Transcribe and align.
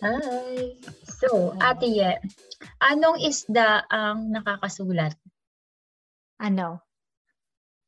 Hi! 0.00 0.80
So, 1.20 1.52
Ate 1.60 1.84
Ye, 1.84 2.16
anong 2.80 3.20
isda 3.20 3.84
ang 3.92 4.32
nakakasulat? 4.32 5.12
Ano? 6.40 6.80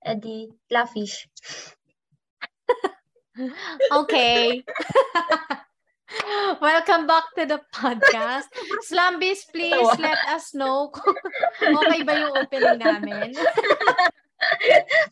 Edi, 0.05 0.53
lafish. 0.69 1.25
Okay. 3.89 4.61
Welcome 6.61 7.09
back 7.09 7.33
to 7.41 7.49
the 7.49 7.65
podcast. 7.73 8.53
Slambis, 8.85 9.49
please 9.49 9.89
let 9.97 10.21
us 10.29 10.53
know 10.53 10.93
kung 10.93 11.17
okay 11.81 12.05
ba 12.05 12.13
yung 12.13 12.37
opening 12.37 12.77
namin. 12.77 13.33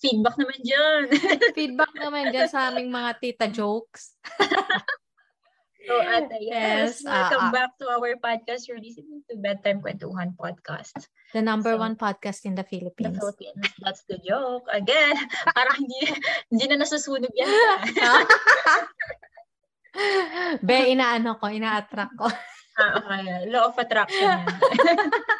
Feedback 0.04 0.36
naman 0.36 0.60
dyan. 0.60 1.02
Feedback 1.56 1.92
naman 1.96 2.28
dyan 2.28 2.48
sa 2.52 2.68
aming 2.68 2.92
mga 2.92 3.10
tita 3.24 3.48
jokes. 3.48 4.20
So, 5.80 5.96
Ate, 5.96 6.36
yes, 6.44 7.00
Yes, 7.00 7.08
ah, 7.08 7.32
welcome 7.32 7.44
ah. 7.48 7.52
back 7.52 7.70
to 7.80 7.88
our 7.88 8.12
podcast. 8.20 8.68
You're 8.68 8.82
listening 8.82 9.24
to 9.32 9.40
Bedtime 9.40 9.80
Kwentuhan 9.80 10.36
Podcast. 10.36 10.92
The 11.32 11.40
number 11.40 11.72
So, 11.72 11.80
one 11.80 11.96
podcast 11.96 12.44
in 12.44 12.52
the 12.52 12.62
The 12.62 12.68
Philippines. 12.68 13.16
Philippines. 13.16 13.64
That's 13.80 14.04
the 14.04 14.20
joke. 14.20 14.68
Again, 14.68 15.16
parang 15.56 15.80
hindi, 15.80 16.12
hindi 16.52 16.64
na 16.68 16.84
nasusunog 16.84 17.32
yan. 17.32 17.80
Be, 20.68 20.92
inaano 20.92 21.40
ko, 21.40 21.48
ina-attract 21.48 22.14
ko. 22.14 22.28
ah, 22.78 22.90
okay. 23.00 23.48
Law 23.48 23.72
of 23.72 23.76
attraction 23.80 24.20
yan. 24.20 24.46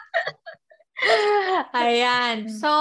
Ayan. 1.76 2.46
Mm. 2.46 2.52
So, 2.60 2.72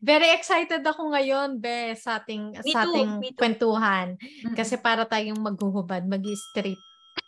very 0.00 0.32
excited 0.32 0.80
ako 0.82 1.12
ngayon, 1.12 1.60
Be, 1.60 1.92
sa 1.96 2.20
ating, 2.20 2.56
Me 2.64 2.72
sa 2.72 2.88
ating 2.88 3.20
too. 3.20 3.36
kwentuhan. 3.36 4.16
Kasi 4.56 4.80
para 4.80 5.04
tayong 5.04 5.38
maghuhubad, 5.40 6.04
mag-strip. 6.08 6.80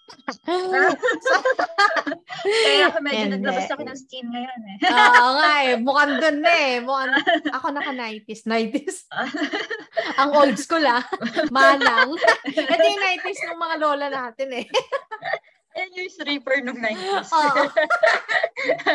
Kaya 2.49 2.89
ako 2.89 2.99
medyo 3.05 3.29
Hindi. 3.29 3.35
naglabas 3.41 3.69
ako 3.69 3.83
ng 3.85 3.99
steam 3.99 4.27
ngayon 4.33 4.63
eh. 4.65 4.77
Oo 4.89 5.31
nga 5.37 5.53
eh. 5.69 5.75
Mukhang 5.77 6.15
dun 6.17 6.39
na 6.41 6.53
eh. 6.53 6.81
Mukhang, 6.81 7.13
ako 7.57 7.67
naka 7.77 7.93
90s. 7.93 8.49
90s. 8.49 9.05
Ang 10.17 10.31
old 10.33 10.57
school 10.57 10.85
ah. 10.85 11.05
Manang. 11.53 12.17
Ito 12.49 12.83
yung 12.83 13.05
90s 13.21 13.41
ng 13.53 13.59
mga 13.61 13.77
lola 13.81 14.07
natin 14.09 14.49
eh. 14.65 14.67
Yan 15.79 15.95
yung 15.95 16.11
stripper 16.11 16.59
nung 16.67 16.83
90s. 16.83 17.31
Oo. 17.31 17.63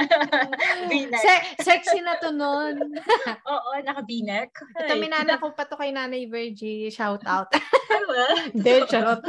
V-neck. 0.92 1.24
Se- 1.24 1.64
sexy 1.64 2.04
na 2.04 2.20
to 2.20 2.36
nun. 2.36 2.76
Oo, 3.54 3.70
naka 3.80 4.04
V-neck. 4.04 4.52
Ito, 4.84 5.00
minana 5.00 5.40
ko 5.40 5.56
pa 5.56 5.64
to 5.64 5.80
kay 5.80 5.96
Nanay 5.96 6.28
Virgie. 6.28 6.92
Shout 6.92 7.24
out. 7.24 7.48
Diba? 7.88 8.28
Hindi, 8.52 8.74
charot. 8.92 9.24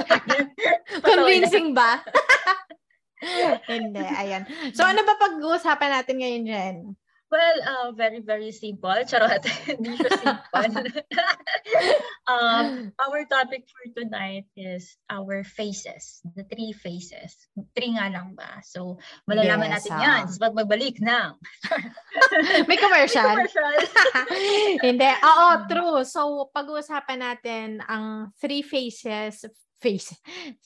Convincing 0.99 1.71
ba? 1.71 2.03
Hindi, 3.71 4.03
ayan. 4.03 4.43
So, 4.75 4.83
ano 4.83 5.07
ba 5.07 5.15
pag-uusapan 5.17 5.91
natin 5.95 6.17
ngayon, 6.19 6.43
Jen? 6.45 6.77
Well, 7.35 7.59
uh, 7.67 7.91
very, 7.91 8.23
very 8.23 8.55
simple. 8.55 8.95
Charot. 9.11 9.43
Hindi 9.67 9.99
siya 9.99 10.11
simple. 10.23 10.71
um, 12.31 12.95
our 12.95 13.27
topic 13.27 13.67
for 13.67 13.91
tonight 13.91 14.47
is 14.55 14.95
our 15.11 15.43
faces. 15.43 16.23
The 16.39 16.47
three 16.47 16.71
faces. 16.71 17.35
Three 17.75 17.99
nga 17.99 18.07
lang 18.15 18.39
ba? 18.39 18.63
So, 18.63 19.03
malalaman 19.27 19.75
Yes, 19.75 19.83
natin 19.83 19.95
ah. 19.99 20.03
yan 20.07 20.23
sa 20.31 20.39
pagbabalik 20.47 21.03
ng 21.03 21.31
May 22.71 22.79
commercial? 22.79 23.27
commercial. 23.27 23.75
Hindi. 24.79 25.11
Oo, 25.27 25.49
true. 25.67 26.07
So, 26.07 26.55
pag-uusapan 26.55 27.19
natin 27.19 27.83
ang 27.83 28.31
three 28.39 28.63
faces, 28.63 29.43
face, 29.83 30.15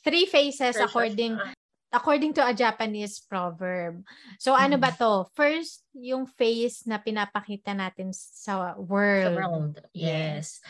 three 0.04 0.28
faces 0.28 0.76
Faces, 0.76 0.84
according 0.84 1.32
ah. 1.32 1.56
According 1.92 2.34
to 2.36 2.44
a 2.46 2.52
Japanese 2.54 3.20
proverb. 3.20 4.04
So, 4.38 4.52
ano 4.54 4.76
Mm. 4.76 4.82
ba 4.82 4.90
to? 4.96 5.26
First, 5.34 5.84
yung 5.96 6.26
face 6.28 6.84
na 6.84 6.98
pinapakita 7.00 7.72
natin 7.72 8.12
sa 8.12 8.74
The 8.74 8.82
world. 8.82 9.34
world. 9.36 9.74
Yes. 9.92 10.60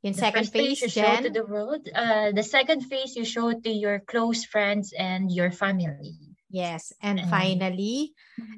Yung 0.00 0.16
The 0.16 0.20
second 0.32 0.46
face 0.48 0.80
face, 0.80 0.82
you 0.84 0.88
show 0.88 1.12
to 1.20 1.28
Jen? 1.28 1.32
the 1.36 1.44
world. 1.44 1.84
Uh, 1.92 2.32
the 2.32 2.44
second 2.44 2.88
face 2.88 3.16
you 3.16 3.24
show 3.28 3.52
to 3.52 3.70
your 3.70 4.00
close 4.00 4.44
friends 4.48 4.92
and 4.96 5.28
your 5.28 5.52
family. 5.52 6.16
Yes. 6.50 6.90
And 6.98 7.22
And- 7.22 7.30
finally, 7.30 8.10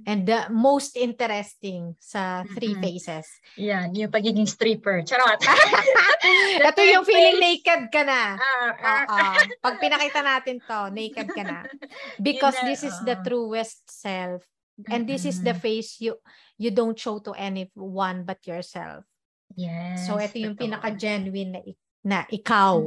and 0.09 0.25
the 0.25 0.49
most 0.49 0.97
interesting 0.97 1.93
sa 2.01 2.41
three 2.57 2.73
Mhm. 2.73 2.81
faces. 2.81 3.29
Yan, 3.61 3.93
yung 3.93 4.09
pagiging 4.09 4.49
stripper. 4.49 5.05
Charot! 5.05 5.37
Ito 6.73 6.81
yung 6.81 7.05
feeling 7.05 7.37
naked 7.37 7.93
ka 7.93 8.01
na. 8.01 8.41
Ah, 8.41 8.73
ah, 8.81 9.03
Oo. 9.05 9.45
Pag 9.61 9.77
pinakita 9.77 10.25
natin 10.25 10.57
to, 10.65 10.89
naked 10.89 11.29
ka 11.37 11.43
na. 11.45 11.69
Because 12.27 12.57
na, 12.65 12.73
this 12.73 12.81
is 12.81 12.97
the 13.05 13.21
truest 13.21 13.85
self. 13.87 14.41
And 14.89 15.05
this 15.05 15.29
is 15.29 15.45
the 15.45 15.53
face 15.53 16.01
you 16.01 16.17
you 16.57 16.73
don't 16.73 16.97
show 16.97 17.21
to 17.21 17.37
anyone 17.37 18.25
but 18.25 18.41
yourself. 18.49 19.05
Yes. 19.53 20.09
So 20.09 20.17
ito 20.17 20.41
yung 20.41 20.57
pinaka-genuine 20.57 21.51
na, 21.53 21.61
na 22.03 22.19
ikaw. 22.33 22.81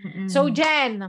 Mm-mm. 0.00 0.32
So 0.32 0.48
Jen, 0.48 1.04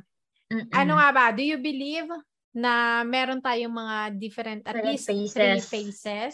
Mm-mm. 0.52 0.68
ano 0.76 1.00
nga 1.00 1.10
ba? 1.16 1.26
Do 1.32 1.40
you 1.40 1.56
believe 1.58 2.12
na 2.58 3.06
meron 3.06 3.38
tayong 3.38 3.70
mga 3.72 3.96
different, 4.18 4.62
at 4.66 4.74
Different 4.74 4.90
least 4.90 5.06
three 5.06 5.30
faces. 5.30 5.70
faces? 5.70 6.34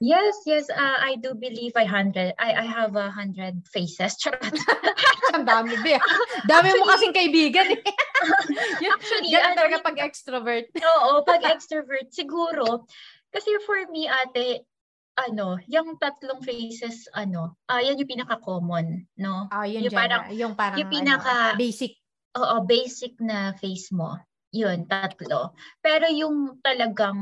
Yes, 0.00 0.46
yes. 0.46 0.70
Uh, 0.70 0.96
I 1.02 1.18
do 1.18 1.34
believe 1.34 1.74
I 1.74 1.82
hundred. 1.84 2.30
I 2.38 2.54
I 2.54 2.66
have 2.70 2.94
a 2.94 3.10
hundred 3.10 3.66
faces. 3.68 4.14
Charot. 4.22 4.54
Ang 5.36 5.44
dami, 5.44 5.74
be. 5.82 5.98
Dami 6.46 6.68
mo 6.72 6.86
kasing 6.88 7.12
kaibigan 7.12 7.66
eh. 7.68 7.82
Yun, 8.80 8.94
Actually, 8.96 9.34
ano, 9.34 9.58
talaga 9.58 9.76
hindi- 9.76 9.88
pag 9.90 9.98
extrovert. 10.00 10.66
Oo, 10.72 11.10
pag 11.26 11.42
extrovert, 11.50 12.08
siguro, 12.14 12.86
kasi 13.28 13.50
for 13.66 13.90
me, 13.90 14.06
ate, 14.08 14.62
ano, 15.18 15.58
yung 15.66 15.98
tatlong 15.98 16.40
faces, 16.40 17.10
ano, 17.12 17.58
ah 17.66 17.82
yan 17.82 17.98
yung 17.98 18.08
pinaka-common, 18.08 18.86
no? 19.18 19.50
Ah, 19.50 19.66
yun 19.66 19.82
Yung 19.84 19.92
Jen, 19.92 19.98
parang- 19.98 20.26
yung 20.30 20.54
parang 20.54 20.78
yung 20.78 20.90
pinaka- 20.94 21.52
ano, 21.52 21.58
basic. 21.58 21.98
Oo, 22.38 22.62
basic 22.62 23.18
na 23.18 23.50
face 23.52 23.90
mo. 23.90 24.14
Yun, 24.52 24.88
tatlo. 24.88 25.52
Pero 25.84 26.08
yung 26.08 26.60
talagang 26.64 27.20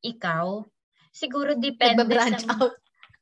ikaw, 0.00 0.64
siguro 1.12 1.52
depende 1.56 2.16
Nagba-branch 2.16 2.42
sa, 2.48 2.56
out. 2.56 2.72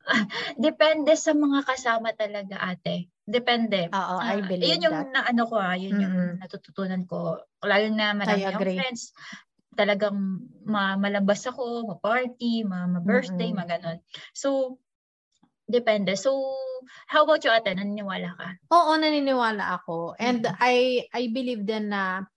depende 0.66 1.12
sa 1.18 1.32
mga 1.34 1.60
kasama 1.66 2.14
talaga, 2.14 2.56
ate. 2.62 3.10
Depende. 3.24 3.88
Oo, 3.90 4.16
I 4.20 4.38
Ah, 4.38 4.46
believe 4.46 4.68
yun 4.68 4.84
yung 4.84 4.94
that. 4.94 5.08
na 5.16 5.20
ano 5.24 5.42
ko 5.48 5.56
ah, 5.56 5.74
yun 5.74 5.96
yung 5.98 6.14
Mm-mm. 6.14 6.38
natututunan 6.38 7.02
ko. 7.08 7.40
Lalo 7.64 7.86
na 7.90 8.12
marami 8.12 8.44
akong 8.44 8.68
friends. 8.76 9.16
Talagang 9.74 10.14
ma 10.62 10.94
malabas 10.94 11.42
ako, 11.50 11.88
ma-party, 11.90 12.62
ma- 12.62 12.86
ma-birthday, 12.86 13.50
Mm-mm. 13.50 13.58
ma-ganon. 13.58 13.98
So, 14.36 14.78
depende. 15.66 16.14
So, 16.20 16.30
how 17.08 17.24
about 17.24 17.42
you 17.42 17.50
ate? 17.50 17.72
Naniniwala 17.74 18.36
ka? 18.38 18.48
Oo, 18.72 18.92
naniniwala 19.00 19.64
ako. 19.80 20.18
And 20.20 20.44
Mhm. 20.44 20.56
I 20.60 21.06
I 21.12 21.22
believe 21.32 21.64
din 21.64 21.88
na 21.92 22.28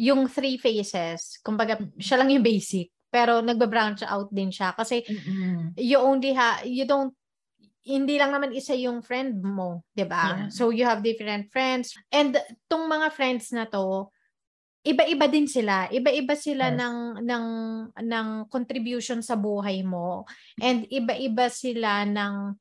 yung 0.00 0.24
three 0.32 0.56
faces, 0.56 1.36
kumbaga 1.44 1.76
siya 2.00 2.16
lang 2.24 2.32
yung 2.32 2.40
basic, 2.40 2.88
pero 3.12 3.44
nagba-branch 3.44 4.00
out 4.08 4.32
din 4.32 4.48
siya 4.48 4.72
kasi 4.72 5.04
you 5.76 6.00
only 6.00 6.32
ha 6.32 6.64
you 6.64 6.88
don't 6.88 7.12
hindi 7.84 8.16
lang 8.16 8.32
naman 8.32 8.52
isa 8.56 8.72
yung 8.76 9.04
friend 9.04 9.40
mo, 9.44 9.84
'di 9.92 10.04
ba? 10.08 10.46
Yeah. 10.46 10.48
So 10.48 10.72
you 10.72 10.88
have 10.88 11.04
different 11.04 11.52
friends 11.52 11.92
and 12.08 12.36
tong 12.68 12.88
mga 12.88 13.08
friends 13.12 13.52
na 13.52 13.68
to 13.68 14.08
iba-iba 14.80 15.28
din 15.28 15.44
sila. 15.44 15.92
Iba-iba 15.92 16.32
sila 16.32 16.72
Yes. 16.72 16.80
ng 16.80 16.96
ng 17.20 17.46
ng 18.00 18.28
contribution 18.48 19.20
sa 19.20 19.36
buhay 19.36 19.84
mo 19.84 20.24
and 20.56 20.88
iba-iba 20.88 21.52
sila 21.52 22.08
ng 22.08 22.56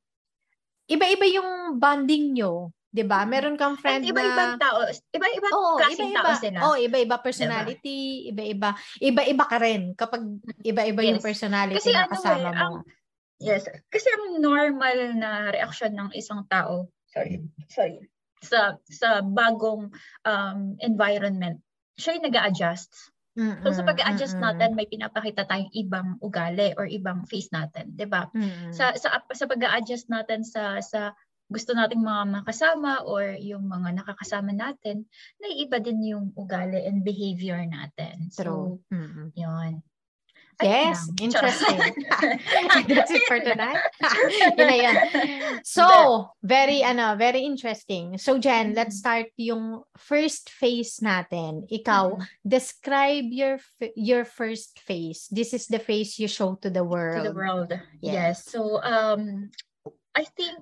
iba-iba 0.89 1.25
yung 1.29 1.77
bonding 1.77 2.35
nyo, 2.35 2.73
'di 2.89 3.03
ba? 3.05 3.21
Meron 3.23 3.55
kang 3.55 3.77
friend 3.77 4.01
iba-ibang 4.03 4.51
na 4.55 4.61
tao, 4.61 4.79
iba-ibang 5.13 5.53
Oo, 5.53 5.77
klaseng 5.77 6.09
iba-iba. 6.09 6.19
tao 6.25 6.41
sila. 6.41 6.59
Oh, 6.65 6.75
iba-iba 6.75 7.15
personality, 7.21 7.99
iba-iba. 8.29 8.69
Iba-iba 8.99 9.43
ka 9.45 9.57
rin 9.61 9.93
kapag 9.93 10.21
iba-iba 10.61 11.01
yung 11.05 11.21
Yes. 11.21 11.23
personality 11.23 11.77
Kasi 11.77 11.89
na 11.93 12.01
ano 12.05 12.11
kasama 12.11 12.49
eh, 12.49 12.53
mo. 12.53 12.65
ang- 12.65 12.83
Yes. 13.39 13.63
Kasi 13.87 14.07
ang 14.11 14.43
normal 14.43 15.15
na 15.15 15.47
reaction 15.47 15.95
ng 15.95 16.09
isang 16.11 16.43
tao, 16.51 16.91
sorry, 17.07 17.39
sorry, 17.71 18.03
sa 18.43 18.75
sa 18.83 19.23
bagong 19.23 19.87
um, 20.25 20.59
environment, 20.83 21.63
siya 21.95 22.19
yung 22.19 22.27
nag-a-adjust. 22.27 22.91
So 23.59 23.71
sa 23.71 23.83
Mm-mm, 23.83 23.87
pag-adjust 23.87 24.35
mm-mm, 24.35 24.43
natin, 24.43 24.75
may 24.75 24.87
pinapakita 24.87 25.47
tayong 25.47 25.71
ibang 25.71 26.19
ugali 26.19 26.75
or 26.75 26.83
ibang 26.83 27.23
face 27.23 27.47
natin, 27.51 27.95
'di 27.95 28.07
ba? 28.07 28.27
mm-mm. 28.33 28.71
Sa 28.71 28.91
sa 28.95 29.23
sa 29.23 29.45
pag-adjust 29.47 30.11
natin 30.11 30.43
sa 30.43 30.83
sa 30.83 31.15
gusto 31.49 31.73
nating 31.73 32.05
mga 32.05 32.23
makasama 32.29 33.01
or 33.09 33.33
yung 33.41 33.65
mga 33.65 34.05
nakakasama 34.05 34.53
natin, 34.53 35.09
naiiba 35.41 35.81
din 35.81 35.99
yung 36.05 36.25
ugali 36.37 36.85
and 36.85 37.01
behavior 37.01 37.57
natin. 37.65 38.29
True. 38.29 38.77
So, 38.77 38.93
Mm-mm. 38.93 39.33
yun. 39.33 39.81
Yes, 40.61 41.07
interesting. 41.21 41.79
That's 42.91 43.11
it 43.11 43.23
for 43.31 43.39
tonight. 43.39 43.79
yun 44.59 44.67
na 44.67 44.75
yun. 44.75 44.97
So, 45.63 45.87
very, 46.43 46.83
ano, 46.83 47.15
very 47.15 47.47
interesting. 47.47 48.19
So, 48.19 48.37
Jen, 48.37 48.75
let's 48.75 48.99
start 48.99 49.31
yung 49.39 49.87
first 49.95 50.51
phase 50.51 50.99
natin. 50.99 51.63
Ikaw, 51.71 52.11
mm-hmm. 52.11 52.43
describe 52.43 53.31
your 53.31 53.63
your 53.95 54.27
first 54.27 54.83
phase. 54.83 55.31
This 55.31 55.55
is 55.55 55.71
the 55.71 55.79
phase 55.79 56.19
you 56.19 56.27
show 56.27 56.59
to 56.59 56.67
the 56.67 56.83
world. 56.83 57.23
To 57.23 57.31
the 57.31 57.39
world. 57.39 57.71
Yes. 58.03 58.43
yes. 58.43 58.51
So, 58.51 58.83
um, 58.83 59.55
I 60.11 60.27
think 60.35 60.59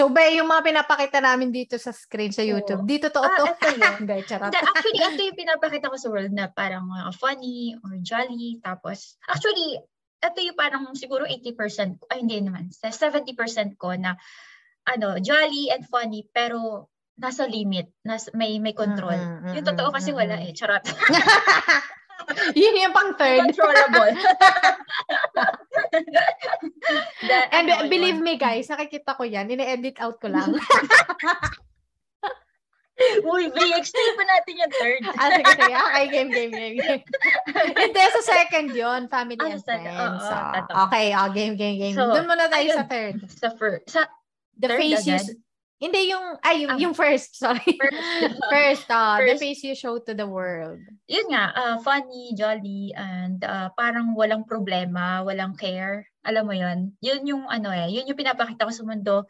So, 0.00 0.08
ba, 0.08 0.24
yung 0.32 0.48
mga 0.48 0.64
pinapakita 0.64 1.20
namin 1.20 1.52
dito 1.52 1.76
sa 1.76 1.92
screen 1.92 2.32
sa 2.32 2.40
YouTube, 2.40 2.80
oh. 2.80 2.88
dito 2.88 3.12
to, 3.12 3.20
ah, 3.20 3.36
to. 3.36 3.44
Ito 3.52 3.68
yun. 3.76 4.08
Charot. 4.32 4.48
actually, 4.48 4.96
ito 4.96 5.20
yung 5.28 5.36
pinapakita 5.36 5.92
ko 5.92 5.96
sa 6.00 6.08
world 6.08 6.32
na 6.32 6.48
parang 6.48 6.88
uh, 6.88 7.12
funny 7.12 7.76
or 7.84 8.00
jolly. 8.00 8.56
Tapos, 8.64 9.20
actually, 9.28 9.76
ito 10.24 10.38
yung 10.40 10.56
parang 10.56 10.88
siguro 10.96 11.28
80%, 11.28 12.00
ay 12.08 12.24
hindi 12.24 12.40
naman, 12.40 12.72
70% 12.72 13.76
ko 13.76 13.92
na 13.92 14.16
ano, 14.88 15.20
jolly 15.20 15.68
and 15.68 15.84
funny, 15.84 16.24
pero 16.32 16.88
nasa 17.20 17.44
limit, 17.44 17.92
nas, 18.00 18.32
may 18.32 18.56
may 18.56 18.72
control. 18.72 19.12
Mm-hmm, 19.12 19.52
yung 19.52 19.68
totoo 19.68 19.92
kasi 19.92 20.16
mm-hmm. 20.16 20.20
wala 20.24 20.36
eh, 20.40 20.56
charot. 20.56 20.80
Yun 22.58 22.80
yung 22.80 22.94
pang 22.94 23.12
third. 23.16 23.40
Controllable. 23.50 24.14
That, 27.26 27.52
And 27.52 27.70
ano, 27.70 27.88
believe 27.88 28.18
yun. 28.18 28.26
me 28.26 28.34
guys, 28.36 28.68
nakikita 28.68 29.16
ko 29.16 29.24
yan. 29.24 29.50
Ine-edit 29.50 30.00
out 30.00 30.18
ko 30.20 30.28
lang. 30.28 30.56
Uy, 33.24 33.48
may 33.56 33.72
explain 33.80 34.12
pa 34.12 34.24
natin 34.28 34.54
yung 34.60 34.72
third. 34.76 35.02
ah, 35.16 35.30
sige, 35.32 35.50
sige. 35.56 35.72
Okay, 35.72 36.04
game, 36.12 36.30
game, 36.30 36.52
game, 36.52 36.76
game. 36.76 37.02
Hindi, 37.72 38.02
sa 38.12 38.20
second 38.20 38.76
yun, 38.76 39.08
family 39.08 39.40
ah, 39.40 39.56
and 39.56 39.64
friends. 39.64 39.88
Oh, 39.88 40.20
oh, 40.68 40.84
okay, 40.84 41.16
oh, 41.16 41.32
game, 41.32 41.56
game, 41.56 41.80
game. 41.80 41.96
So, 41.96 42.12
Doon 42.12 42.28
muna 42.28 42.52
tayo 42.52 42.68
ayun, 42.68 42.76
sa 42.76 42.84
third. 42.84 43.16
Sa 43.32 43.48
first. 43.56 43.88
Sa 43.88 44.04
the 44.60 44.68
third 44.68 44.80
face 44.84 45.08
agad? 45.08 45.26
Hindi 45.80 46.12
yung, 46.12 46.36
ay, 46.44 46.68
yung, 46.68 46.72
um, 46.76 46.78
yung 46.78 46.94
first, 46.94 47.34
sorry. 47.42 47.80
First, 47.80 48.36
first, 48.52 48.86
uh, 48.92 49.16
first, 49.16 49.32
the 49.32 49.36
face 49.40 49.64
you 49.64 49.72
show 49.72 49.96
to 49.96 50.12
the 50.12 50.28
world. 50.28 50.78
Yun 51.08 51.32
nga, 51.32 51.56
uh, 51.56 51.76
funny, 51.80 52.36
jolly, 52.36 52.92
and 52.92 53.40
uh, 53.40 53.72
parang 53.74 54.12
walang 54.12 54.44
problema, 54.44 55.24
walang 55.24 55.56
care. 55.56 56.04
Alam 56.20 56.44
mo 56.44 56.54
yun? 56.54 56.92
Yun 57.00 57.24
yung 57.24 57.44
ano 57.48 57.72
eh, 57.72 57.88
yun 57.88 58.04
yung 58.04 58.20
pinapakita 58.20 58.68
ko 58.68 58.72
sa 58.76 58.84
mundo. 58.84 59.24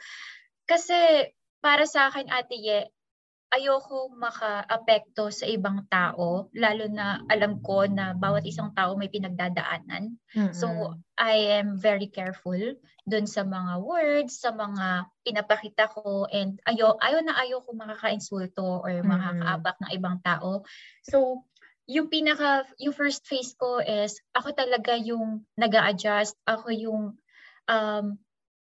Kasi 0.67 1.31
para 1.63 1.87
sa 1.87 2.11
akin, 2.11 2.27
Ate 2.27 2.59
Ye, 2.59 2.91
ayoko 3.51 4.15
maka-apekto 4.15 5.35
sa 5.35 5.43
ibang 5.51 5.83
tao, 5.91 6.47
lalo 6.55 6.87
na 6.87 7.19
alam 7.27 7.59
ko 7.59 7.83
na 7.91 8.15
bawat 8.15 8.47
isang 8.47 8.71
tao 8.79 8.95
may 8.95 9.11
pinagdadaanan. 9.11 10.15
Mm-hmm. 10.31 10.55
So, 10.55 10.95
I 11.19 11.59
am 11.59 11.75
very 11.75 12.07
careful 12.07 12.59
dun 13.03 13.27
sa 13.27 13.43
mga 13.43 13.83
words, 13.83 14.39
sa 14.39 14.55
mga 14.55 15.11
pinapakita 15.27 15.91
ko, 15.91 16.31
and 16.31 16.63
ayo, 16.71 16.95
ayaw 17.03 17.27
na 17.27 17.35
ayaw 17.43 17.59
ko 17.67 17.75
makaka-insulto 17.75 18.87
or 18.87 19.03
mm-hmm. 19.03 19.11
makakaabak 19.11 19.77
ng 19.83 19.91
ibang 19.99 20.17
tao. 20.23 20.63
So, 21.03 21.43
yung 21.91 22.07
pinaka, 22.07 22.71
yung 22.79 22.95
first 22.95 23.27
phase 23.27 23.59
ko 23.59 23.83
is, 23.83 24.23
ako 24.31 24.55
talaga 24.55 24.95
yung 24.95 25.43
nag 25.59 25.75
adjust 25.75 26.39
ako 26.47 26.71
yung, 26.71 27.19
um, 27.67 28.07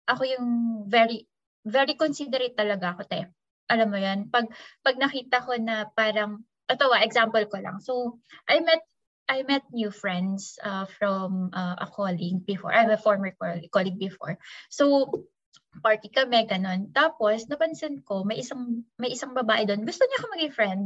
ako 0.09 0.23
yung 0.25 0.47
very, 0.89 1.29
very 1.61 1.93
considerate 1.93 2.57
talaga 2.57 2.97
ako, 2.97 3.05
te 3.05 3.29
alam 3.71 3.87
mo 3.87 3.95
yan, 3.95 4.27
pag, 4.27 4.51
pag 4.83 4.99
nakita 4.99 5.39
ko 5.39 5.55
na 5.55 5.87
parang, 5.95 6.43
ito 6.67 6.83
wa, 6.91 6.99
example 6.99 7.47
ko 7.47 7.57
lang. 7.63 7.79
So, 7.79 8.19
I 8.51 8.59
met 8.59 8.83
I 9.31 9.47
met 9.47 9.63
new 9.71 9.95
friends 9.95 10.59
uh, 10.59 10.83
from 10.99 11.55
uh, 11.55 11.79
a 11.79 11.87
colleague 11.87 12.43
before. 12.43 12.75
I'm 12.75 12.91
a 12.91 12.99
former 12.99 13.31
colleague 13.71 13.95
before. 13.95 14.35
So, 14.67 15.07
party 15.79 16.11
kami, 16.11 16.51
ganun. 16.51 16.91
Tapos, 16.91 17.47
napansin 17.47 18.03
ko, 18.03 18.27
may 18.27 18.43
isang, 18.43 18.83
may 18.99 19.15
isang 19.15 19.31
babae 19.31 19.63
doon. 19.63 19.87
Gusto 19.87 20.03
niya 20.03 20.19
ako 20.19 20.27
maging 20.35 20.51
friend. 20.51 20.85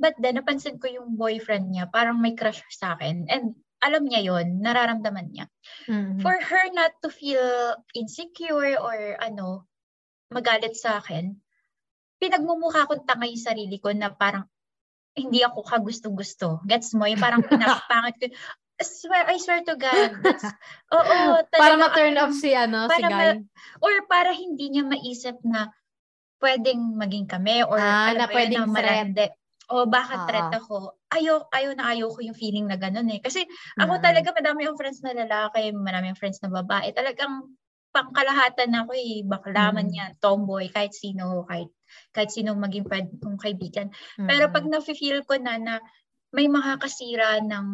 But 0.00 0.16
then, 0.16 0.40
napansin 0.40 0.80
ko 0.80 0.88
yung 0.88 1.20
boyfriend 1.20 1.68
niya, 1.68 1.92
parang 1.92 2.16
may 2.16 2.32
crush 2.32 2.64
sa 2.72 2.96
akin. 2.96 3.28
And 3.28 3.60
alam 3.84 4.08
niya 4.08 4.24
yon 4.32 4.64
nararamdaman 4.64 5.28
niya. 5.34 5.46
Mm-hmm. 5.90 6.24
For 6.24 6.32
her 6.38 6.64
not 6.72 6.96
to 7.04 7.12
feel 7.12 7.76
insecure 7.92 8.78
or 8.80 9.20
ano, 9.20 9.68
magalit 10.32 10.80
sa 10.80 11.02
akin, 11.02 11.36
pinagmumukha 12.22 12.86
kong 12.86 13.02
tanga 13.02 13.26
yung 13.26 13.42
sarili 13.42 13.82
ko 13.82 13.90
na 13.90 14.14
parang 14.14 14.46
hindi 15.18 15.42
ako 15.42 15.66
kagusto-gusto. 15.66 16.62
Gets 16.62 16.94
mo? 16.94 17.10
Yung 17.10 17.18
parang 17.18 17.42
pinapangit 17.42 18.16
ko. 18.22 18.26
I 18.78 18.84
swear, 18.86 19.24
I 19.28 19.36
swear 19.42 19.60
to 19.66 19.74
God. 19.74 20.10
That's, 20.22 20.46
oo, 20.96 21.18
talaga, 21.50 21.60
para 21.60 21.74
ma-turn 21.76 22.16
off 22.16 22.34
si, 22.34 22.54
ano, 22.54 22.88
si 22.88 23.02
guy. 23.02 23.10
Ma, 23.10 23.26
or 23.84 23.94
para 24.06 24.30
hindi 24.32 24.72
niya 24.72 24.86
maisip 24.86 25.36
na 25.42 25.68
pwedeng 26.42 26.98
maging 26.98 27.26
kami 27.30 27.62
or 27.62 27.78
ah, 27.78 28.10
alam 28.10 28.26
na 28.26 28.28
pwedeng 28.30 28.66
na 28.66 28.74
marande. 28.74 29.26
O 29.70 29.86
baka 29.86 30.14
uh 30.18 30.26
threat 30.26 30.50
ako. 30.58 30.98
Ayaw, 31.14 31.46
ayaw 31.54 31.72
na 31.78 31.94
ayaw 31.94 32.10
ko 32.10 32.20
yung 32.24 32.34
feeling 32.34 32.66
na 32.66 32.80
ganun 32.80 33.06
eh. 33.12 33.22
Kasi 33.22 33.46
ako 33.78 34.00
mm. 34.00 34.02
talaga 34.02 34.28
madami 34.34 34.66
yung 34.66 34.76
friends 34.80 35.00
na 35.04 35.14
lalaki, 35.14 35.70
marami 35.70 36.10
yung 36.10 36.18
friends 36.18 36.42
na 36.42 36.50
babae. 36.50 36.90
Talagang 36.90 37.54
pangkalahatan 37.94 38.72
ako 38.82 38.92
eh. 38.96 39.22
Bakla 39.22 39.70
man 39.70 39.88
mm. 39.92 39.94
yan, 39.94 40.10
tomboy, 40.18 40.66
kahit 40.72 40.96
sino, 40.96 41.46
kahit 41.46 41.70
kahit 42.14 42.30
sinong 42.32 42.58
maging 42.58 42.86
pwede 42.88 43.12
kong 43.20 43.40
kaibigan. 43.40 43.88
Mm-hmm. 43.90 44.28
Pero 44.28 44.44
pag 44.52 44.64
na-feel 44.68 45.24
ko 45.24 45.36
na 45.40 45.56
na 45.58 45.74
may 46.32 46.48
makakasira 46.48 47.44
ng 47.44 47.68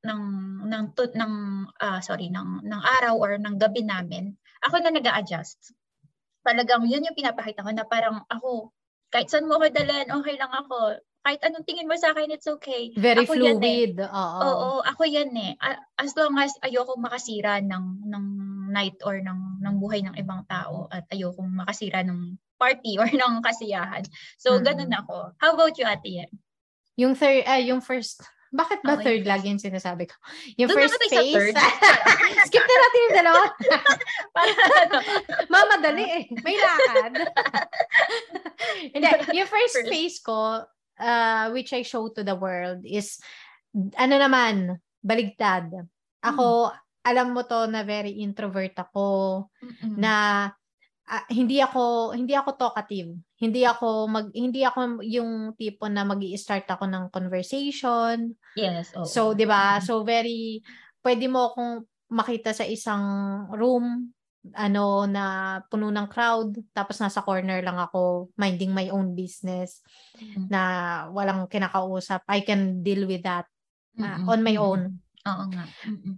ng 0.00 0.22
ng 0.64 0.84
ng, 0.96 1.12
ng 1.12 1.34
uh, 1.76 2.00
sorry 2.00 2.32
ng 2.32 2.64
ng 2.64 2.82
araw 3.00 3.20
or 3.20 3.36
ng 3.36 3.60
gabi 3.60 3.84
namin, 3.84 4.32
ako 4.64 4.80
na 4.80 4.96
nag-a-adjust. 4.96 5.76
Talagang 6.40 6.88
yun 6.88 7.04
yung 7.04 7.18
pinapakita 7.18 7.60
ko 7.60 7.70
na 7.76 7.84
parang 7.84 8.24
ako 8.32 8.72
kahit 9.08 9.28
saan 9.32 9.48
mo 9.48 9.56
ako 9.56 9.72
dalhin, 9.72 10.08
okay 10.12 10.36
lang 10.36 10.52
ako. 10.52 11.00
Kahit 11.24 11.40
anong 11.44 11.66
tingin 11.68 11.88
mo 11.88 11.96
sa 11.96 12.12
akin, 12.12 12.32
it's 12.32 12.48
okay. 12.48 12.92
Very 12.96 13.24
ako 13.24 13.36
fluid. 13.36 13.60
Yan 13.60 13.60
eh. 13.60 14.08
Oo. 14.08 14.40
Oo, 14.40 14.70
ako 14.84 15.02
yan 15.04 15.32
eh. 15.36 15.52
As 15.96 16.12
long 16.16 16.36
as 16.40 16.52
ayoko 16.64 16.96
makasira 16.96 17.60
ng 17.60 18.08
ng 18.08 18.24
night 18.72 19.00
or 19.04 19.20
ng 19.20 19.60
ng 19.60 19.74
buhay 19.80 20.04
ng 20.04 20.16
ibang 20.16 20.44
tao 20.48 20.88
at 20.92 21.08
ayoko 21.12 21.40
makasira 21.44 22.04
ng 22.04 22.36
party 22.58 22.98
or 22.98 23.08
ng 23.14 23.40
kasiyahan. 23.40 24.04
So, 24.36 24.58
mm-hmm. 24.58 24.66
ganun 24.66 24.92
ako. 24.92 25.32
How 25.38 25.54
about 25.54 25.78
you, 25.78 25.86
Ate 25.86 26.10
Yen? 26.10 26.32
Yung 26.98 27.14
third, 27.14 27.46
uh, 27.46 27.62
yung 27.62 27.78
first, 27.78 28.26
bakit 28.48 28.80
ba 28.80 28.96
okay. 28.96 29.04
third 29.04 29.24
lagi 29.28 29.52
yung 29.52 29.60
sinasabi 29.60 30.08
ko? 30.08 30.16
Yung 30.56 30.72
Doon 30.72 30.78
first 30.82 30.98
phase? 31.12 31.36
Third. 31.36 31.56
Skip 32.48 32.64
na 32.64 32.76
natin 32.80 33.00
yung 33.04 33.16
dalawa. 33.20 33.42
Para 34.34 34.52
ano? 34.56 34.98
Mamadali 35.52 36.04
eh. 36.08 36.24
May 36.40 36.56
lakad. 36.56 37.12
Hindi, 38.96 39.08
yung 39.36 39.48
first, 39.48 39.76
first 39.78 39.88
phase 39.92 40.18
ko, 40.24 40.64
uh, 40.98 41.44
which 41.52 41.76
I 41.76 41.84
show 41.84 42.08
to 42.16 42.24
the 42.24 42.34
world 42.34 42.88
is, 42.88 43.20
ano 44.00 44.16
naman, 44.16 44.80
baligtad. 45.04 45.68
Ako, 46.24 46.72
hmm. 46.72 46.76
alam 47.04 47.36
mo 47.36 47.44
to 47.44 47.68
na 47.68 47.84
very 47.84 48.24
introvert 48.24 48.74
ako, 48.80 49.46
Mm-mm. 49.60 49.96
na 50.00 50.48
uh, 51.08 51.24
hindi 51.32 51.58
ako 51.64 52.12
hindi 52.12 52.36
ako 52.36 52.50
talkative. 52.54 53.16
Hindi 53.40 53.64
ako 53.64 53.88
mag 54.06 54.28
hindi 54.36 54.62
ako 54.62 55.00
yung 55.02 55.56
tipo 55.56 55.88
na 55.88 56.04
magi-start 56.04 56.68
ako 56.68 56.84
ng 56.84 57.04
conversation. 57.08 58.36
Yes. 58.54 58.92
Oh. 58.92 59.08
So, 59.08 59.32
'di 59.32 59.48
ba? 59.48 59.80
So 59.80 60.04
very 60.04 60.60
pwede 61.00 61.24
mo 61.26 61.50
akong 61.50 61.88
makita 62.12 62.52
sa 62.52 62.64
isang 62.68 63.04
room 63.56 64.12
ano 64.56 65.04
na 65.04 65.58
puno 65.68 65.92
ng 65.92 66.08
crowd 66.08 66.56
tapos 66.72 66.96
nasa 67.02 67.20
corner 67.20 67.60
lang 67.60 67.76
ako 67.76 68.32
minding 68.38 68.72
my 68.72 68.88
own 68.88 69.12
business 69.12 69.84
mm-hmm. 70.16 70.48
na 70.48 70.62
walang 71.12 71.50
kinakausap 71.50 72.24
I 72.24 72.46
can 72.46 72.80
deal 72.80 73.04
with 73.04 73.26
that 73.28 73.44
uh, 73.98 74.04
mm-hmm. 74.06 74.30
on 74.30 74.40
my 74.40 74.56
own 74.56 74.80
oo 75.26 75.44
nga 75.52 75.64
mm-hmm. 75.84 76.14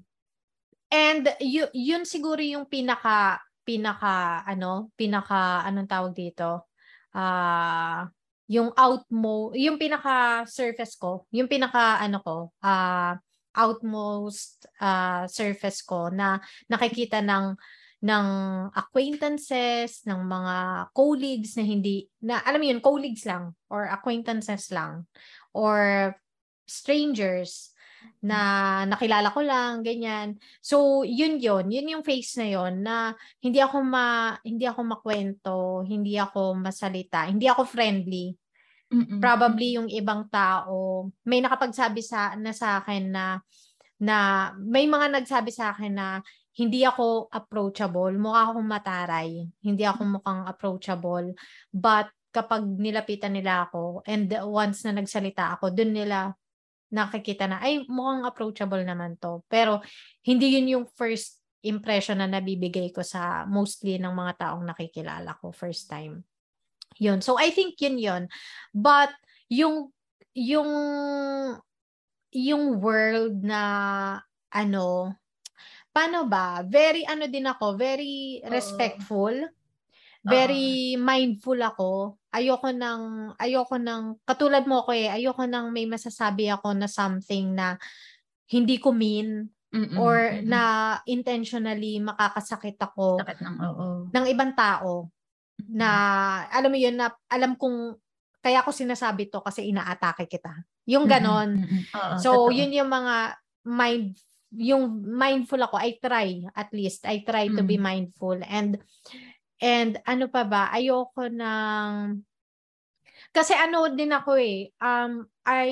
and 0.95 1.25
y- 1.43 1.75
yun 1.75 2.07
siguro 2.07 2.39
yung 2.39 2.69
pinaka 2.71 3.41
pinaka 3.71 4.43
ano, 4.43 4.91
pinaka 4.99 5.63
anong 5.63 5.87
tawag 5.87 6.13
dito? 6.19 6.67
Ah, 7.15 7.23
uh, 7.23 8.01
yung 8.51 8.75
out 8.75 9.07
mo, 9.15 9.55
yung 9.55 9.79
pinaka 9.79 10.43
surface 10.51 10.99
ko, 10.99 11.23
yung 11.31 11.47
pinaka 11.47 12.03
ano 12.03 12.19
ko, 12.19 12.37
uh, 12.67 13.15
outmost 13.55 14.67
uh, 14.83 15.23
surface 15.31 15.87
ko 15.87 16.11
na 16.11 16.43
nakikita 16.67 17.23
ng 17.23 17.55
ng 18.01 18.29
acquaintances, 18.75 20.03
ng 20.09 20.25
mga 20.25 20.57
colleagues 20.97 21.55
na 21.55 21.65
hindi, 21.69 22.09
na 22.25 22.41
alam 22.43 22.59
mo 22.59 22.67
yun, 22.67 22.81
colleagues 22.81 23.29
lang, 23.29 23.53
or 23.69 23.87
acquaintances 23.93 24.73
lang, 24.73 25.05
or 25.53 26.11
strangers 26.65 27.71
na 28.21 28.41
nakilala 28.85 29.33
ko 29.33 29.41
lang, 29.41 29.81
ganyan. 29.81 30.37
So, 30.61 31.07
yun 31.09 31.41
yun. 31.41 31.73
Yun 31.73 31.93
yung 31.97 32.05
face 32.05 32.37
na 32.37 32.47
yun 32.49 32.85
na 32.85 33.17
hindi 33.41 33.59
ako 33.65 33.81
ma, 33.81 34.37
hindi 34.45 34.69
ako 34.69 34.81
makwento, 34.85 35.83
hindi 35.89 36.21
ako 36.21 36.57
masalita, 36.61 37.25
hindi 37.25 37.49
ako 37.49 37.65
friendly. 37.65 38.37
Mm-mm. 38.91 39.23
Probably 39.23 39.79
yung 39.79 39.89
ibang 39.89 40.29
tao, 40.29 41.09
may 41.25 41.41
nakapagsabi 41.41 42.03
sa, 42.03 42.35
na 42.37 42.51
sa 42.51 42.83
akin 42.83 43.05
na 43.09 43.39
na 44.01 44.49
may 44.57 44.89
mga 44.89 45.13
nagsabi 45.13 45.53
sa 45.53 45.77
akin 45.77 45.93
na 45.93 46.09
hindi 46.57 46.83
ako 46.89 47.29
approachable, 47.29 48.17
mukha 48.17 48.49
akong 48.49 48.65
mataray, 48.65 49.45
hindi 49.61 49.85
ako 49.85 50.19
mukhang 50.19 50.49
approachable, 50.49 51.37
but 51.69 52.09
kapag 52.33 52.65
nilapitan 52.65 53.37
nila 53.37 53.69
ako 53.69 54.01
and 54.09 54.33
once 54.49 54.83
na 54.89 54.97
nagsalita 54.97 55.61
ako, 55.61 55.71
dun 55.71 55.93
nila 55.93 56.33
nakikita 56.91 57.47
na, 57.47 57.63
ay, 57.63 57.87
mukhang 57.87 58.27
approachable 58.27 58.83
naman 58.83 59.15
to. 59.23 59.41
Pero, 59.47 59.81
hindi 60.27 60.59
yun 60.59 60.67
yung 60.79 60.87
first 60.99 61.39
impression 61.63 62.19
na 62.19 62.27
nabibigay 62.27 62.91
ko 62.91 63.07
sa 63.07 63.47
mostly 63.47 63.97
ng 63.97 64.11
mga 64.11 64.33
taong 64.37 64.67
nakikilala 64.67 65.39
ko 65.39 65.55
first 65.55 65.87
time. 65.87 66.27
Yun. 66.99 67.23
So, 67.23 67.39
I 67.39 67.55
think 67.55 67.79
yun 67.79 67.97
yun. 67.97 68.23
But, 68.75 69.15
yung, 69.47 69.95
yung, 70.35 70.71
yung 72.35 72.65
world 72.83 73.39
na, 73.41 73.63
ano, 74.51 75.15
paano 75.95 76.27
ba? 76.27 76.67
Very, 76.67 77.07
ano 77.07 77.31
din 77.31 77.47
ako, 77.47 77.79
very 77.79 78.43
respectful. 78.51 79.35
Uh, 79.35 79.60
very 80.21 81.01
mindful 81.01 81.57
ako 81.57 82.21
ayoko 82.31 82.69
nang 82.77 83.33
ayoko 83.41 83.81
nang 83.81 84.21
katulad 84.29 84.69
mo 84.69 84.85
ko 84.85 84.93
eh 84.93 85.09
ayoko 85.09 85.49
nang 85.49 85.73
may 85.73 85.89
masasabi 85.89 86.53
ako 86.53 86.77
na 86.77 86.89
something 86.89 87.57
na 87.57 87.81
hindi 88.51 88.77
ko 88.77 88.93
mean 88.93 89.49
Mm-mm, 89.71 89.97
or 90.03 90.19
mm-mm. 90.19 90.51
na 90.51 90.63
intentionally 91.07 92.03
makakasakit 92.03 92.75
ako 92.75 93.23
Sakit 93.23 93.39
ng, 93.39 93.57
oo. 93.63 93.87
ng 94.11 94.27
ibang 94.27 94.53
tao 94.53 95.09
na 95.71 95.89
alam 96.51 96.71
mo 96.73 96.79
yun 96.79 96.99
na 96.99 97.15
alam 97.31 97.55
kong 97.55 97.95
kaya 98.41 98.65
ko 98.65 98.73
sinasabi 98.73 99.29
to 99.29 99.45
kasi 99.45 99.69
inaatake 99.69 100.25
kita. 100.25 100.65
Yung 100.89 101.05
ganon. 101.05 101.61
Mm-hmm. 101.61 101.83
Oo, 101.93 102.17
so, 102.17 102.31
totoo. 102.49 102.57
yun 102.57 102.73
yung 102.73 102.89
mga 102.89 103.37
mind 103.69 104.17
yung 104.51 105.07
mindful 105.07 105.61
ako. 105.61 105.79
I 105.79 105.95
try 106.01 106.43
at 106.57 106.73
least. 106.75 107.07
I 107.07 107.23
try 107.23 107.47
mm-hmm. 107.47 107.61
to 107.61 107.63
be 107.63 107.79
mindful 107.79 108.35
and 108.43 108.81
And 109.61 110.01
ano 110.09 110.33
pa 110.33 110.43
ba, 110.49 110.73
ayoko 110.73 111.29
ng 111.29 112.25
kasi 113.31 113.55
ano 113.55 113.87
din 113.93 114.11
ako 114.11 114.41
eh, 114.41 114.73
um 114.81 115.23
I 115.47 115.71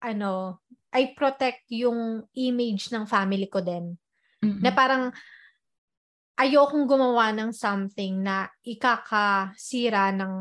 ano, 0.00 0.62
I 0.94 1.12
protect 1.12 1.68
yung 1.74 2.24
image 2.32 2.88
ng 2.94 3.04
family 3.04 3.50
ko 3.50 3.60
din. 3.60 3.98
Mm-hmm. 4.40 4.62
Na 4.62 4.70
parang 4.70 5.10
ayokong 6.38 6.86
gumawa 6.86 7.34
ng 7.34 7.50
something 7.50 8.22
na 8.22 8.46
ikakasira 8.62 10.14
ng 10.14 10.34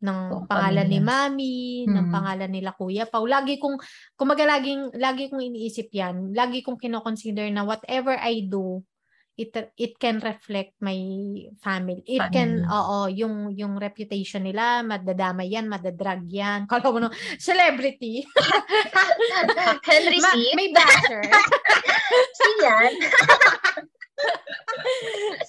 ng 0.00 0.20
oh, 0.32 0.48
pangalan 0.48 0.88
ni 0.88 1.00
Mami, 1.04 1.84
mm-hmm. 1.84 1.92
ng 1.92 2.06
pangalan 2.08 2.50
nila 2.50 2.72
Kuya 2.72 3.04
Pau. 3.04 3.28
Lagi 3.28 3.60
kong 3.60 3.76
kumaga 4.16 4.48
laging 4.48 4.96
lagi 4.96 5.28
kong 5.28 5.44
iniisip 5.44 5.92
'yan. 5.92 6.32
Lagi 6.32 6.64
kong 6.64 6.80
kino-consider 6.80 7.44
na 7.52 7.62
whatever 7.68 8.16
I 8.16 8.48
do, 8.48 8.80
it 9.34 9.50
it 9.74 9.98
can 9.98 10.22
reflect 10.22 10.78
my 10.78 10.94
family. 11.58 12.06
It 12.06 12.22
family. 12.22 12.34
can 12.34 12.50
oo, 12.70 13.10
yung 13.10 13.50
yung 13.50 13.74
reputation 13.74 14.46
nila, 14.46 14.86
madadamay 14.86 15.50
yan, 15.50 15.66
madadrag 15.66 16.22
yan. 16.30 16.66
Kala 16.70 16.90
mo 16.94 16.98
no, 17.02 17.10
celebrity. 17.38 18.22
Henry 19.90 20.22
Ma, 20.22 20.30
C. 20.30 20.54
May 20.54 20.70
basher. 20.70 21.22
si 22.38 22.50
yan. 22.62 22.92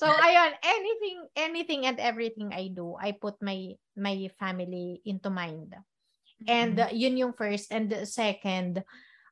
so 0.02 0.10
ayun, 0.10 0.52
anything 0.66 1.18
anything 1.38 1.82
and 1.86 2.02
everything 2.02 2.50
I 2.50 2.74
do, 2.74 2.98
I 2.98 3.14
put 3.14 3.38
my 3.46 3.78
my 3.94 4.34
family 4.42 5.06
into 5.06 5.30
mind. 5.30 5.78
Mm-hmm. 5.78 6.46
And 6.50 6.76
uh, 6.82 6.92
yun 6.92 7.22
yung 7.22 7.34
first 7.38 7.70
and 7.70 7.86
the 7.88 8.10
second, 8.10 8.82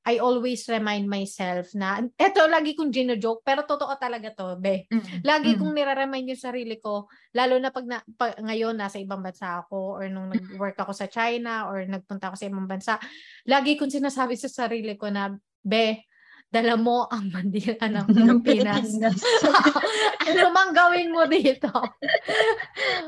I 0.04 0.20
always 0.20 0.68
remind 0.68 1.08
myself 1.08 1.72
na, 1.72 2.04
eto 2.20 2.44
lagi 2.52 2.76
kong 2.76 2.92
gino-joke, 2.92 3.40
pero 3.40 3.64
totoo 3.64 3.96
talaga 3.96 4.36
to, 4.36 4.60
be. 4.60 4.84
Mm-hmm. 4.92 5.24
Lagi 5.24 5.56
kong 5.56 5.72
nire-remind 5.72 6.28
yung 6.28 6.44
sarili 6.44 6.76
ko, 6.76 7.08
lalo 7.32 7.56
na 7.56 7.72
pag, 7.72 7.88
na, 7.88 8.04
pag 8.20 8.36
ngayon 8.36 8.76
nasa 8.76 9.00
ibang 9.00 9.24
bansa 9.24 9.64
ako, 9.64 10.04
or 10.04 10.12
nung 10.12 10.28
nag-work 10.28 10.76
ako 10.76 10.92
sa 10.92 11.08
China, 11.08 11.72
or 11.72 11.88
nagpunta 11.88 12.28
ako 12.28 12.36
sa 12.36 12.48
ibang 12.52 12.68
bansa, 12.68 13.00
lagi 13.48 13.80
kong 13.80 13.96
sinasabi 13.96 14.36
sa 14.36 14.52
sarili 14.52 15.00
ko 15.00 15.08
na, 15.08 15.32
be, 15.64 16.04
dala 16.52 16.76
mo 16.76 17.08
ang 17.08 17.32
bandila 17.32 17.88
ng 17.96 18.44
Pilipinas. 18.44 18.92
ano 20.30 20.54
mang 20.54 20.76
gawin 20.76 21.10
mo 21.16 21.24
dito? 21.26 21.72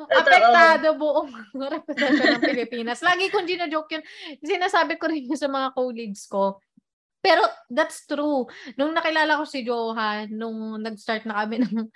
Apektado 0.09 0.95
buong 0.95 1.29
reputasyon 1.53 2.39
ng 2.39 2.43
Pilipinas. 2.55 3.03
Lagi 3.03 3.29
kong 3.29 3.45
gina-joke 3.45 3.99
yun. 3.99 4.03
Sinasabi 4.41 4.95
ko 4.95 5.11
rin 5.11 5.27
sa 5.35 5.51
mga 5.51 5.75
colleagues 5.77 6.25
ko 6.25 6.57
pero 7.25 7.41
that's 7.73 8.05
true. 8.05 8.45
Nung 8.77 8.93
nakilala 8.93 9.41
ko 9.41 9.49
si 9.49 9.65
Johan, 9.65 10.29
nung 10.29 10.77
nag-start 10.77 11.25
na 11.25 11.41
kami 11.41 11.57
ng 11.65 11.89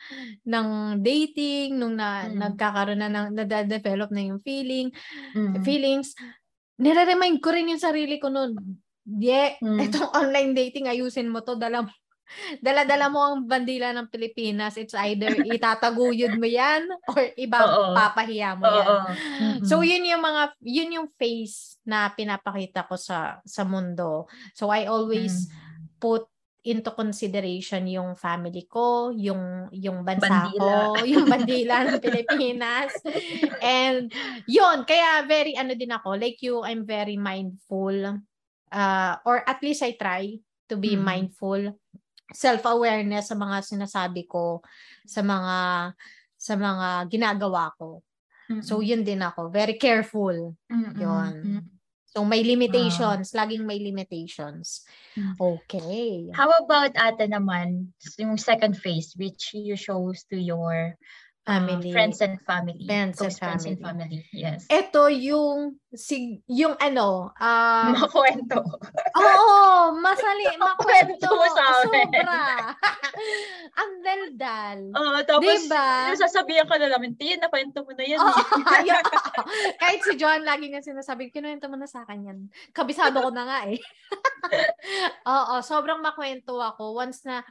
ng 0.50 0.68
dating, 1.06 1.78
nung 1.78 1.94
na, 1.94 2.26
mm. 2.26 2.34
nagkakaroon 2.34 2.98
na 2.98 3.14
ng 3.14 3.38
na-develop 3.38 4.10
na 4.10 4.26
yung 4.26 4.42
feeling, 4.42 4.90
mm. 5.38 5.62
feelings, 5.62 6.18
nire-remind 6.82 7.38
ko 7.46 7.54
rin 7.54 7.70
yung 7.70 7.84
sarili 7.84 8.18
ko 8.18 8.34
noon. 8.34 8.58
Yeah, 9.06 9.62
mm. 9.62 9.78
itong 9.86 10.10
online 10.18 10.58
dating 10.58 10.90
ayusin 10.90 11.30
mo 11.30 11.46
to, 11.46 11.54
dala 11.54 11.86
mo 11.86 11.94
Dala-dala 12.66 13.10
mo 13.10 13.20
ang 13.22 13.46
bandila 13.46 13.94
ng 13.94 14.08
Pilipinas. 14.10 14.78
It's 14.78 14.96
either 14.96 15.34
itataguyod 15.56 16.38
mo 16.38 16.48
yan 16.48 16.86
or 17.10 17.22
iba 17.36 17.60
Oo. 17.64 17.94
papahiya 17.96 18.56
mo 18.58 18.66
yan. 18.66 18.88
Oo. 18.88 18.98
So 19.66 19.82
yun 19.82 20.06
yung 20.06 20.24
mga 20.24 20.44
yun 20.64 20.96
yung 21.02 21.08
face 21.18 21.82
na 21.84 22.10
pinapakita 22.14 22.86
ko 22.86 22.96
sa 22.96 23.42
sa 23.44 23.64
mundo. 23.66 24.30
So 24.54 24.70
I 24.70 24.86
always 24.86 25.50
mm. 25.50 25.54
put 26.00 26.30
into 26.60 26.92
consideration 26.92 27.88
yung 27.88 28.20
family 28.20 28.68
ko, 28.68 29.16
yung 29.16 29.72
yung 29.72 30.04
bansa 30.04 30.52
bandila. 30.52 30.60
ko, 30.60 30.74
yung 31.12 31.26
bandila 31.26 31.76
ng 31.88 32.00
Pilipinas. 32.04 32.92
And 33.64 34.12
yun, 34.44 34.84
kaya 34.84 35.24
very 35.24 35.56
ano 35.56 35.74
din 35.74 35.90
ako, 35.90 36.20
like 36.20 36.44
you, 36.44 36.62
I'm 36.62 36.84
very 36.84 37.16
mindful 37.16 38.20
uh, 38.72 39.14
or 39.26 39.42
at 39.48 39.62
least 39.62 39.82
I 39.84 39.98
try 39.98 40.38
to 40.70 40.76
be 40.78 40.96
mm. 40.96 41.04
mindful 41.04 41.74
self-awareness 42.34 43.32
sa 43.32 43.36
mga 43.38 43.58
sinasabi 43.66 44.30
ko, 44.30 44.62
sa 45.06 45.22
mga 45.26 45.58
sa 46.40 46.54
mga 46.56 47.10
ginagawa 47.12 47.74
ko. 47.76 48.00
Mm-hmm. 48.50 48.66
So 48.66 48.82
yun 48.82 49.06
din 49.06 49.22
ako, 49.22 49.52
very 49.54 49.78
careful. 49.78 50.56
Mm-hmm. 50.72 50.98
Yun. 50.98 51.36
So 52.10 52.26
may 52.26 52.42
limitations, 52.42 53.30
wow. 53.32 53.46
laging 53.46 53.70
may 53.70 53.78
limitations. 53.78 54.82
Mm. 55.14 55.38
Okay. 55.38 56.34
How 56.34 56.50
about 56.58 56.98
ate 56.98 57.30
naman, 57.30 57.94
yung 58.18 58.34
second 58.42 58.82
phase 58.82 59.14
which 59.14 59.54
you 59.54 59.78
shows 59.78 60.26
to 60.34 60.38
your 60.42 60.98
family. 61.46 61.90
Uh, 61.90 61.96
friends 61.96 62.18
and 62.22 62.38
family. 62.44 62.86
Friends, 62.86 63.18
and, 63.22 63.34
friends 63.36 63.64
family. 63.66 63.70
and 63.74 63.80
family. 63.82 64.20
Yes. 64.34 64.66
Ito 64.70 65.10
yung 65.10 65.80
si 65.90 66.38
yung 66.46 66.78
ano, 66.78 67.32
um 67.42 67.88
makwento. 67.98 68.62
Oo, 69.18 69.98
masali 69.98 70.46
makwento 70.62 71.30
sa 71.56 71.64
amin. 71.84 72.10
Sobra. 72.10 72.42
Ang 73.80 73.92
daldal. 74.04 74.80
Oo, 74.96 75.10
uh, 75.18 75.24
tapos 75.24 75.68
diba? 75.68 76.14
yung 76.14 76.20
sasabihan 76.20 76.68
ka 76.68 76.76
na 76.78 76.92
namin, 76.92 77.16
Tia, 77.16 77.40
nakwento 77.40 77.84
mo 77.84 77.92
na 77.96 78.06
yan. 78.06 78.20
Oh, 78.20 78.32
eh. 78.32 79.04
Kahit 79.80 80.02
si 80.04 80.14
John 80.20 80.44
lagi 80.44 80.72
nga 80.72 80.84
sinasabi, 80.84 81.32
kinuwento 81.32 81.68
mo 81.68 81.76
na 81.80 81.88
sa 81.88 82.04
akin 82.04 82.28
yan. 82.28 82.40
Kabisado 82.72 83.24
ko 83.24 83.32
na 83.32 83.44
nga 83.48 83.60
eh. 83.72 83.80
Oo, 85.28 85.60
sobrang 85.64 86.00
makwento 86.04 86.60
ako 86.60 86.96
once 86.96 87.24
na 87.28 87.44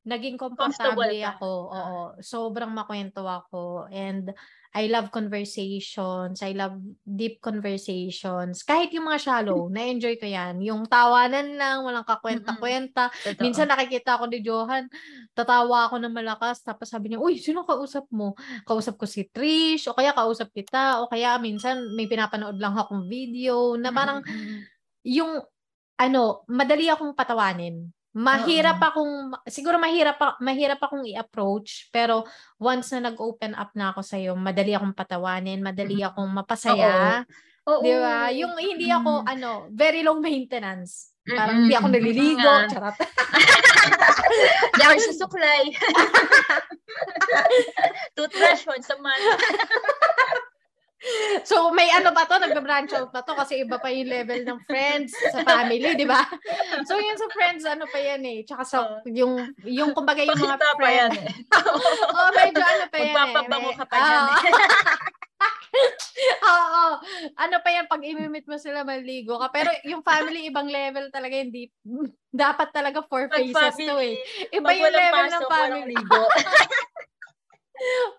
naging 0.00 0.40
komportable 0.40 1.12
ako. 1.20 1.52
Oo. 1.68 1.98
Sobrang 2.24 2.72
makwento 2.72 3.28
ako. 3.28 3.84
And 3.92 4.32
I 4.70 4.86
love 4.86 5.10
conversations. 5.10 6.46
I 6.46 6.54
love 6.54 6.78
deep 7.02 7.42
conversations. 7.42 8.62
Kahit 8.62 8.94
yung 8.94 9.10
mga 9.10 9.20
shallow, 9.20 9.66
na-enjoy 9.74 10.16
ko 10.16 10.30
yan. 10.30 10.62
Yung 10.62 10.86
tawanan 10.86 11.58
lang, 11.58 11.82
walang 11.82 12.06
kakwenta-kwenta. 12.06 13.10
Mm-hmm. 13.10 13.42
Minsan 13.42 13.66
nakikita 13.66 14.16
ako 14.16 14.30
ni 14.30 14.38
Johan, 14.40 14.86
tatawa 15.34 15.90
ako 15.90 15.98
ng 15.98 16.14
malakas. 16.14 16.62
Tapos 16.62 16.88
sabi 16.88 17.10
niya, 17.10 17.18
uy, 17.18 17.36
sino 17.42 17.66
kausap 17.66 18.06
mo? 18.14 18.38
Kausap 18.62 18.94
ko 18.94 19.10
si 19.10 19.26
Trish, 19.26 19.90
o 19.90 19.96
kaya 19.98 20.14
kausap 20.14 20.54
kita, 20.54 21.02
o 21.02 21.10
kaya 21.10 21.36
minsan 21.42 21.92
may 21.98 22.06
pinapanood 22.06 22.56
lang 22.62 22.78
akong 22.78 23.10
video 23.10 23.74
na 23.74 23.90
parang 23.90 24.22
yung 25.18 25.42
ano, 26.00 26.46
madali 26.48 26.88
akong 26.88 27.12
patawanin. 27.12 27.90
Mahirap 28.10 28.82
Uh-oh. 28.82 28.88
akong 28.90 29.14
siguro 29.46 29.78
mahirap 29.78 30.18
pa, 30.18 30.34
mahirap 30.42 30.82
akong 30.82 31.06
i-approach 31.06 31.94
pero 31.94 32.26
once 32.58 32.90
na 32.98 33.14
nag-open 33.14 33.54
up 33.54 33.70
na 33.78 33.94
ako 33.94 34.02
sa 34.02 34.18
iyo, 34.18 34.34
madali 34.34 34.74
akong 34.74 34.98
patawanin, 34.98 35.62
madali 35.62 36.02
akong 36.02 36.26
mapasaya. 36.26 37.22
Oo. 37.70 37.84
'Di 37.86 37.94
ba? 38.02 38.34
Yung 38.34 38.58
hindi 38.58 38.90
ako 38.90 39.22
mm. 39.22 39.30
ano, 39.30 39.70
very 39.70 40.02
low 40.02 40.18
maintenance. 40.18 41.14
Parang 41.22 41.62
hindi 41.68 41.74
ako 41.78 41.86
naliligo, 41.86 42.50
charot. 42.66 42.96
Di 44.78 44.82
ako 44.82 44.94
susuklay. 45.14 45.70
Toothbrush 48.18 48.66
once 48.66 48.90
a 48.90 48.98
month. 48.98 49.22
So 51.48 51.72
may 51.72 51.88
ano 51.92 52.12
ba 52.12 52.28
to, 52.28 52.36
nagbe-branch 52.36 52.92
out 52.92 53.10
na 53.12 53.24
to 53.24 53.32
kasi 53.32 53.64
iba 53.64 53.80
pa 53.80 53.88
yung 53.88 54.10
level 54.10 54.40
ng 54.44 54.60
friends 54.68 55.16
sa 55.32 55.40
family, 55.40 55.96
di 55.96 56.04
ba? 56.04 56.24
So 56.84 57.00
yun 57.00 57.16
sa 57.16 57.28
friends, 57.32 57.64
ano 57.64 57.88
pa 57.88 57.98
yan 57.98 58.22
eh. 58.24 58.38
Tsaka 58.44 58.62
sa 58.64 58.78
yung, 59.08 59.40
yung 59.64 59.96
kumbaga 59.96 60.20
yung 60.20 60.36
mga 60.36 60.60
Pakita 60.60 60.68
pa 60.76 60.88
yan 60.92 61.12
eh. 61.16 61.28
oh, 62.12 62.30
medyo 62.36 62.64
ano 62.64 62.84
pa 62.88 62.96
yan 63.00 63.08
eh. 63.08 63.16
Magpapabango 63.16 63.70
ka 63.80 63.84
pa 63.88 63.96
yan 63.96 64.24
eh. 64.28 64.38
Oo. 66.50 66.84
Ano 67.38 67.56
pa 67.64 67.68
yan, 67.72 67.86
pag 67.88 68.02
imimit 68.04 68.44
mo 68.44 68.60
sila, 68.60 68.84
maligo 68.84 69.40
ka. 69.40 69.48
Pero 69.48 69.70
yung 69.88 70.04
family, 70.04 70.50
ibang 70.52 70.68
level 70.68 71.08
talaga, 71.08 71.34
hindi, 71.38 71.70
dapat 72.28 72.68
talaga 72.74 73.00
four 73.08 73.30
faces 73.32 73.76
to 73.78 73.96
eh. 74.00 74.20
Iba 74.52 74.68
yung 74.76 74.92
level 74.92 75.26
ng 75.32 75.44
family. 75.48 75.96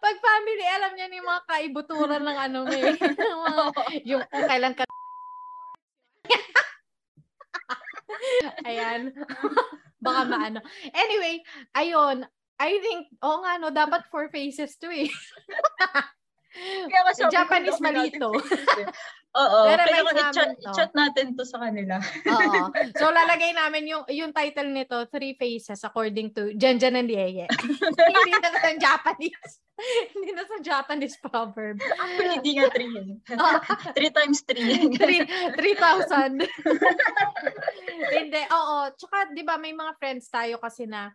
Pag 0.02 0.18
family, 0.22 0.66
alam 0.66 0.92
niya 0.98 1.14
yung 1.14 1.30
mga 1.30 1.44
kaibuturan 1.46 2.24
ng 2.26 2.38
ano 2.38 2.60
eh. 2.70 2.98
yung 4.10 4.22
kung 4.30 4.46
kailan 4.50 4.74
ka 4.74 4.84
Ayan. 8.68 9.14
Baka 10.06 10.22
maano. 10.26 10.60
Anyway, 10.94 11.46
ayun. 11.78 12.26
I 12.62 12.78
think, 12.82 13.10
oo 13.26 13.42
nga 13.42 13.58
no, 13.58 13.74
dapat 13.74 14.06
four 14.14 14.30
faces 14.30 14.78
to 14.78 14.90
eh. 14.90 15.10
Kaya 16.88 17.02
kasi 17.08 17.22
Japanese 17.32 17.80
malito. 17.80 18.30
Oo. 19.32 19.60
Pero 19.64 19.82
Pero 19.88 20.04
may 20.12 20.20
i-chat, 20.20 20.50
to. 20.60 20.68
i-chat 20.76 20.92
natin 20.92 21.26
to 21.40 21.48
sa 21.48 21.64
kanila. 21.64 21.96
Oo. 22.28 22.62
So 23.00 23.08
lalagay 23.08 23.56
namin 23.56 23.88
yung 23.88 24.04
yung 24.12 24.36
title 24.36 24.68
nito, 24.76 25.08
Three 25.08 25.40
Faces 25.40 25.80
according 25.88 26.36
to 26.36 26.52
Janjan 26.60 27.00
and 27.00 27.08
Yeye. 27.08 27.48
Hindi 28.12 28.32
na 28.36 28.52
sa 28.52 28.70
Japanese. 28.76 29.54
Hindi 30.14 30.30
na 30.36 30.44
sa 30.44 30.58
Japanese 30.60 31.16
proverb. 31.18 31.80
Actually, 31.80 32.38
hindi 32.38 32.52
nga 32.60 32.70
three 32.70 32.92
yun. 32.92 33.18
Three 33.98 34.14
times 34.14 34.46
three. 34.46 34.94
three- 34.94 35.26
3,000. 35.58 36.38
Hindi, 38.14 38.42
oo. 38.52 38.78
Tsaka, 38.94 39.34
di 39.34 39.42
ba, 39.42 39.58
may 39.58 39.74
mga 39.74 39.98
friends 39.98 40.30
tayo 40.30 40.62
kasi 40.62 40.86
na 40.86 41.10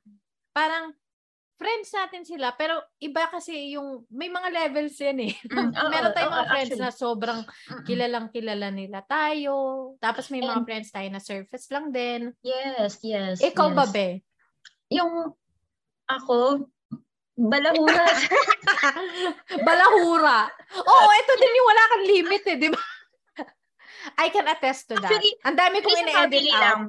parang 0.50 0.90
friends 1.57 1.89
natin 1.89 2.23
sila, 2.23 2.53
pero 2.53 2.77
iba 3.01 3.27
kasi 3.33 3.73
yung, 3.75 4.05
may 4.13 4.29
mga 4.29 4.49
levels 4.53 4.97
yan 5.01 5.19
eh. 5.25 5.33
Mm, 5.49 5.73
Meron 5.93 6.13
tayong 6.13 6.37
mga 6.37 6.49
friends 6.53 6.73
actually. 6.77 6.85
na 6.85 6.91
sobrang 6.93 7.41
kilalang 7.89 8.29
kilala 8.29 8.69
nila 8.69 9.01
tayo. 9.09 9.55
Tapos 9.99 10.29
may 10.29 10.45
mga 10.45 10.63
And- 10.63 10.69
friends 10.69 10.89
tayo 10.93 11.09
na 11.09 11.21
surface 11.21 11.67
lang 11.73 11.91
din. 11.91 12.31
Yes, 12.45 13.01
yes. 13.01 13.41
Ikaw 13.41 13.73
yes. 13.73 13.77
ba, 13.77 13.85
be? 13.89 14.09
Yung 14.93 15.33
ako, 16.07 16.69
balahura. 17.35 18.07
Balahura. 19.67 20.39
Oo, 20.77 21.09
ito 21.13 21.33
din 21.37 21.59
yung 21.59 21.69
wala 21.69 21.85
kang 21.91 22.05
limit 22.07 22.43
eh, 22.47 22.57
di 22.57 22.69
ba? 22.71 22.81
I 24.15 24.29
can 24.29 24.47
attest 24.47 24.87
to 24.87 24.95
that. 24.97 25.11
Actually, 25.11 25.35
Ang 25.43 25.57
dami 25.57 25.77
kong 25.81 25.99
ine-edit 25.99 26.15
family 26.15 26.51
out. 26.51 26.63
lang. 26.63 26.81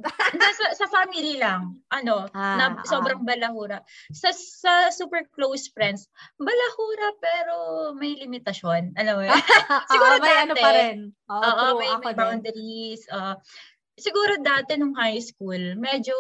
Sa, 0.54 0.66
sa 0.76 0.86
family 0.88 1.36
lang. 1.36 1.62
Ano, 1.90 2.30
Ah, 2.32 2.56
na 2.56 2.66
ah. 2.76 2.86
sobrang 2.86 3.22
balahura. 3.22 3.82
Sa 4.10 4.30
sa 4.30 4.90
super 4.90 5.26
close 5.32 5.68
friends, 5.68 6.06
balahura 6.38 7.10
pero 7.18 7.56
may 7.94 8.14
limitasyon. 8.16 8.94
Alam 8.94 9.14
mo 9.16 9.24
yun? 9.26 9.34
Siguro 9.92 10.14
Oo, 10.14 10.22
may 10.22 10.36
ano 10.38 10.54
dati. 10.54 10.62
pa 10.62 10.70
rin. 10.72 10.98
Oo, 11.28 11.42
Oo, 11.42 11.66
true. 11.68 11.80
may, 11.80 11.92
may 12.00 12.14
boundaries. 12.14 13.02
ah. 13.10 13.36
siguro 13.98 14.38
dati 14.38 14.78
nung 14.78 14.94
high 14.94 15.18
school, 15.18 15.74
medyo, 15.74 16.14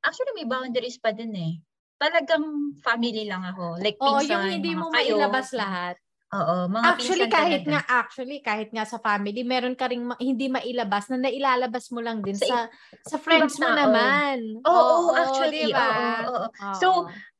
actually 0.00 0.36
may 0.36 0.44
boundaries 0.44 1.00
pa 1.00 1.10
din 1.10 1.32
eh. 1.32 1.54
Talagang 1.96 2.44
family 2.84 3.24
lang 3.24 3.40
ako. 3.40 3.80
Like 3.80 3.96
Oo, 3.96 4.20
pinsan, 4.20 4.28
yung 4.28 4.44
hindi 4.52 4.76
mo 4.76 4.92
kayo. 4.92 5.16
mailabas 5.16 5.56
lahat. 5.56 5.96
Oo, 6.34 6.66
mga 6.66 6.86
Actually, 6.90 7.30
kahit 7.30 7.62
talaga. 7.62 7.70
nga, 7.70 7.80
actually, 8.02 8.38
kahit 8.42 8.68
nga 8.74 8.82
sa 8.82 8.98
family, 8.98 9.46
meron 9.46 9.78
ka 9.78 9.86
ring 9.86 10.02
ma- 10.02 10.18
hindi 10.18 10.50
mailabas 10.50 11.06
na 11.06 11.22
nailalabas 11.22 11.94
mo 11.94 12.02
lang 12.02 12.18
din 12.18 12.34
Sa 12.34 12.66
sa 13.06 13.14
sa 13.14 13.16
friends 13.22 13.62
mo 13.62 13.70
tao. 13.70 13.78
naman. 13.78 14.38
Oo, 14.66 15.14
actually. 15.14 15.70
diba? 15.70 15.86
Oo, 16.26 16.34
oo. 16.34 16.46
Oo. 16.50 16.78
So, 16.82 16.88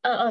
Oo. 0.07 0.29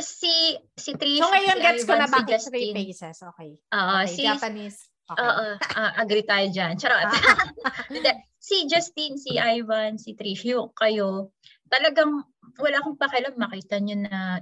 Si, 0.00 0.56
si 0.80 0.96
Trish, 0.96 1.20
so 1.20 1.28
ngayon 1.28 1.60
si 1.60 1.64
gets 1.66 1.84
ko 1.84 1.92
na 1.92 2.08
si 2.08 2.14
bakit 2.14 2.40
three 2.48 2.72
Justin. 2.72 2.74
faces. 2.78 3.16
Okay. 3.20 3.50
Oo, 3.58 3.92
okay. 4.00 4.08
si, 4.08 4.22
Japanese. 4.24 4.78
Okay. 5.10 5.20
Oo, 5.26 5.46
ah, 5.76 5.92
agree 5.98 6.24
tayo 6.24 6.46
dyan. 6.48 6.78
Charot. 6.78 7.10
Ah. 7.10 7.10
Si 8.40 8.64
Justin, 8.64 9.20
si 9.20 9.36
Ivan, 9.36 10.00
si 10.00 10.16
Trish, 10.16 10.48
yung 10.48 10.72
kayo, 10.72 11.28
talagang 11.68 12.24
wala 12.56 12.76
akong 12.80 12.96
pakialam 12.96 13.36
makita 13.36 13.76
nyo 13.76 14.00
na 14.00 14.40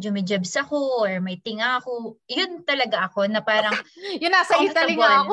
jumijabs 0.00 0.56
ako 0.56 1.04
or 1.04 1.20
may 1.20 1.36
tinga 1.38 1.78
ako. 1.78 2.16
Yun 2.26 2.64
talaga 2.64 3.06
ako 3.06 3.28
na 3.28 3.44
parang 3.44 3.76
Yun 4.22 4.32
nasa 4.32 4.56
Italy 4.58 4.96
nga 4.96 5.28
ako. 5.28 5.32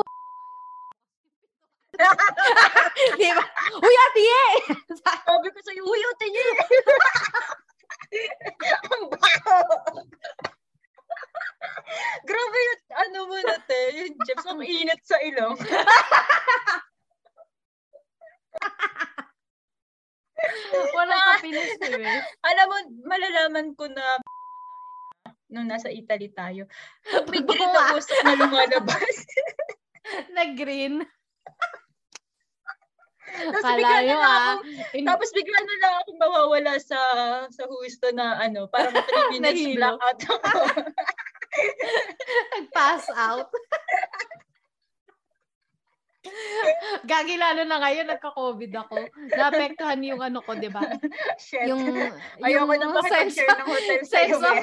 Di 3.18 3.30
ba? 3.34 3.44
Uy, 3.82 3.96
ate 4.06 4.22
eh! 4.22 4.54
Sabi 5.02 5.48
ko 5.50 5.58
sa'yo, 5.66 5.82
uy, 5.82 6.02
ate 6.14 6.26
niya. 6.30 6.46
Ang 8.94 9.04
baho. 9.10 9.58
Grabe 12.22 12.58
yung 12.62 12.82
ano 12.94 13.18
mo 13.26 13.38
na 13.42 13.56
te, 13.64 13.80
yung 13.98 14.14
jabs 14.22 14.46
ang 14.46 14.62
init 14.62 15.00
sa 15.02 15.18
ilong. 15.24 15.58
Walang 20.94 21.24
kapinis 21.34 21.74
eh. 21.82 22.22
Alam 22.46 22.66
mo, 22.70 22.76
malalaman 23.08 23.74
ko 23.74 23.90
na 23.90 24.20
nung 25.48 25.68
nasa 25.68 25.88
Italy 25.88 26.28
tayo. 26.32 26.68
May 27.32 27.42
green 27.42 27.70
na 27.72 27.96
usok 27.96 28.20
na 28.24 28.34
lumalabas. 28.36 29.16
Na-green. 30.36 31.04
Tapos 33.28 33.60
bigla 33.76 34.00
na 34.00 34.08
lang 34.08 34.24
ah. 34.24 34.56
ako, 34.56 34.64
In- 34.96 35.04
tapos 35.04 35.28
bigla 35.36 35.60
na 35.60 35.76
lang 35.84 35.94
ako 36.00 36.10
mawawala 36.16 36.72
sa 36.80 36.96
sa 37.52 37.68
husto 37.68 38.08
na 38.16 38.40
ano, 38.40 38.72
parang 38.72 38.96
3 38.96 39.36
minutes 39.36 39.68
blackout 39.76 40.20
ako. 40.32 40.60
Nag-pass 42.56 43.04
out. 43.12 43.52
Gagi 47.02 47.34
lalo 47.34 47.66
na 47.66 47.82
ngayon, 47.82 48.06
nagka-COVID 48.06 48.72
ako. 48.74 48.96
Naapektuhan 49.34 50.00
yung 50.04 50.22
ano 50.22 50.38
ko, 50.42 50.54
di 50.54 50.70
ba? 50.70 50.82
Shit. 51.40 51.66
Yung, 51.68 51.82
Ayoko 52.42 52.74
na 52.78 52.86
sense, 53.06 53.38
makipag-share 53.42 53.58
ng 53.58 53.68
hotel 53.68 54.00
sense 54.06 54.40
of, 54.42 54.56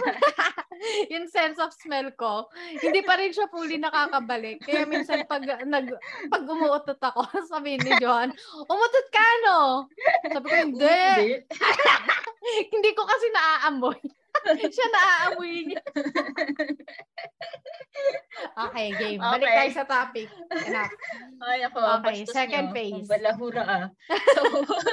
yung 1.13 1.27
sense 1.27 1.57
of 1.59 1.71
smell 1.75 2.07
ko, 2.15 2.47
hindi 2.79 3.01
pa 3.03 3.19
rin 3.19 3.31
siya 3.35 3.51
fully 3.51 3.77
nakakabalik. 3.79 4.63
Kaya 4.63 4.87
minsan 4.87 5.27
pag, 5.27 5.43
nag, 5.43 5.91
pag 6.31 6.43
umuutot 6.43 6.99
ako, 6.99 7.27
sabi 7.51 7.77
ni 7.79 7.91
Johan, 7.99 8.31
umutot 8.67 9.07
ka 9.11 9.27
no? 9.45 9.59
Sabi 10.31 10.45
ko, 10.47 10.55
hindi. 10.55 10.99
hindi 12.71 12.89
ko 12.97 13.03
kasi 13.03 13.27
naaamoy. 13.31 13.99
Siya 14.45 14.87
naaamoy 14.93 15.53
niya. 15.65 15.81
okay, 18.69 18.87
game. 18.93 19.19
Balik 19.21 19.49
Okay. 19.49 19.57
tayo 19.57 19.71
sa 19.73 19.85
topic. 19.87 20.27
Enough. 20.53 20.93
Ay, 21.41 21.59
ako. 21.65 21.79
Okay, 22.01 22.17
second 22.29 22.67
phase. 22.71 23.07
Balahura 23.09 23.63
ah. 23.65 23.87
So, 24.37 24.41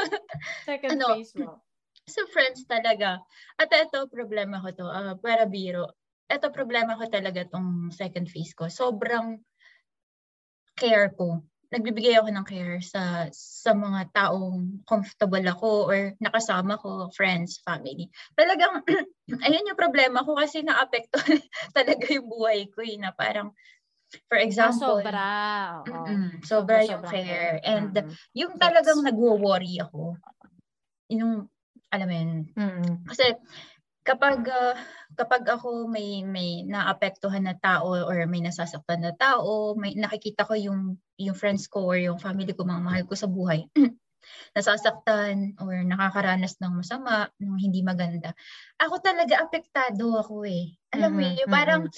Second 0.69 0.99
Ano? 0.99 1.07
phase 1.19 1.33
mo. 1.37 1.61
so, 2.09 2.25
friends 2.33 2.65
talaga. 2.67 3.21
At 3.61 3.71
ito, 3.71 4.09
problema 4.09 4.59
ko 4.59 4.69
to. 4.73 4.87
ah, 4.89 5.15
para 5.21 5.45
biro. 5.45 5.93
Ito, 6.27 6.49
problema 6.49 6.97
ko 6.97 7.05
talaga 7.13 7.45
tong 7.45 7.93
second 7.93 8.27
phase 8.33 8.57
ko. 8.57 8.73
Sobrang 8.73 9.37
care 10.75 11.13
ko. 11.13 11.45
Nagbibigay 11.73 12.21
ako 12.21 12.29
ng 12.29 12.45
care 12.45 12.77
sa 12.85 13.33
sa 13.33 13.73
mga 13.73 14.13
taong 14.13 14.85
comfortable 14.85 15.41
ako 15.49 15.89
or 15.89 16.13
nakasama 16.21 16.77
ko, 16.77 17.09
friends, 17.17 17.65
family. 17.65 18.13
Talagang, 18.37 18.85
ayun 19.49 19.69
yung 19.73 19.81
problema 19.81 20.21
ko 20.21 20.37
kasi 20.37 20.61
naapekto 20.61 21.17
talaga 21.77 22.05
yung 22.13 22.29
buhay 22.29 22.69
ko 22.69 22.85
eh, 22.85 23.01
na 23.01 23.09
parang, 23.17 23.57
for 24.29 24.39
Ah, 24.59 24.71
example, 24.71 25.01
sobra. 25.01 25.25
Oo. 25.89 25.93
Mm-mm, 26.07 26.45
sobra 26.47 26.85
yung 26.87 27.03
care. 27.09 27.59
And 27.65 27.97
Mm. 27.97 28.19
yung 28.37 28.55
talagang 28.61 29.01
nagwo-worry 29.03 29.81
ako. 29.83 30.17
Yung, 31.13 31.49
alam 31.93 32.07
mo 32.09 32.15
yun, 32.17 32.33
Mm. 32.57 33.09
kasi 33.09 33.25
kapag 34.03 34.45
ah, 34.51 34.75
kapag 35.19 35.47
ako 35.47 35.87
may 35.91 36.23
may 36.27 36.63
naapektuhan 36.67 37.45
na 37.47 37.55
tao 37.59 37.95
or 37.95 38.27
may 38.27 38.43
nasasaktan 38.43 39.03
na 39.05 39.13
tao, 39.15 39.75
may 39.79 39.95
nakikita 39.95 40.43
ko 40.49 40.55
yung 40.59 40.99
yung 41.21 41.37
friends 41.39 41.67
ko 41.71 41.87
or 41.87 41.99
yung 42.01 42.19
family 42.19 42.51
ko 42.55 42.67
mga 42.67 42.83
mahal 42.83 43.03
ko 43.07 43.15
sa 43.15 43.31
buhay 43.31 43.67
nasasaktan 44.57 45.57
or 45.61 45.75
nakakaranas 45.85 46.59
ng 46.61 46.75
masama, 46.83 47.29
ng 47.41 47.57
hindi 47.59 47.81
maganda. 47.85 48.33
Ako 48.81 49.01
talaga 49.03 49.41
apektado 49.43 50.17
ako 50.19 50.45
eh. 50.49 50.77
Alam 50.95 51.11
mo 51.19 51.21
Mhm, 51.21 51.25
yun, 51.25 51.49
parang 51.51 51.89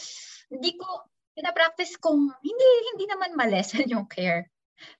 hindi 0.50 0.70
ko 0.78 0.86
pinapractice 1.34 1.98
kong 1.98 2.30
hindi 2.42 2.66
hindi 2.94 3.04
naman 3.10 3.34
malesen 3.38 3.86
yung 3.94 4.06
care. 4.10 4.50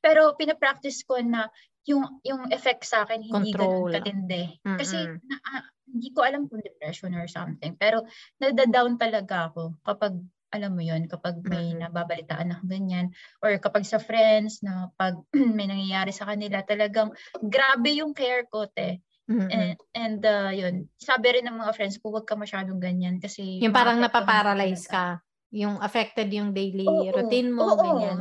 Pero 0.03 0.35
pinapractice 0.39 1.03
ko 1.07 1.19
na 1.23 1.49
yung 1.85 2.21
yung 2.25 2.49
effect 2.49 2.89
sa 2.89 3.05
akin 3.05 3.21
hindi 3.21 3.53
Control. 3.53 3.93
ganun 3.93 3.95
katindi. 4.01 4.43
Kasi 4.65 4.99
Mm-mm. 5.05 5.21
na, 5.29 5.37
ah, 5.53 5.65
hindi 5.85 6.09
ko 6.11 6.21
alam 6.25 6.49
kung 6.49 6.65
depression 6.65 7.13
or 7.15 7.29
something. 7.29 7.77
Pero 7.77 8.03
nada-down 8.41 8.97
talaga 8.97 9.53
ako 9.53 9.79
kapag 9.85 10.17
alam 10.55 10.71
mo 10.79 10.83
yon 10.87 11.11
kapag 11.11 11.43
may 11.51 11.75
mm-hmm. 11.75 11.83
nababalitaan 11.83 12.55
na 12.55 12.63
ganyan 12.63 13.11
or 13.43 13.59
kapag 13.59 13.83
sa 13.83 13.99
friends 13.99 14.63
na 14.63 14.95
pag 14.95 15.19
may 15.59 15.67
nangyayari 15.67 16.15
sa 16.15 16.31
kanila 16.31 16.63
talagang 16.63 17.11
grabe 17.43 17.99
yung 17.99 18.15
care 18.15 18.47
ko 18.47 18.71
te 18.71 19.03
mm-hmm. 19.27 19.51
and, 19.51 19.79
and 19.99 20.21
uh, 20.23 20.55
yun 20.55 20.87
sabi 20.95 21.35
rin 21.35 21.51
ng 21.51 21.59
mga 21.59 21.75
friends 21.75 21.99
ko 21.99 22.15
wag 22.15 22.23
ka 22.31 22.39
masyadong 22.39 22.79
ganyan 22.79 23.19
kasi 23.19 23.59
yung 23.59 23.75
parang 23.75 23.99
napaparalyze 23.99 24.87
ka 24.87 25.19
yung 25.51 25.79
affected 25.83 26.31
yung 26.31 26.55
daily 26.55 26.87
oo, 26.87 27.11
routine 27.11 27.51
mo 27.51 27.75
oo, 27.75 27.79
ganyan 27.79 28.19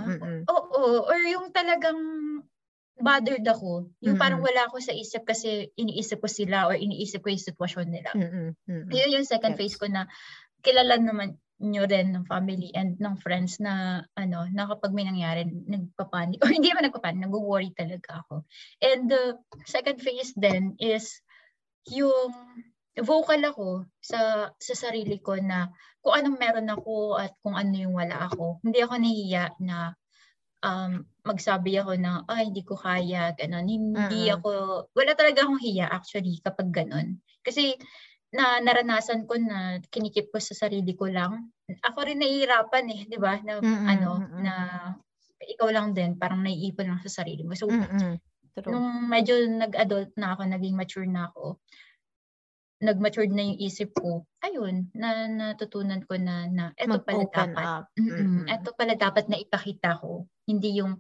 oo, 0.50 0.58
oo 0.74 1.06
or 1.06 1.20
yung 1.30 1.54
talagang 1.54 1.98
bothered 3.00 3.46
ako. 3.46 3.90
Yung 4.02 4.16
mm-hmm. 4.16 4.22
parang 4.22 4.42
wala 4.42 4.70
ako 4.70 4.78
sa 4.84 4.94
isip 4.94 5.26
kasi 5.26 5.74
iniisip 5.74 6.22
ko 6.22 6.30
sila 6.30 6.70
or 6.70 6.78
iniisip 6.78 7.26
ko 7.26 7.34
yung 7.34 7.42
sitwasyon 7.42 7.88
nila. 7.90 8.12
Mm-hmm. 8.14 8.90
Yun 8.94 9.16
yung 9.20 9.28
second 9.28 9.58
yes. 9.58 9.60
phase 9.60 9.78
ko 9.82 9.86
na 9.90 10.06
kilala 10.62 11.02
naman 11.02 11.38
nyo 11.64 11.88
rin 11.88 12.12
ng 12.12 12.28
family 12.28 12.76
and 12.76 13.00
ng 13.00 13.16
friends 13.24 13.62
na 13.64 14.04
ano, 14.20 14.44
na 14.52 14.68
kapag 14.68 14.92
may 14.92 15.08
nangyari, 15.08 15.48
nagpapanik. 15.48 16.44
Or 16.44 16.52
hindi 16.52 16.70
naman 16.70 16.92
nagpapanik, 16.92 17.24
nag-worry 17.24 17.72
talaga 17.72 18.26
ako. 18.26 18.44
And 18.84 19.08
the 19.08 19.40
second 19.64 20.04
phase 20.04 20.36
then 20.36 20.76
is 20.78 21.24
yung 21.88 22.34
vocal 23.00 23.42
ako 23.42 23.90
sa 24.04 24.52
sa 24.54 24.74
sarili 24.78 25.18
ko 25.18 25.40
na 25.42 25.72
kung 26.04 26.14
anong 26.20 26.38
meron 26.38 26.70
ako 26.70 27.18
at 27.18 27.34
kung 27.42 27.56
ano 27.56 27.74
yung 27.74 27.96
wala 27.96 28.28
ako. 28.30 28.60
Hindi 28.62 28.80
ako 28.84 28.94
nahiya 29.00 29.46
na 29.64 29.96
um, 30.64 31.04
magsabi 31.28 31.78
ako 31.78 32.00
na, 32.00 32.24
ay, 32.32 32.50
hindi 32.50 32.64
ko 32.64 32.80
kaya, 32.80 33.36
ganun. 33.36 33.68
Hindi 33.68 34.32
uh-huh. 34.32 34.40
ako, 34.40 34.50
wala 34.96 35.12
talaga 35.14 35.44
akong 35.44 35.62
hiya 35.62 35.92
actually 35.92 36.40
kapag 36.40 36.72
ganun. 36.72 37.20
Kasi 37.44 37.76
na 38.34 38.58
naranasan 38.64 39.30
ko 39.30 39.38
na 39.38 39.78
kinikip 39.94 40.34
ko 40.34 40.42
sa 40.42 40.58
sarili 40.58 40.98
ko 40.98 41.06
lang. 41.06 41.54
Ako 41.70 42.02
rin 42.02 42.18
nahihirapan 42.18 42.86
eh, 42.90 43.02
di 43.06 43.20
ba? 43.22 43.38
Na, 43.46 43.62
mm-hmm. 43.62 43.86
ano, 43.86 44.12
na 44.42 44.54
ikaw 45.44 45.70
lang 45.70 45.94
din, 45.94 46.18
parang 46.18 46.42
naiipon 46.42 46.90
lang 46.90 47.02
sa 47.06 47.22
sarili 47.22 47.46
mo. 47.46 47.54
So, 47.54 47.70
mm-hmm. 47.70 48.18
nung 48.74 49.06
medyo 49.06 49.38
nag-adult 49.38 50.18
na 50.18 50.34
ako, 50.34 50.50
naging 50.50 50.74
mature 50.74 51.06
na 51.06 51.30
ako, 51.30 51.62
nag-matured 52.84 53.32
na 53.32 53.48
yung 53.48 53.60
isip 53.64 53.96
ko, 53.96 54.28
ayun, 54.44 54.92
na 54.92 55.32
natutunan 55.32 56.04
ko 56.04 56.20
na, 56.20 56.52
na 56.52 56.64
eto 56.76 57.00
pala 57.00 57.24
dapat. 57.32 57.88
Mm-hmm. 57.96 58.52
Eto 58.52 58.76
pala 58.76 58.94
dapat 59.00 59.32
na 59.32 59.40
ipakita 59.40 59.96
ko. 60.04 60.28
Hindi 60.44 60.84
yung 60.84 61.00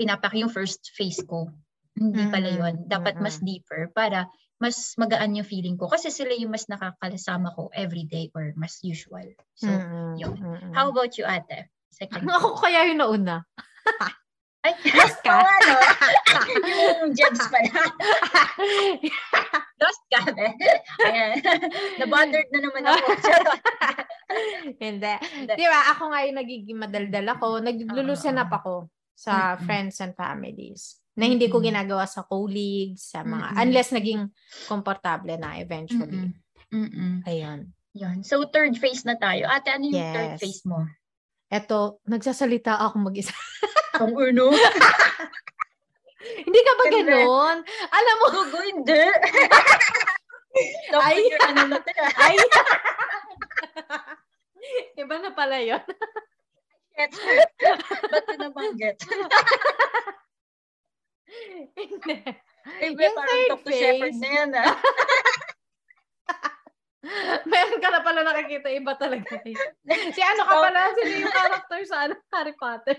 pinapaki 0.00 0.40
yung 0.40 0.52
first 0.52 0.96
face 0.96 1.20
ko. 1.20 1.52
Hindi 1.92 2.24
mm-hmm. 2.24 2.32
pala 2.32 2.48
yun. 2.48 2.74
Dapat 2.88 3.20
mm-hmm. 3.20 3.26
mas 3.28 3.36
deeper 3.44 3.92
para 3.92 4.28
mas 4.56 4.96
magaan 4.96 5.36
yung 5.36 5.44
feeling 5.44 5.76
ko. 5.76 5.92
Kasi 5.92 6.08
sila 6.08 6.32
yung 6.32 6.52
mas 6.52 6.64
nakakasama 6.72 7.52
ko 7.52 7.68
everyday 7.76 8.32
or 8.32 8.56
mas 8.56 8.80
usual. 8.80 9.28
So, 9.52 9.68
mm-hmm. 9.68 10.12
yun. 10.16 10.36
Mm-hmm. 10.40 10.72
How 10.72 10.88
about 10.88 11.20
you, 11.20 11.28
ate? 11.28 11.68
Second. 11.92 12.24
Ako 12.40 12.56
kaya 12.56 12.88
yung 12.88 13.04
nauna. 13.04 13.44
Ay, 14.66 14.74
lost 14.98 15.20
ka? 15.22 15.30
Oo, 15.38 15.46
ano? 15.46 15.74
yung 17.06 17.12
judge 17.14 17.42
pala. 17.46 17.80
lost 19.82 20.02
ka, 20.10 20.20
eh. 20.34 20.52
Ayan. 21.06 21.30
Na-bothered 22.02 22.50
na 22.50 22.60
naman 22.66 22.82
ako. 22.90 23.06
Hindi. 24.82 25.14
Di 25.46 25.66
ba, 25.70 25.80
ako 25.94 26.02
nga 26.10 26.20
yung 26.26 26.38
nagiging 26.42 26.78
madaldal 26.82 27.26
ako. 27.38 27.62
Naglulusen 27.62 28.42
up 28.42 28.50
ako 28.50 28.90
sa 29.14 29.54
mm-hmm. 29.54 29.62
friends 29.64 29.96
and 30.02 30.14
families 30.18 30.98
na 31.16 31.24
hindi 31.24 31.48
ko 31.48 31.62
ginagawa 31.64 32.04
sa 32.04 32.28
colleagues, 32.28 33.14
sa 33.14 33.24
mga, 33.24 33.46
mm-hmm. 33.54 33.62
unless 33.62 33.88
naging 33.94 34.22
komportable 34.68 35.32
na 35.38 35.56
eventually. 35.62 36.34
Mm-hmm. 36.74 37.24
Ayun. 37.24 37.72
Yun. 37.96 38.20
So, 38.20 38.44
third 38.52 38.76
phase 38.76 39.08
na 39.08 39.16
tayo. 39.16 39.48
Ate, 39.48 39.72
ano 39.72 39.88
yung 39.88 39.96
yes. 39.96 40.12
third 40.12 40.32
phase 40.36 40.62
mo? 40.68 40.84
Eto, 41.46 42.02
nagsasalita 42.10 42.82
ako 42.82 43.10
mag-isa. 43.10 43.30
Ang 44.02 44.18
uno. 44.18 44.50
hindi 46.42 46.60
ka 46.60 46.72
ba 46.74 46.84
ganun? 46.90 47.56
Alam 47.94 48.14
mo. 48.18 48.26
Gugo, 48.34 48.58
hindi. 48.66 48.98
ay, 51.06 51.30
ano 51.46 51.78
ah. 51.78 52.26
ay. 52.26 52.36
Iba 55.00 55.16
na 55.22 55.30
pala 55.30 55.62
yun. 55.62 55.82
Get. 56.96 57.12
Ba't 58.10 58.24
ko 58.26 58.34
nabanggit? 58.40 58.96
Hindi. 61.76 62.16
Iba 62.66 63.04
parang 63.14 63.40
talk 63.52 63.62
to 63.62 63.70
shepherd 63.70 64.16
na 64.18 64.28
yan 64.28 64.50
ah. 64.58 64.74
Meron 67.50 67.80
ka 67.80 67.88
na 67.90 68.02
pala 68.02 68.20
nakikita, 68.26 68.68
iba 68.72 68.92
talaga. 68.98 69.38
si 70.16 70.20
ano 70.22 70.42
ka 70.42 70.54
pala, 70.54 70.80
sino 70.98 71.12
yung 71.22 71.34
character 71.34 71.80
sa 71.86 71.96
ano, 72.08 72.14
Harry 72.34 72.54
Potter? 72.58 72.98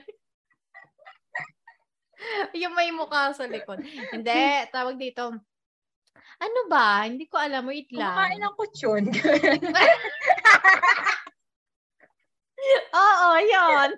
yung 2.58 2.74
may 2.74 2.90
mukha 2.90 3.30
sa 3.38 3.46
likod. 3.46 3.78
Hindi, 4.10 4.42
tawag 4.74 4.98
dito. 4.98 5.38
Ano 6.38 6.60
ba? 6.70 7.06
Hindi 7.06 7.30
ko 7.30 7.38
alam. 7.38 7.70
Wait 7.70 7.90
lang. 7.94 8.14
Kumakain 8.14 8.42
ng 8.42 8.56
kutsyon. 8.58 9.04
Oo, 12.98 13.30
yun. 13.38 13.90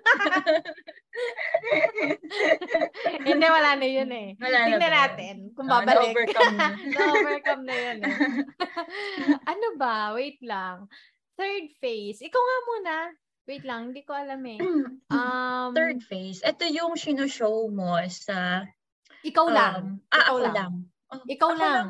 Hindi, 3.24 3.46
wala 3.48 3.70
na 3.80 3.86
yun 3.88 4.10
eh. 4.12 4.28
Wala 4.36 4.56
Tingnan 4.68 4.80
na 4.84 4.90
natin 4.92 5.36
kung 5.56 5.66
ah, 5.68 5.80
babalik. 5.80 6.12
Uh, 6.12 6.12
na-overcome 6.12 6.54
na. 6.56 6.68
na-overcome 6.96 7.62
na 7.64 7.76
yun 7.76 7.98
eh. 8.04 8.16
ano 9.52 9.66
ba? 9.80 10.12
Wait 10.12 10.38
lang. 10.44 10.86
Third 11.40 11.72
phase. 11.80 12.20
Ikaw 12.20 12.42
nga 12.44 12.58
muna. 12.68 12.94
Wait 13.48 13.64
lang, 13.64 13.90
hindi 13.90 14.02
ko 14.04 14.12
alam 14.12 14.40
eh. 14.44 14.60
Um, 15.10 15.74
Third 15.74 16.04
phase. 16.06 16.44
Ito 16.44 16.68
yung 16.70 16.94
sinushow 16.94 17.66
mo 17.72 17.98
sa... 18.12 18.68
Ikaw 19.26 19.46
lang. 19.50 20.00
Um, 20.00 20.14
ah, 20.14 20.22
ikaw 20.22 20.36
lang. 20.38 20.54
lang. 20.54 20.72
Oh, 21.10 21.22
ikaw 21.26 21.50
lang. 21.52 21.60
lang. 21.60 21.88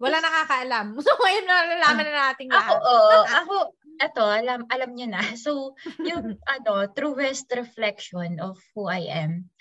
Wala 0.00 0.16
nakakaalam. 0.24 0.86
So, 1.04 1.12
ngayon 1.20 1.44
nalalaman 1.44 2.04
na 2.08 2.14
natin 2.32 2.46
lahat. 2.48 2.80
Ako, 2.80 2.88
oh, 2.88 3.24
ako, 3.28 3.54
eto, 4.00 4.24
alam, 4.24 4.64
alam 4.72 4.90
niyo 4.96 5.06
na. 5.12 5.20
So, 5.44 5.76
yung, 6.00 6.40
ano, 6.56 6.88
truest 6.96 7.52
reflection 7.52 8.40
of 8.40 8.56
who 8.72 8.88
I 8.88 9.06
am. 9.06 9.52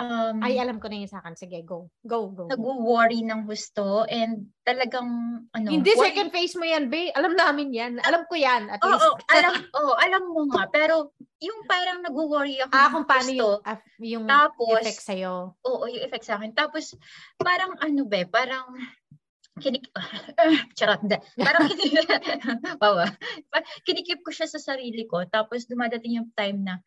Um, 0.00 0.40
Ay, 0.40 0.56
alam 0.56 0.80
ko 0.80 0.88
na 0.88 0.96
yun 0.96 1.12
sa 1.12 1.20
akin. 1.20 1.36
Sige, 1.36 1.60
go. 1.60 1.92
Go, 2.00 2.32
go. 2.32 2.48
Nag-worry 2.48 3.20
ng 3.20 3.44
gusto 3.44 4.08
and 4.08 4.48
talagang, 4.64 5.04
ano. 5.52 5.68
Hindi, 5.68 5.92
worry. 5.92 6.08
second 6.08 6.32
phase 6.32 6.56
mo 6.56 6.64
yan, 6.64 6.88
be. 6.88 7.12
Alam 7.12 7.36
namin 7.36 7.68
yan. 7.68 7.92
Alam 8.00 8.24
ko 8.24 8.38
yan, 8.38 8.72
at 8.72 8.80
oh, 8.80 8.88
least. 8.88 9.04
Oh, 9.04 9.14
alam, 9.36 9.54
oh, 9.76 9.94
alam 10.00 10.22
mo 10.24 10.48
nga. 10.48 10.72
Pero, 10.72 11.12
yung 11.42 11.68
parang 11.68 12.00
nag-worry 12.00 12.56
ako 12.64 12.72
ah, 12.72 12.88
kung 12.88 13.04
paano 13.04 13.28
gusto. 13.28 13.48
yung, 14.00 14.24
yung 14.24 14.24
Tapos, 14.24 14.80
effect 14.80 15.04
sa'yo. 15.04 15.52
Oo, 15.68 15.84
yung 15.84 16.04
effect 16.08 16.24
sa 16.24 16.40
akin. 16.40 16.56
Tapos, 16.56 16.96
parang 17.36 17.76
ano 17.76 18.00
be, 18.08 18.24
parang, 18.24 18.72
kinik 19.58 19.90
charot. 20.78 21.02
Parang 21.34 21.66
kinik 21.66 22.06
bawa. 22.82 23.10
Kinikip 23.82 24.22
ko 24.22 24.30
siya 24.30 24.46
sa 24.46 24.62
sarili 24.62 25.08
ko 25.10 25.26
tapos 25.26 25.66
dumadating 25.66 26.22
yung 26.22 26.30
time 26.38 26.62
na 26.62 26.78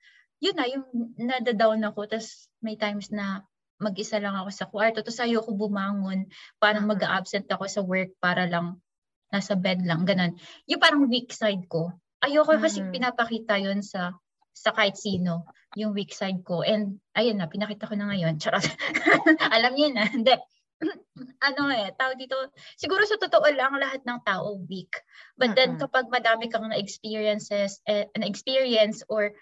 yun 0.43 0.55
na, 0.59 0.67
yung 0.67 0.85
nada-down 1.15 1.79
ako, 1.87 2.03
tapos 2.11 2.51
may 2.59 2.75
times 2.75 3.07
na 3.15 3.47
mag-isa 3.79 4.19
lang 4.19 4.35
ako 4.35 4.49
sa 4.51 4.67
kwarto, 4.67 4.99
tapos 4.99 5.23
ayoko 5.23 5.55
bumangon, 5.55 6.27
parang 6.59 6.83
mm-hmm. 6.83 6.99
mag-absent 6.99 7.47
ako 7.47 7.63
sa 7.71 7.79
work 7.79 8.11
para 8.19 8.43
lang 8.43 8.83
nasa 9.31 9.55
bed 9.55 9.87
lang, 9.87 10.03
ganun. 10.03 10.35
Yung 10.67 10.83
parang 10.83 11.07
weak 11.07 11.31
side 11.31 11.63
ko. 11.71 11.95
Ayoko 12.19 12.59
mm-hmm. 12.59 12.63
kasi 12.63 12.83
pinapakita 12.91 13.55
yun 13.55 13.79
sa 13.79 14.19
sa 14.53 14.69
kahit 14.69 14.99
sino, 14.99 15.49
yung 15.73 15.97
weak 15.97 16.13
side 16.13 16.45
ko. 16.45 16.61
And 16.61 17.01
ayun 17.17 17.41
na, 17.41 17.49
pinakita 17.49 17.89
ko 17.89 17.97
na 17.97 18.13
ngayon. 18.13 18.37
Charot. 18.37 18.61
Alam 19.55 19.73
niyo 19.73 19.89
na. 19.89 20.05
Hindi. 20.05 20.37
ano 21.47 21.61
eh, 21.71 21.91
tao 21.95 22.11
dito, 22.15 22.35
siguro 22.75 23.03
sa 23.07 23.17
totoo 23.19 23.47
lang, 23.51 23.75
lahat 23.79 24.03
ng 24.03 24.19
tao 24.23 24.59
weak. 24.67 24.93
But 25.39 25.55
then 25.57 25.79
kapag 25.81 26.11
madami 26.11 26.51
kang 26.51 26.67
na-experiences, 26.67 27.81
eh, 27.87 28.11
na-experience 28.13 29.03
or 29.07 29.33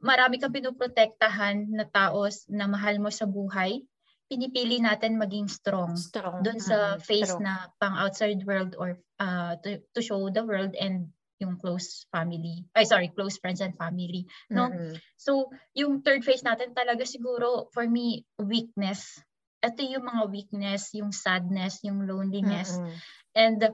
marami 0.00 0.40
kang 0.40 0.52
pinoprotektahan 0.52 1.72
na 1.72 1.86
tao 1.88 2.28
na 2.52 2.66
mahal 2.68 3.00
mo 3.00 3.08
sa 3.08 3.24
buhay, 3.24 3.84
pinipili 4.26 4.82
natin 4.82 5.22
maging 5.22 5.46
strong, 5.46 5.94
strong. 5.94 6.42
doon 6.42 6.58
sa 6.58 6.98
mm-hmm. 6.98 7.06
face 7.06 7.30
strong. 7.30 7.46
na 7.46 7.70
pang 7.78 7.94
outside 7.94 8.42
world 8.42 8.74
or 8.74 8.98
uh, 9.22 9.54
to, 9.62 9.78
to 9.94 10.02
show 10.02 10.18
the 10.28 10.42
world 10.42 10.74
and 10.74 11.14
yung 11.38 11.60
close 11.60 12.08
family. 12.08 12.64
Ay, 12.72 12.88
sorry, 12.88 13.12
close 13.12 13.36
friends 13.36 13.60
and 13.60 13.76
family. 13.76 14.24
No? 14.48 14.72
Mm-hmm. 14.72 14.96
So, 15.20 15.52
yung 15.76 16.00
third 16.00 16.24
phase 16.24 16.40
natin 16.40 16.72
talaga 16.72 17.04
siguro, 17.04 17.68
for 17.76 17.84
me, 17.84 18.24
weakness. 18.40 19.20
Ito 19.64 19.82
yung 19.82 20.04
mga 20.04 20.30
weakness, 20.30 20.94
yung 20.94 21.12
sadness, 21.12 21.80
yung 21.82 22.06
loneliness. 22.06 22.76
Mm-hmm. 22.76 22.92
And 23.36 23.68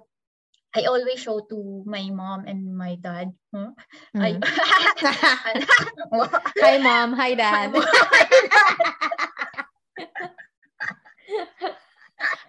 I 0.73 0.88
always 0.88 1.21
show 1.21 1.45
to 1.53 1.85
my 1.85 2.09
mom 2.09 2.49
and 2.49 2.73
my 2.73 2.97
dad. 2.97 3.37
Huh? 3.53 3.77
Mm. 4.16 4.25
I, 4.25 4.40
hi 6.64 6.81
mom, 6.81 7.12
hi 7.12 7.37
dad. 7.37 7.77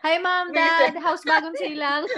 hi 0.08 0.24
mom, 0.24 0.56
dad. 0.56 0.96
How's 1.04 1.28
bagong 1.28 1.60
silang? 1.60 2.08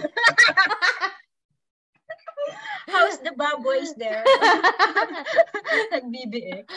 How's 2.85 3.17
the 3.25 3.33
baboys 3.33 3.97
there. 3.97 4.21
Nagbibiik. 5.89 6.69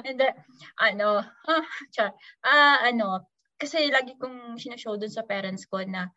And 0.00 0.16
then, 0.16 0.32
ano, 0.80 1.20
ah, 1.44 1.64
char, 1.92 2.16
ah, 2.40 2.88
ano, 2.88 3.28
kasi 3.62 3.94
lagi 3.94 4.18
kong 4.18 4.58
sinashow 4.58 4.98
dun 4.98 5.14
sa 5.14 5.22
parents 5.22 5.70
ko 5.70 5.78
na 5.86 6.10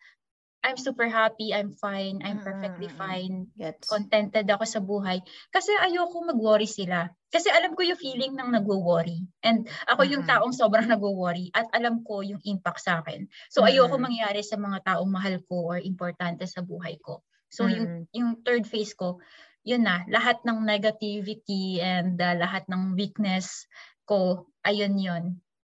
I'm 0.66 0.82
super 0.82 1.06
happy, 1.06 1.54
I'm 1.54 1.78
fine, 1.78 2.26
I'm 2.26 2.42
perfectly 2.42 2.90
fine. 2.90 3.54
Gets. 3.54 3.86
Contented 3.86 4.50
ako 4.50 4.66
sa 4.66 4.82
buhay. 4.82 5.22
Kasi 5.54 5.70
ayoko 5.78 6.26
mag-worry 6.26 6.66
sila. 6.66 7.06
Kasi 7.30 7.54
alam 7.54 7.78
ko 7.78 7.86
yung 7.86 8.02
feeling 8.02 8.34
ng 8.34 8.50
nagwo-worry. 8.50 9.30
And 9.46 9.70
ako 9.86 10.10
yung 10.10 10.26
taong 10.26 10.58
sobrang 10.58 10.90
nagwo-worry 10.98 11.54
at 11.54 11.70
alam 11.70 12.02
ko 12.02 12.26
yung 12.26 12.42
impact 12.50 12.82
sa 12.82 13.06
akin. 13.06 13.30
So 13.54 13.62
ayoko 13.62 14.02
mangyari 14.02 14.42
sa 14.42 14.58
mga 14.58 14.82
taong 14.90 15.12
mahal 15.14 15.38
ko 15.46 15.70
or 15.70 15.78
importante 15.78 16.50
sa 16.50 16.66
buhay 16.66 16.98
ko. 16.98 17.22
So 17.54 17.70
yung 17.70 18.10
yung 18.10 18.42
third 18.42 18.66
phase 18.66 18.98
ko, 18.98 19.22
yun 19.62 19.86
na, 19.86 20.02
lahat 20.10 20.42
ng 20.50 20.66
negativity 20.66 21.78
and 21.78 22.18
uh, 22.18 22.34
lahat 22.34 22.66
ng 22.66 22.98
weakness 22.98 23.70
ko, 24.10 24.50
ayun 24.66 24.98
yun. 24.98 25.24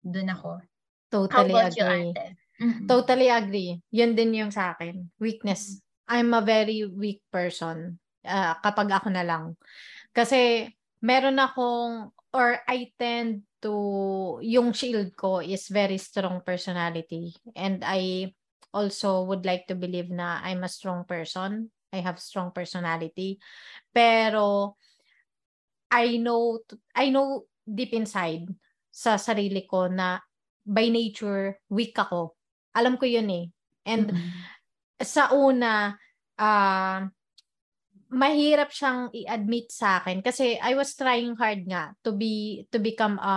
Doon 0.05 0.29
ako. 0.37 0.61
Totally 1.13 1.37
How 1.37 1.45
about 1.45 1.77
agree. 1.77 2.09
You, 2.09 2.09
ate? 2.17 2.33
Mm-hmm. 2.63 2.87
Totally 2.89 3.29
agree. 3.29 3.73
Yun 3.93 4.17
din 4.17 4.33
yung 4.33 4.53
sa 4.55 4.73
akin. 4.73 5.13
Weakness. 5.21 5.85
I'm 6.09 6.33
a 6.33 6.41
very 6.41 6.89
weak 6.89 7.21
person. 7.29 8.01
Uh, 8.25 8.57
kapag 8.65 8.89
ako 8.89 9.13
na 9.13 9.27
lang. 9.27 9.61
Kasi 10.17 10.73
meron 11.05 11.37
akong 11.37 12.17
or 12.33 12.65
I 12.65 12.95
tend 12.97 13.45
to 13.61 14.41
yung 14.41 14.73
shield 14.73 15.13
ko 15.19 15.45
is 15.45 15.69
very 15.69 16.01
strong 16.01 16.41
personality 16.41 17.37
and 17.53 17.85
I 17.85 18.33
also 18.73 19.29
would 19.29 19.45
like 19.45 19.69
to 19.69 19.77
believe 19.77 20.09
na 20.09 20.41
I'm 20.41 20.65
a 20.65 20.73
strong 20.73 21.05
person. 21.05 21.69
I 21.93 22.01
have 22.01 22.17
strong 22.23 22.57
personality. 22.57 23.37
Pero 23.93 24.79
I 25.93 26.17
know 26.17 26.65
I 26.97 27.13
know 27.13 27.45
deep 27.69 27.93
inside 27.93 28.49
sa 28.89 29.21
sarili 29.21 29.69
ko 29.69 29.93
na 29.93 30.17
by 30.63 30.89
nature 30.89 31.59
weak 31.69 31.95
ako. 31.99 32.35
Alam 32.75 32.97
ko 32.97 33.05
'yun 33.07 33.29
eh. 33.29 33.47
And 33.83 34.15
mm-hmm. 34.15 34.31
sa 35.03 35.35
una 35.35 35.99
uh, 36.39 37.01
mahirap 38.13 38.71
siyang 38.71 39.09
i-admit 39.11 39.73
sa 39.73 39.99
akin 39.99 40.21
kasi 40.21 40.61
I 40.61 40.77
was 40.77 40.93
trying 40.95 41.35
hard 41.41 41.65
nga 41.65 41.97
to 42.05 42.13
be 42.13 42.65
to 42.71 42.79
become 42.79 43.17
a 43.19 43.35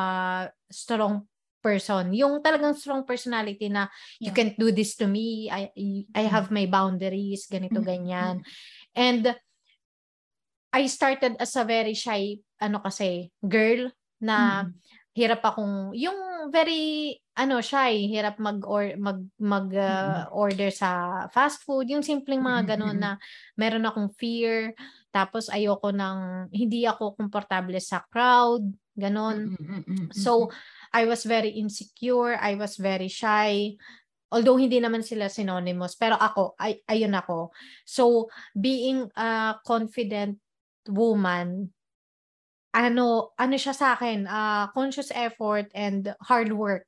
strong 0.67 1.25
person. 1.63 2.13
Yung 2.13 2.43
talagang 2.45 2.77
strong 2.77 3.07
personality 3.07 3.71
na 3.71 3.89
you 4.21 4.29
yeah. 4.29 4.38
can't 4.38 4.55
do 4.59 4.69
this 4.69 4.93
to 5.01 5.09
me. 5.09 5.49
I 5.49 5.71
I 6.13 6.29
have 6.29 6.53
my 6.53 6.69
boundaries, 6.69 7.49
ganito 7.49 7.81
mm-hmm. 7.81 7.89
ganyan. 7.89 8.35
And 8.93 9.33
I 10.75 10.85
started 10.91 11.39
as 11.39 11.55
a 11.55 11.63
very 11.63 11.95
shy 11.95 12.43
ano 12.59 12.83
kasi 12.83 13.31
girl 13.41 13.89
na 14.21 14.69
mm-hmm 14.69 14.93
hirap 15.15 15.41
akong 15.47 15.95
yung 15.95 16.51
very 16.51 17.15
ano 17.39 17.63
shy, 17.63 18.12
hirap 18.12 18.36
mag 18.36 18.60
or 18.67 18.99
mag 18.99 19.23
mag 19.39 19.67
uh, 19.71 20.28
order 20.36 20.67
sa 20.69 21.23
fast 21.32 21.63
food, 21.63 21.88
yung 21.88 22.04
simpleng 22.04 22.43
mga 22.43 22.75
ganun 22.75 22.99
na 22.99 23.15
meron 23.56 23.88
akong 23.88 24.12
fear, 24.19 24.75
tapos 25.15 25.47
ayoko 25.47 25.95
nang 25.95 26.51
hindi 26.51 26.84
ako 26.84 27.15
komportable 27.15 27.80
sa 27.80 28.04
crowd, 28.12 28.67
ganun. 28.91 29.56
So 30.12 30.51
I 30.91 31.08
was 31.08 31.23
very 31.23 31.56
insecure, 31.56 32.36
I 32.36 32.60
was 32.60 32.75
very 32.75 33.08
shy. 33.08 33.80
Although 34.36 34.60
hindi 34.60 34.84
naman 34.84 34.99
sila 34.99 35.32
synonymous, 35.32 35.95
pero 35.95 36.19
ako 36.19 36.60
ay 36.60 36.84
ayun 36.91 37.15
ako. 37.15 37.56
So 37.88 38.28
being 38.51 39.08
a 39.15 39.60
confident 39.63 40.43
woman 40.91 41.74
ano, 42.75 43.31
ano 43.39 43.55
siya 43.55 43.71
sa 43.71 43.95
akin, 43.95 44.27
uh, 44.27 44.67
conscious 44.75 45.07
effort 45.15 45.71
and 45.71 46.11
hard 46.19 46.51
work. 46.51 46.83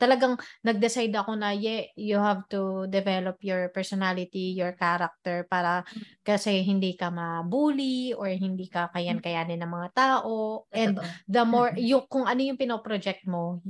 Talagang 0.00 0.40
nag-decide 0.64 1.12
ako 1.12 1.36
na 1.36 1.52
yeah, 1.52 1.84
you 2.00 2.16
have 2.16 2.48
to 2.48 2.88
develop 2.88 3.36
your 3.44 3.68
personality, 3.68 4.56
your 4.56 4.72
character 4.72 5.44
para 5.52 5.84
kasi 6.24 6.64
hindi 6.64 6.96
ka 6.96 7.12
mabully 7.12 8.16
or 8.16 8.32
hindi 8.32 8.72
ka 8.72 8.88
kayan-kayanin 8.96 9.60
ng 9.60 9.68
mga 9.68 9.90
tao. 9.92 10.64
And 10.72 10.96
the 11.28 11.44
more, 11.44 11.76
yung, 11.92 12.08
kung 12.08 12.24
ano 12.24 12.40
yung 12.40 12.56
pinoproject 12.56 13.28
mo, 13.28 13.60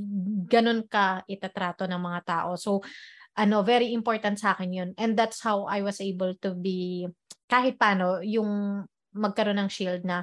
ganun 0.47 0.87
ka 0.87 1.27
itatrato 1.27 1.91
ng 1.91 1.99
mga 1.99 2.21
tao. 2.23 2.55
So, 2.55 2.87
ano, 3.35 3.67
very 3.67 3.91
important 3.91 4.39
sa 4.39 4.55
akin 4.55 4.71
yun. 4.71 4.91
And 4.95 5.19
that's 5.19 5.43
how 5.43 5.67
I 5.67 5.83
was 5.83 5.99
able 5.99 6.39
to 6.47 6.55
be, 6.55 7.11
kahit 7.51 7.77
paano, 7.83 8.23
yung 8.23 8.87
magkaroon 9.11 9.59
ng 9.59 9.71
shield 9.73 10.07
na 10.07 10.23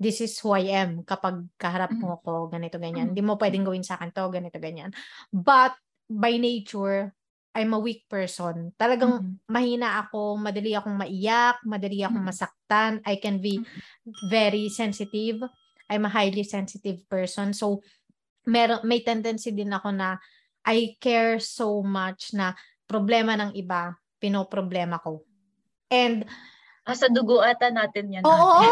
this 0.00 0.24
is 0.24 0.32
who 0.40 0.56
I 0.56 0.72
am 0.72 1.04
kapag 1.04 1.44
kaharap 1.60 1.92
mo 1.92 2.16
mm. 2.16 2.16
ako, 2.24 2.32
ganito, 2.48 2.80
ganyan. 2.80 3.12
Hindi 3.12 3.20
mm. 3.20 3.28
mo 3.28 3.34
pwedeng 3.36 3.68
gawin 3.68 3.84
sa 3.84 4.00
akin 4.00 4.10
to, 4.16 4.32
ganito, 4.32 4.56
ganyan. 4.56 4.96
But, 5.28 5.76
by 6.10 6.42
nature, 6.42 7.14
I'm 7.54 7.70
a 7.74 7.78
weak 7.78 8.10
person. 8.10 8.74
Talagang 8.74 9.12
mm-hmm. 9.22 9.46
mahina 9.46 10.02
ako, 10.02 10.38
madali 10.38 10.74
akong 10.74 10.98
maiyak, 10.98 11.62
madali 11.62 12.02
akong 12.02 12.22
mm-hmm. 12.22 12.30
masaktan. 12.30 12.92
I 13.06 13.18
can 13.22 13.38
be 13.38 13.62
very 14.26 14.66
sensitive. 14.70 15.42
I'm 15.90 16.06
a 16.06 16.12
highly 16.12 16.42
sensitive 16.42 17.02
person. 17.06 17.54
So, 17.54 17.82
mer- 18.46 18.82
may 18.86 19.02
tendency 19.02 19.50
din 19.50 19.74
ako 19.74 19.94
na 19.94 20.18
I 20.66 20.94
care 21.02 21.42
so 21.42 21.82
much 21.82 22.34
na 22.34 22.54
problema 22.86 23.34
ng 23.34 23.54
iba, 23.58 23.98
pinoproblema 24.22 25.02
ko. 25.02 25.26
And 25.90 26.26
Ah, 26.88 26.96
sa 26.96 27.12
dugo 27.12 27.44
ata 27.44 27.68
natin 27.68 28.08
yan. 28.08 28.24
Oo. 28.24 28.64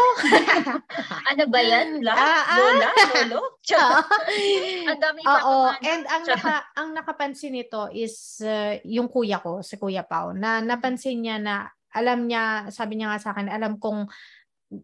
ano 1.29 1.43
ba 1.45 1.59
yan? 1.61 2.01
Lahat? 2.01 2.25
Ah, 2.25 2.41
ah. 2.41 2.57
Lola? 2.57 2.89
Lolo? 3.21 3.41
Ang 4.89 4.99
dami 4.99 5.21
pa 5.21 5.39
Oo. 5.45 5.57
And 5.85 6.03
ang, 6.09 6.23
naka, 6.25 6.55
ang 6.73 6.89
nakapansin 6.97 7.53
nito 7.53 7.85
is 7.93 8.41
uh, 8.41 8.81
yung 8.81 9.13
kuya 9.13 9.37
ko, 9.37 9.61
si 9.61 9.77
Kuya 9.77 10.01
Pao, 10.01 10.33
na 10.33 10.57
napansin 10.57 11.21
niya 11.21 11.37
na 11.37 11.69
alam 11.93 12.25
niya, 12.25 12.73
sabi 12.73 12.97
niya 12.97 13.13
nga 13.13 13.21
sa 13.21 13.29
akin, 13.33 13.45
alam 13.45 13.77
kong 13.77 14.09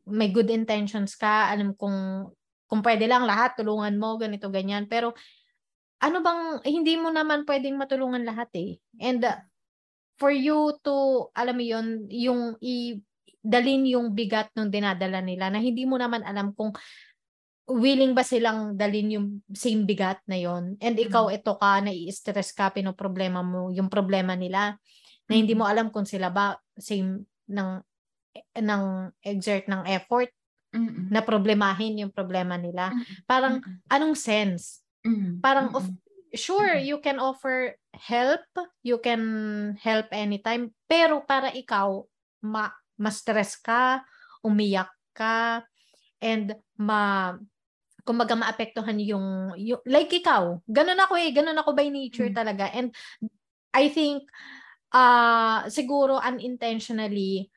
may 0.10 0.30
good 0.30 0.50
intentions 0.50 1.18
ka, 1.18 1.50
alam 1.50 1.74
kong 1.74 2.30
kung 2.66 2.82
pwede 2.82 3.06
lang 3.06 3.26
lahat, 3.30 3.58
tulungan 3.58 3.94
mo, 3.98 4.18
ganito, 4.18 4.50
ganyan. 4.50 4.90
Pero 4.90 5.14
ano 6.02 6.18
bang, 6.22 6.62
hindi 6.66 6.98
mo 6.98 7.14
naman 7.14 7.46
pwedeng 7.46 7.78
matulungan 7.78 8.26
lahat 8.26 8.50
eh. 8.58 8.78
And 9.02 9.22
uh, 9.26 9.38
for 10.18 10.34
you 10.34 10.74
to, 10.82 11.30
alam 11.34 11.58
mo 11.58 11.66
yun, 11.66 11.88
yung 12.10 12.58
i 12.62 13.02
dalin 13.46 13.86
yung 13.86 14.18
bigat 14.18 14.50
ng 14.58 14.74
dinadala 14.74 15.22
nila 15.22 15.54
na 15.54 15.62
hindi 15.62 15.86
mo 15.86 16.02
naman 16.02 16.26
alam 16.26 16.50
kung 16.58 16.74
willing 17.70 18.14
ba 18.14 18.22
silang 18.22 18.78
dalin 18.78 19.18
yung 19.18 19.28
same 19.54 19.86
bigat 19.86 20.22
na 20.30 20.38
yon 20.38 20.78
and 20.82 20.98
ikaw 20.98 21.30
mm-hmm. 21.30 21.42
ito 21.42 21.54
ka 21.58 21.82
nai-stress 21.82 22.54
ka 22.54 22.70
problema 22.94 23.42
mo 23.42 23.74
yung 23.74 23.90
problema 23.90 24.38
nila 24.38 24.78
na 25.26 25.34
hindi 25.34 25.58
mo 25.58 25.66
alam 25.66 25.90
kung 25.90 26.06
sila 26.06 26.30
ba 26.30 26.58
same 26.78 27.26
ng 27.50 27.70
ng 28.62 28.84
exert 29.26 29.66
ng 29.66 29.82
effort 29.90 30.30
mm-hmm. 30.74 31.10
na 31.10 31.26
problemahin 31.26 32.06
yung 32.06 32.14
problema 32.14 32.54
nila 32.54 32.94
mm-hmm. 32.94 33.26
parang 33.26 33.62
anong 33.90 34.14
sense 34.14 34.86
mm-hmm. 35.02 35.42
parang 35.42 35.74
of 35.74 35.90
sure 36.38 36.78
you 36.78 37.02
can 37.02 37.18
offer 37.18 37.74
help 37.98 38.46
you 38.86 39.02
can 39.02 39.24
help 39.82 40.06
anytime 40.14 40.70
pero 40.86 41.26
para 41.26 41.50
ikaw 41.50 42.06
ma 42.46 42.70
ma-stress 43.00 43.60
ka, 43.60 44.04
umiyak 44.46 44.92
ka, 45.16 45.64
and 46.22 46.56
ma 46.80 47.34
kumbaga 48.06 48.38
maapektuhan 48.38 49.02
yung, 49.02 49.58
yung 49.58 49.82
like 49.90 50.14
ikaw. 50.14 50.62
Ganun 50.70 51.02
ako 51.02 51.18
eh, 51.18 51.34
ganun 51.34 51.58
ako 51.58 51.74
by 51.74 51.90
nature 51.90 52.30
mm. 52.30 52.38
talaga. 52.38 52.70
And 52.72 52.94
I 53.74 53.90
think 53.90 54.30
uh 54.94 55.66
siguro 55.68 56.22
unintentionally 56.22 57.50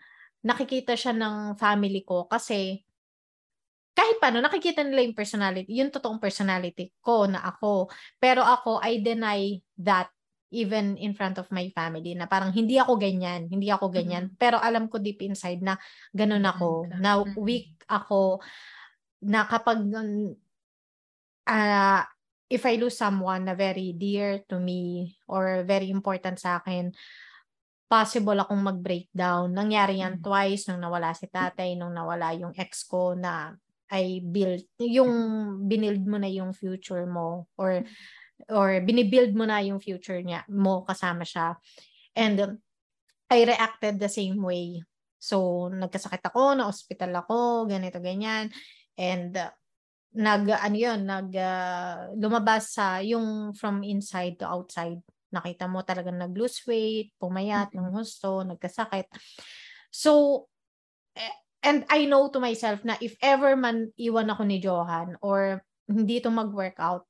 nakikita 0.42 0.96
siya 0.96 1.12
ng 1.14 1.54
family 1.60 2.02
ko 2.02 2.26
kasi 2.26 2.82
kahit 3.92 4.16
paano 4.22 4.38
nakikita 4.38 4.86
nila 4.86 5.02
yung 5.04 5.18
personality, 5.18 5.70
yung 5.74 5.90
totoong 5.90 6.22
personality 6.22 6.94
ko 7.02 7.26
na 7.26 7.42
ako. 7.44 7.90
Pero 8.16 8.46
ako 8.46 8.78
I 8.80 9.02
deny 9.02 9.58
that 9.82 10.08
even 10.48 10.96
in 10.96 11.12
front 11.12 11.36
of 11.36 11.48
my 11.52 11.68
family 11.76 12.16
na 12.16 12.24
parang 12.24 12.48
hindi 12.52 12.80
ako 12.80 12.96
ganyan, 12.96 13.48
hindi 13.52 13.68
ako 13.68 13.92
ganyan. 13.92 14.32
Mm-hmm. 14.32 14.40
Pero 14.40 14.56
alam 14.56 14.88
ko 14.88 14.96
deep 14.96 15.20
inside 15.20 15.60
na 15.60 15.76
ganun 16.12 16.44
ako, 16.44 16.88
na 16.96 17.20
weak 17.36 17.76
ako, 17.84 18.40
na 19.28 19.44
kapag 19.44 19.84
uh, 21.48 22.02
if 22.48 22.62
I 22.64 22.74
lose 22.80 22.96
someone 22.96 23.44
na 23.44 23.52
very 23.52 23.92
dear 23.92 24.40
to 24.48 24.56
me 24.56 25.12
or 25.28 25.68
very 25.68 25.92
important 25.92 26.40
sa 26.40 26.64
akin, 26.64 26.96
possible 27.88 28.36
akong 28.36 28.60
mag-breakdown. 28.60 29.52
Nangyari 29.52 30.00
yan 30.00 30.20
mm-hmm. 30.20 30.28
twice 30.28 30.68
nung 30.68 30.80
nawala 30.80 31.12
si 31.12 31.28
tatay, 31.28 31.76
nung 31.76 31.92
nawala 31.92 32.32
yung 32.36 32.56
ex 32.56 32.88
ko 32.88 33.12
na 33.12 33.52
I 33.88 34.20
built, 34.20 34.68
yung 34.76 35.12
binild 35.64 36.04
mo 36.04 36.20
na 36.20 36.28
yung 36.28 36.52
future 36.52 37.08
mo 37.08 37.48
or 37.56 37.80
or 38.46 38.78
binibuild 38.84 39.34
mo 39.34 39.44
na 39.44 39.58
yung 39.58 39.82
future 39.82 40.22
niya 40.22 40.46
mo 40.46 40.86
kasama 40.86 41.26
siya. 41.26 41.58
And 42.14 42.36
um, 42.38 42.52
I 43.28 43.44
reacted 43.44 43.98
the 43.98 44.08
same 44.08 44.38
way 44.40 44.82
So, 45.18 45.66
nagkasakit 45.74 46.22
ako, 46.30 46.54
na-hospital 46.54 47.12
ako, 47.26 47.66
ganito, 47.66 47.98
ganyan. 47.98 48.54
And 48.94 49.34
uh, 49.34 49.50
nag, 50.14 50.46
ano 50.46 50.76
yun, 50.78 51.02
nag, 51.02 51.34
uh, 51.34 52.14
lumabas 52.14 52.78
sa 52.78 53.02
yung 53.02 53.52
from 53.58 53.82
inside 53.82 54.38
to 54.38 54.46
outside. 54.46 55.02
Nakita 55.34 55.66
mo 55.66 55.82
talaga 55.82 56.14
nag-lose 56.14 56.62
weight, 56.70 57.18
pumayat, 57.18 57.74
ng 57.74 57.90
gusto, 57.90 58.46
nagkasakit. 58.46 59.10
So, 59.90 60.46
eh, 61.18 61.34
and 61.66 61.82
I 61.90 62.06
know 62.06 62.30
to 62.30 62.38
myself 62.38 62.86
na 62.86 62.94
if 63.02 63.18
ever 63.18 63.58
man 63.58 63.90
iwan 63.98 64.30
ako 64.30 64.42
ni 64.46 64.62
Johan 64.62 65.18
or 65.18 65.66
hindi 65.90 66.22
ito 66.22 66.30
mag-workout, 66.30 67.07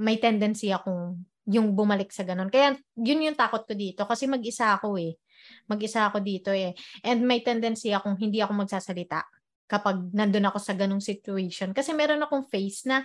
may 0.00 0.16
tendency 0.16 0.72
akong 0.72 1.20
yung 1.50 1.76
bumalik 1.76 2.08
sa 2.14 2.24
ganun. 2.24 2.48
Kaya 2.48 2.78
yun 2.96 3.26
yung 3.26 3.36
takot 3.36 3.66
ko 3.68 3.74
dito 3.76 4.08
kasi 4.08 4.24
mag-isa 4.24 4.76
ako 4.80 4.96
eh. 4.96 5.18
Mag-isa 5.68 6.08
ako 6.08 6.24
dito 6.24 6.50
eh. 6.54 6.72
And 7.04 7.26
may 7.26 7.44
tendency 7.44 7.92
akong 7.92 8.16
hindi 8.16 8.40
ako 8.40 8.64
magsasalita 8.64 9.24
kapag 9.70 10.10
nandun 10.10 10.48
ako 10.48 10.58
sa 10.58 10.74
ganung 10.74 11.02
situation. 11.02 11.70
Kasi 11.70 11.92
meron 11.94 12.22
akong 12.22 12.46
face 12.48 12.86
na 12.88 13.04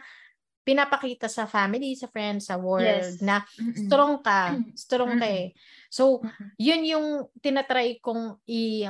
pinapakita 0.66 1.30
sa 1.30 1.46
family, 1.46 1.94
sa 1.94 2.10
friends, 2.10 2.50
sa 2.50 2.58
world 2.58 3.22
yes. 3.22 3.22
na 3.22 3.46
strong 3.86 4.18
ka, 4.26 4.58
strong 4.74 5.22
ka 5.22 5.28
eh. 5.30 5.54
So, 5.94 6.26
yun 6.58 6.82
yung 6.82 7.30
tinatry 7.38 8.02
kong 8.02 8.42
i 8.50 8.90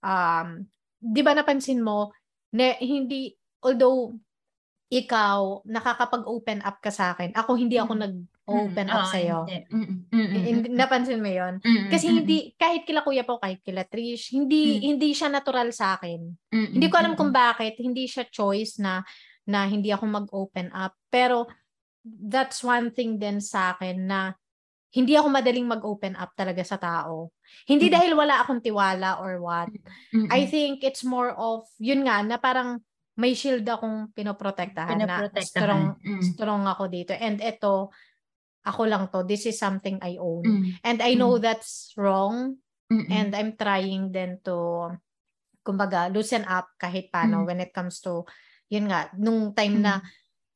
um 0.00 0.64
'di 0.96 1.20
ba 1.20 1.36
napansin 1.36 1.84
mo 1.84 2.08
na 2.56 2.72
hindi 2.80 3.36
although 3.60 4.16
ikaw 4.90 5.62
nakakapag-open 5.62 6.66
up 6.66 6.82
ka 6.82 6.90
sa 6.90 7.14
akin, 7.14 7.30
ako 7.38 7.54
hindi 7.54 7.78
ako 7.78 7.94
nag 7.94 8.14
open 8.50 8.90
up 8.90 9.06
oh, 9.06 9.10
sa'yo. 9.14 9.38
Hindi. 10.10 10.74
Napansin 10.74 11.22
mo 11.22 11.30
yon 11.30 11.62
Kasi 11.62 12.10
hindi, 12.10 12.50
kahit 12.58 12.82
kila 12.82 13.06
kuya 13.06 13.22
po, 13.22 13.38
kahit 13.38 13.62
kila 13.62 13.86
Trish, 13.86 14.34
hindi, 14.34 14.76
mm. 14.76 14.82
hindi 14.82 15.14
siya 15.14 15.30
natural 15.30 15.70
sa 15.70 15.94
akin. 15.94 16.50
Hindi 16.50 16.90
ko 16.90 16.98
alam 16.98 17.14
kung 17.14 17.30
bakit, 17.30 17.78
hindi 17.78 18.10
siya 18.10 18.26
choice 18.26 18.82
na, 18.82 19.06
na 19.46 19.70
hindi 19.70 19.94
ako 19.94 20.26
mag-open 20.26 20.74
up. 20.74 20.98
Pero, 21.06 21.46
that's 22.02 22.66
one 22.66 22.90
thing 22.90 23.22
din 23.22 23.38
sa 23.38 23.78
akin 23.78 23.96
na 24.10 24.34
hindi 24.90 25.14
ako 25.14 25.30
madaling 25.30 25.70
mag-open 25.70 26.18
up 26.18 26.34
talaga 26.34 26.66
sa 26.66 26.74
tao. 26.74 27.30
Hindi 27.70 27.86
mm 27.86 27.94
dahil 27.94 28.12
wala 28.18 28.42
akong 28.42 28.58
tiwala 28.58 29.22
or 29.22 29.38
what. 29.38 29.70
Mm-hmm. 30.10 30.26
I 30.26 30.50
think 30.50 30.82
it's 30.82 31.06
more 31.06 31.30
of, 31.30 31.70
yun 31.78 32.02
nga, 32.02 32.26
na 32.26 32.42
parang 32.42 32.82
may 33.18 33.34
shield 33.34 33.66
akong 33.66 34.14
pinoprotektahan, 34.14 35.02
na 35.02 35.26
strong, 35.42 35.98
mm 35.98 36.22
strong 36.22 36.62
ako 36.68 36.86
dito. 36.86 37.12
And 37.16 37.42
ito, 37.42 37.90
ako 38.64 38.82
lang 38.86 39.08
to. 39.10 39.24
This 39.24 39.48
is 39.48 39.56
something 39.56 39.98
I 40.04 40.20
own. 40.20 40.44
Mm. 40.44 40.64
And 40.84 40.98
I 41.00 41.16
know 41.16 41.40
mm. 41.40 41.42
that's 41.42 41.96
wrong. 41.96 42.60
Mm-mm. 42.90 43.08
And 43.08 43.32
I'm 43.32 43.54
trying 43.54 44.10
then 44.12 44.42
to, 44.44 44.90
kumbaga, 45.64 46.10
loosen 46.12 46.44
up 46.44 46.74
kahit 46.76 47.08
paano 47.08 47.42
mm. 47.42 47.46
when 47.46 47.60
it 47.62 47.72
comes 47.72 48.02
to, 48.04 48.26
yun 48.68 48.90
nga, 48.90 49.08
nung 49.16 49.54
time 49.56 49.80
mm. 49.80 49.84
na, 49.84 49.94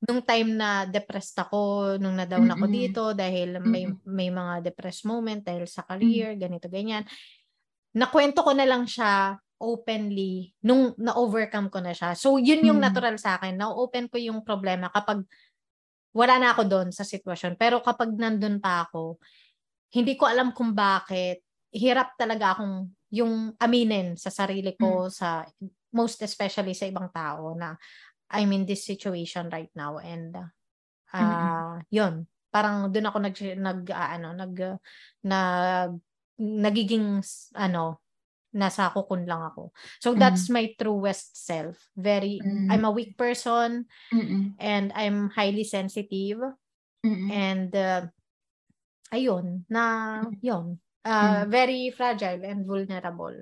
nung 0.05 0.21
time 0.21 0.51
na 0.53 0.85
depressed 0.85 1.39
ako, 1.41 1.97
nung 1.97 2.19
na-down 2.19 2.51
ako 2.53 2.65
dito 2.69 3.03
dahil 3.17 3.57
may 3.65 3.89
may 4.05 4.29
mga 4.29 4.61
depressed 4.61 5.09
moment 5.09 5.41
dahil 5.41 5.65
sa 5.65 5.81
career, 5.81 6.37
ganito 6.37 6.69
ganyan. 6.69 7.09
Nakwento 7.97 8.45
ko 8.45 8.53
na 8.53 8.69
lang 8.69 8.85
siya 8.85 9.39
openly 9.65 10.53
nung 10.61 10.93
na-overcome 11.01 11.73
ko 11.73 11.81
na 11.81 11.97
siya. 11.97 12.13
So 12.13 12.37
yun 12.37 12.61
yung 12.61 12.77
natural 12.85 13.17
sa 13.17 13.41
akin. 13.41 13.57
Na-open 13.57 14.13
ko 14.13 14.21
yung 14.21 14.45
problema 14.45 14.93
kapag 14.93 15.25
wala 16.13 16.35
na 16.37 16.53
ako 16.53 16.63
doon 16.69 16.89
sa 16.93 17.03
sitwasyon. 17.03 17.57
Pero 17.57 17.81
kapag 17.81 18.13
nandun 18.13 18.61
pa 18.61 18.85
ako, 18.85 19.17
hindi 19.97 20.15
ko 20.15 20.29
alam 20.29 20.53
kung 20.53 20.77
bakit 20.77 21.43
hirap 21.75 22.15
talaga 22.15 22.55
akong 22.55 22.93
yung 23.15 23.55
aminin 23.59 24.15
sa 24.15 24.31
sarili 24.31 24.75
ko 24.79 25.07
mm. 25.07 25.11
sa 25.11 25.43
most 25.95 26.23
especially 26.27 26.75
sa 26.75 26.91
ibang 26.91 27.11
tao 27.15 27.55
na 27.55 27.79
I'm 28.35 28.51
in 28.51 28.67
this 28.67 28.83
situation 28.83 29.47
right 29.51 29.71
now 29.79 30.03
and 30.03 30.35
uh, 30.35 30.51
mm-hmm. 31.15 31.87
yun 31.95 32.27
parang 32.51 32.91
doon 32.91 33.07
ako 33.07 33.19
nag 33.23 33.37
nag 33.59 33.81
uh, 33.91 34.09
ano 34.19 34.29
nag 34.35 34.55
nag 35.23 35.93
nagiging 36.39 37.23
ano 37.55 38.03
nasa 38.55 38.89
kukun 38.95 39.27
lang 39.27 39.43
ako. 39.51 39.75
So 39.99 40.15
that's 40.15 40.47
mm. 40.49 40.55
my 40.55 40.65
truest 40.79 41.35
self. 41.35 41.75
Very 41.99 42.39
mm. 42.39 42.71
I'm 42.71 42.87
a 42.87 42.95
weak 42.95 43.19
person 43.19 43.91
Mm-mm. 44.15 44.55
and 44.63 44.95
I'm 44.95 45.29
highly 45.35 45.67
sensitive. 45.67 46.39
Mm-mm. 47.05 47.29
And 47.29 47.71
uh, 47.75 48.07
ayun 49.11 49.67
na 49.67 50.23
yun. 50.39 50.79
Uh, 51.05 51.45
mm. 51.45 51.53
very 51.53 51.93
fragile 51.93 52.41
and 52.47 52.65
vulnerable. 52.65 53.37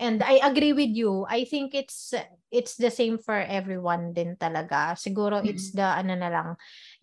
And 0.00 0.24
I 0.24 0.40
agree 0.40 0.72
with 0.72 0.96
you. 0.96 1.28
I 1.28 1.44
think 1.44 1.76
it's 1.76 2.16
it's 2.48 2.80
the 2.80 2.88
same 2.88 3.20
for 3.20 3.36
everyone 3.36 4.16
din 4.16 4.32
talaga. 4.40 4.96
Siguro 4.96 5.44
mm-hmm. 5.44 5.50
it's 5.52 5.76
the 5.76 5.84
ano 5.84 6.16
na 6.16 6.32
lang 6.32 6.48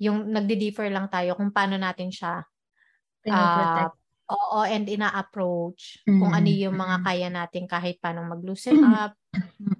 yung 0.02 0.34
nagdi-differ 0.34 0.90
lang 0.90 1.06
tayo 1.13 1.38
kung 1.38 1.54
paano 1.54 1.78
natin 1.78 2.10
siya 2.10 2.42
uh, 3.30 3.94
Oo, 4.28 4.60
and 4.68 4.84
ina-approach 4.84 6.04
mm. 6.04 6.20
kung 6.20 6.32
ano 6.36 6.50
yung 6.52 6.76
mga 6.76 6.98
kaya 7.00 7.28
natin 7.32 7.63
kahit 7.63 7.96
paano 8.04 8.28
mag-loosen 8.28 8.84
up 8.84 9.16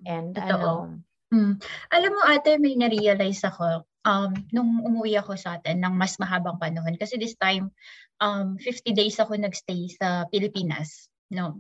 and 0.08 0.40
Totoo. 0.40 0.88
ano. 0.88 1.04
Mm. 1.28 1.60
Alam 1.92 2.12
mo 2.16 2.22
ate, 2.24 2.56
may 2.56 2.80
na-realize 2.80 3.44
ako 3.44 3.84
um, 4.08 4.32
nung 4.56 4.80
umuwi 4.88 5.20
ako 5.20 5.36
sa 5.36 5.60
atin 5.60 5.84
ng 5.84 5.92
mas 5.92 6.16
mahabang 6.16 6.56
panahon. 6.56 6.96
Kasi 6.96 7.20
this 7.20 7.36
time, 7.36 7.76
um, 8.24 8.56
50 8.56 8.96
days 8.96 9.20
ako 9.20 9.36
nagstay 9.36 9.92
sa 9.92 10.24
Pilipinas. 10.32 11.12
No? 11.28 11.60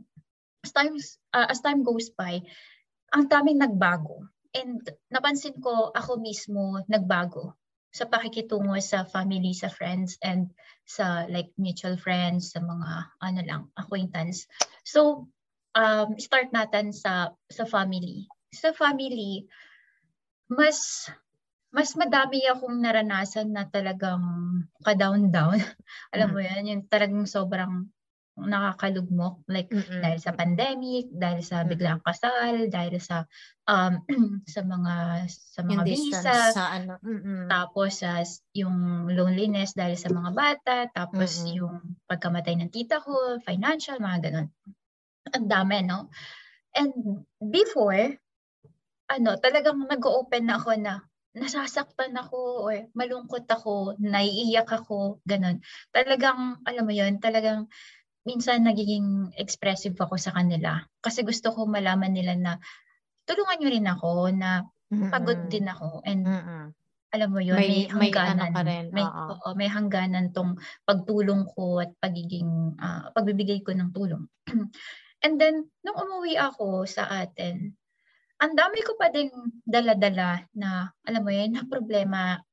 As, 0.63 0.71
times, 0.71 1.19
uh, 1.35 1.51
as 1.51 1.59
time 1.59 1.83
goes 1.83 2.07
by, 2.15 2.39
ang 3.11 3.27
daming 3.27 3.59
nagbago. 3.59 4.23
And 4.55 4.79
napansin 5.11 5.59
ko, 5.59 5.91
ako 5.91 6.23
mismo 6.23 6.79
nagbago 6.87 7.51
sa 7.91 8.05
pakikitungo 8.05 8.75
sa 8.83 9.07
family, 9.07 9.55
sa 9.55 9.71
friends, 9.71 10.19
and 10.21 10.51
sa 10.87 11.27
like 11.27 11.51
mutual 11.59 11.99
friends, 11.99 12.55
sa 12.55 12.63
mga 12.63 12.91
ano 13.23 13.41
lang, 13.43 13.63
acquaintance. 13.75 14.47
So, 14.87 15.27
um, 15.75 16.15
start 16.19 16.51
natin 16.55 16.95
sa 16.95 17.35
sa 17.51 17.63
family. 17.67 18.27
Sa 18.55 18.71
family, 18.71 19.47
mas 20.47 21.09
mas 21.67 21.93
madami 21.99 22.47
akong 22.47 22.79
naranasan 22.79 23.51
na 23.51 23.67
talagang 23.67 24.23
ka-down-down. 24.81 25.59
Alam 26.15 26.29
mo 26.31 26.39
mm. 26.39 26.47
yan, 26.47 26.63
yung 26.71 26.83
talagang 26.87 27.27
sobrang 27.27 27.91
nakakalugmok 28.37 29.41
like 29.49 29.69
mm-hmm. 29.73 30.01
dahil 30.05 30.19
sa 30.21 30.37
pandemic, 30.37 31.09
dahil 31.09 31.41
sa 31.41 31.65
biglang 31.65 31.97
kasal, 32.05 32.69
dahil 32.69 33.01
sa 33.01 33.25
um 33.65 33.97
sa 34.53 34.61
mga 34.61 34.95
sa 35.25 35.61
mga 35.65 35.83
visa, 35.83 36.53
sa 36.53 36.77
ano, 36.77 37.01
mm-hmm. 37.01 37.49
tapos 37.49 38.05
sa 38.05 38.21
uh, 38.21 38.25
yung 38.53 39.09
loneliness 39.09 39.73
dahil 39.73 39.97
sa 39.97 40.13
mga 40.13 40.31
bata, 40.37 40.75
tapos 40.93 41.41
mm-hmm. 41.41 41.57
yung 41.57 41.75
pagkamatay 42.05 42.53
ng 42.61 42.69
tita 42.69 43.01
ko, 43.01 43.41
financial, 43.41 43.97
mga 43.97 44.29
ganun. 44.29 44.47
Ang 45.33 45.47
dami, 45.49 45.81
no? 45.81 46.13
And 46.77 47.25
before, 47.41 48.21
ano, 49.09 49.29
talagang 49.41 49.81
nag-open 49.89 50.45
na 50.45 50.61
ako 50.61 50.71
na 50.77 51.01
nasasaktan 51.37 52.17
ako 52.17 52.65
or 52.65 52.89
malungkot 52.97 53.45
ako, 53.45 53.93
naiiyak 54.01 54.67
ako, 54.67 55.21
ganun. 55.23 55.61
Talagang, 55.93 56.59
alam 56.65 56.83
mo 56.83 56.93
yun, 56.93 57.21
talagang 57.21 57.69
minsan 58.27 58.67
nagiging 58.67 59.31
expressive 59.39 59.95
ako 59.95 60.19
sa 60.19 60.35
kanila 60.35 60.83
kasi 60.99 61.23
gusto 61.23 61.55
ko 61.55 61.63
malaman 61.63 62.11
nila 62.11 62.35
na 62.35 62.51
tulungan 63.23 63.57
niyo 63.63 63.69
rin 63.71 63.87
ako 63.87 64.11
na 64.35 64.67
pagod 65.11 65.47
din 65.47 65.67
ako 65.71 66.03
and 66.03 66.27
Mm-mm. 66.27 66.75
alam 67.15 67.29
mo 67.31 67.39
yun 67.39 67.55
may, 67.55 67.87
may 67.87 68.11
hangganan 68.11 68.51
may, 68.51 68.59
ano 68.59 68.67
rin. 68.67 68.85
may 68.91 69.07
oo, 69.07 69.47
may 69.55 69.69
hangganan 69.71 70.25
tong 70.35 70.59
pagtulong 70.83 71.47
ko 71.55 71.79
at 71.79 71.95
pagiging 72.03 72.75
uh, 72.75 73.07
pagbibigay 73.15 73.63
ko 73.63 73.71
ng 73.71 73.95
tulong 73.95 74.27
and 75.23 75.39
then 75.39 75.63
nung 75.87 75.95
umuwi 75.95 76.35
ako 76.35 76.83
sa 76.83 77.07
atin 77.07 77.71
ang 78.37 78.53
dami 78.53 78.83
ko 78.83 78.99
pa 78.99 79.09
ding 79.09 79.31
dala-dala 79.65 80.45
na 80.51 80.91
alam 81.07 81.23
mo 81.23 81.31
yun 81.31 81.55
na 81.55 81.63
problema 81.63 82.43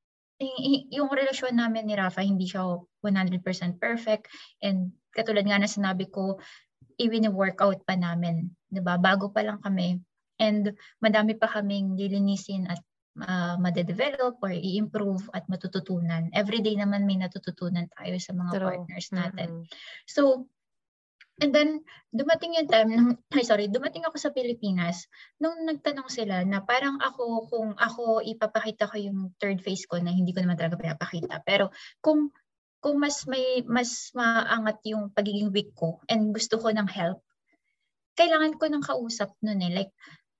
yung 0.90 1.10
relasyon 1.14 1.54
namin 1.54 1.86
ni 1.86 1.94
Rafa 1.94 2.24
hindi 2.24 2.50
siya 2.50 2.66
100% 3.02 3.42
perfect 3.78 4.26
and 4.58 4.90
katulad 5.14 5.46
nga 5.46 5.62
na 5.62 5.70
sinabi 5.70 6.10
ko, 6.10 6.42
i-workout 6.98 7.82
pa 7.82 7.94
namin, 7.98 8.50
'di 8.70 8.80
ba? 8.82 8.98
Bago 8.98 9.30
pa 9.30 9.42
lang 9.42 9.58
kami. 9.62 9.98
And 10.38 10.74
madami 10.98 11.38
pa 11.38 11.46
kaming 11.46 11.94
lilinisin 11.94 12.66
at 12.66 12.82
uh, 13.22 13.54
made-develop 13.58 14.42
or 14.42 14.50
i-improve 14.50 15.30
at 15.30 15.46
matututunan. 15.46 16.30
Every 16.34 16.58
day 16.58 16.74
naman 16.74 17.06
may 17.06 17.18
natututunan 17.18 17.86
tayo 17.94 18.18
sa 18.18 18.34
mga 18.34 18.50
True. 18.58 18.66
partners 18.66 19.08
natin. 19.14 19.48
Mm-hmm. 19.62 19.70
So, 20.10 20.50
and 21.38 21.54
then 21.54 21.82
dumating 22.10 22.58
yung 22.58 22.70
time, 22.70 22.90
nung, 22.94 23.10
ay 23.34 23.46
sorry, 23.46 23.70
dumating 23.70 24.06
ako 24.06 24.18
sa 24.18 24.34
Pilipinas, 24.34 25.06
nung 25.38 25.66
nagtanong 25.66 26.10
sila 26.10 26.42
na 26.42 26.62
parang 26.62 26.98
ako, 26.98 27.46
kung 27.50 27.70
ako 27.78 28.22
ipapakita 28.22 28.90
ko 28.90 28.98
yung 28.98 29.18
third 29.38 29.62
phase 29.62 29.86
ko 29.86 29.98
na 29.98 30.14
hindi 30.14 30.34
ko 30.34 30.42
naman 30.42 30.58
talaga 30.58 30.78
pinapakita, 30.78 31.42
pero 31.46 31.70
kung 32.02 32.30
kung 32.84 33.00
mas 33.00 33.24
may 33.24 33.64
mas 33.64 34.12
maangat 34.12 34.84
yung 34.84 35.08
pagiging 35.08 35.48
weak 35.48 35.72
ko 35.72 36.04
and 36.04 36.36
gusto 36.36 36.60
ko 36.60 36.68
ng 36.68 36.84
help, 36.84 37.24
kailangan 38.12 38.60
ko 38.60 38.68
ng 38.68 38.84
kausap 38.84 39.32
nun 39.40 39.64
eh. 39.64 39.72
Like, 39.72 39.92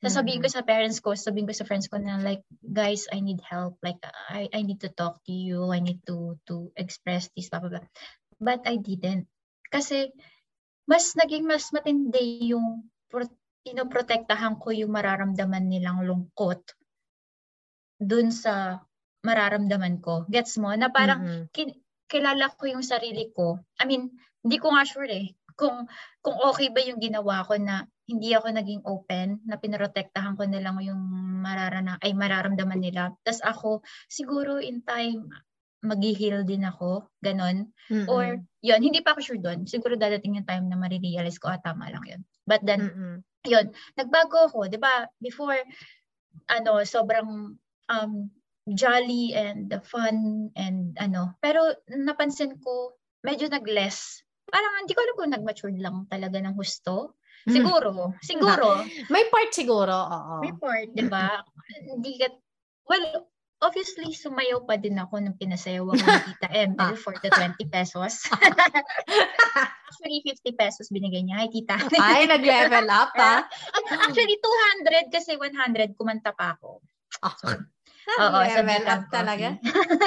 sasabihin 0.04 0.44
ko 0.44 0.52
sa 0.52 0.60
parents 0.60 1.00
ko, 1.00 1.16
sasabihin 1.16 1.48
ko 1.48 1.56
sa 1.56 1.64
friends 1.64 1.88
ko 1.88 1.96
na 1.96 2.20
like, 2.20 2.44
guys, 2.60 3.08
I 3.08 3.24
need 3.24 3.40
help. 3.40 3.80
Like, 3.80 3.96
I, 4.28 4.52
I 4.52 4.60
need 4.60 4.84
to 4.84 4.92
talk 4.92 5.24
to 5.24 5.32
you. 5.32 5.72
I 5.72 5.80
need 5.80 6.04
to 6.04 6.36
to 6.52 6.68
express 6.76 7.32
this, 7.32 7.48
blah, 7.48 7.64
blah, 7.64 7.80
blah. 7.80 7.86
But 8.36 8.68
I 8.68 8.76
didn't. 8.76 9.24
Kasi, 9.72 10.12
mas 10.84 11.16
naging 11.16 11.48
mas 11.48 11.72
matindi 11.72 12.52
yung 12.52 12.92
pinoprotektahan 13.64 14.60
ko 14.60 14.68
yung 14.76 14.92
mararamdaman 14.92 15.64
nilang 15.72 16.04
lungkot 16.04 16.60
dun 17.96 18.28
sa 18.28 18.84
mararamdaman 19.24 20.04
ko. 20.04 20.28
Gets 20.28 20.60
mo? 20.60 20.76
Na 20.76 20.92
parang 20.92 21.24
mm-hmm. 21.24 21.44
kin- 21.48 21.80
kilala 22.10 22.52
ko 22.54 22.68
yung 22.68 22.84
sarili 22.84 23.32
ko. 23.32 23.58
I 23.80 23.88
mean, 23.88 24.12
hindi 24.44 24.56
ko 24.60 24.72
nga 24.72 24.84
sure 24.84 25.08
eh 25.08 25.32
kung 25.54 25.86
kung 26.20 26.36
okay 26.50 26.70
ba 26.70 26.82
yung 26.82 26.98
ginawa 26.98 27.46
ko 27.46 27.54
na 27.58 27.86
hindi 28.04 28.36
ako 28.36 28.52
naging 28.52 28.82
open, 28.84 29.40
na 29.48 29.56
pinoprotektahan 29.56 30.36
ko 30.36 30.44
nilang 30.44 30.76
yung 30.84 31.00
mararana 31.40 31.96
ay 32.04 32.12
mararamdaman 32.12 32.76
nila. 32.76 33.16
Tapos 33.24 33.40
ako, 33.40 33.70
siguro 34.12 34.60
in 34.60 34.84
time, 34.84 35.24
mag-heal 35.80 36.44
din 36.44 36.68
ako, 36.68 37.08
ganon. 37.24 37.72
Mm-mm. 37.88 38.08
Or, 38.08 38.40
yun, 38.60 38.80
hindi 38.84 39.00
pa 39.00 39.16
ako 39.16 39.20
sure 39.24 39.40
doon. 39.40 39.64
Siguro 39.64 39.96
dadating 39.96 40.36
yung 40.36 40.48
time 40.48 40.68
na 40.68 40.76
marirealize 40.76 41.40
ko, 41.40 41.48
ah, 41.48 41.60
tama 41.60 41.88
lang 41.88 42.04
yun. 42.04 42.20
But 42.44 42.60
then, 42.68 42.92
Mm-mm. 42.92 43.14
yun, 43.48 43.72
nagbago 43.96 44.52
ako, 44.52 44.68
di 44.68 44.76
ba? 44.76 45.08
Before, 45.16 45.56
ano, 46.52 46.84
sobrang 46.84 47.56
um, 47.88 48.12
jolly 48.70 49.36
and 49.36 49.68
fun 49.84 50.48
and 50.56 50.96
ano. 50.96 51.36
Pero 51.44 51.76
napansin 51.92 52.56
ko, 52.60 52.96
medyo 53.20 53.48
nag-less 53.48 54.24
parang 54.54 54.72
hindi 54.84 54.92
ko 54.94 55.00
alam 55.02 55.14
kung 55.16 55.34
nag-mature 55.34 55.74
lang 55.82 55.96
talaga 56.06 56.38
ng 56.38 56.54
husto. 56.56 57.18
Hmm. 57.44 57.54
Siguro, 57.58 57.90
siguro. 58.22 58.80
May 59.12 59.26
part 59.28 59.50
siguro, 59.52 59.92
oo. 59.92 60.34
May 60.40 60.54
part, 60.56 60.88
di 60.94 61.04
ba? 61.10 61.44
Hindi 61.84 62.22
ka, 62.22 62.32
well, 62.88 63.28
obviously, 63.60 64.14
sumayaw 64.14 64.64
pa 64.64 64.80
din 64.80 64.96
ako 64.96 65.20
nung 65.20 65.36
pinasayaw 65.36 65.84
ako 65.90 66.00
ng 66.00 66.24
Tita 66.30 66.48
Emel 66.54 66.94
for 67.04 67.18
the 67.20 67.28
20 67.28 67.58
pesos. 67.68 68.24
Actually, 69.90 70.22
50 70.24 70.54
pesos 70.56 70.88
binigay 70.88 71.26
niya. 71.26 71.44
Hi, 71.44 71.48
Tita. 71.52 71.76
Ay, 72.00 72.24
nag-level 72.30 72.88
up, 72.88 73.12
ha? 73.18 73.44
Actually, 74.08 74.38
200 74.40 75.12
kasi 75.12 75.36
100 75.36 75.98
kumanta 75.98 76.32
pa 76.32 76.56
ako. 76.56 76.80
Ah. 77.20 77.34
So, 77.36 77.52
Oo, 78.04 78.38
yeah, 78.44 78.52
sa 78.52 78.62
well 78.62 78.86
up 78.88 79.04
talaga. 79.08 79.48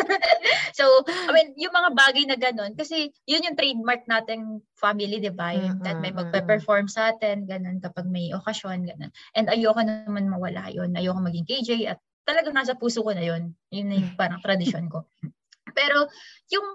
so, 0.78 0.86
I 1.08 1.32
mean, 1.34 1.58
yung 1.58 1.74
mga 1.74 1.92
bagay 1.98 2.24
na 2.30 2.38
ganun, 2.38 2.78
kasi 2.78 3.10
yun 3.26 3.42
yung 3.42 3.58
trademark 3.58 4.06
nating 4.06 4.62
family, 4.78 5.18
di 5.18 5.34
ba? 5.34 5.58
Yung 5.58 5.82
mm-hmm. 5.82 5.86
that 5.86 5.98
may 5.98 6.14
magpe-perform 6.14 6.86
sa 6.86 7.14
atin, 7.14 7.50
ganun, 7.50 7.82
kapag 7.82 8.06
may 8.06 8.30
okasyon, 8.38 8.86
ganun. 8.86 9.10
And 9.34 9.50
ayoko 9.50 9.82
naman 9.82 10.30
mawala 10.30 10.70
yun. 10.70 10.94
Ayoko 10.94 11.18
maging 11.26 11.50
KJ 11.50 11.70
at 11.90 12.00
talagang 12.28 12.54
nasa 12.54 12.78
puso 12.78 13.02
ko 13.02 13.12
na 13.18 13.26
yun. 13.26 13.58
Yun 13.74 13.88
na 13.90 13.98
yung 13.98 14.14
parang 14.14 14.42
tradisyon 14.46 14.86
ko. 14.94 15.10
Pero, 15.78 16.06
yung, 16.54 16.68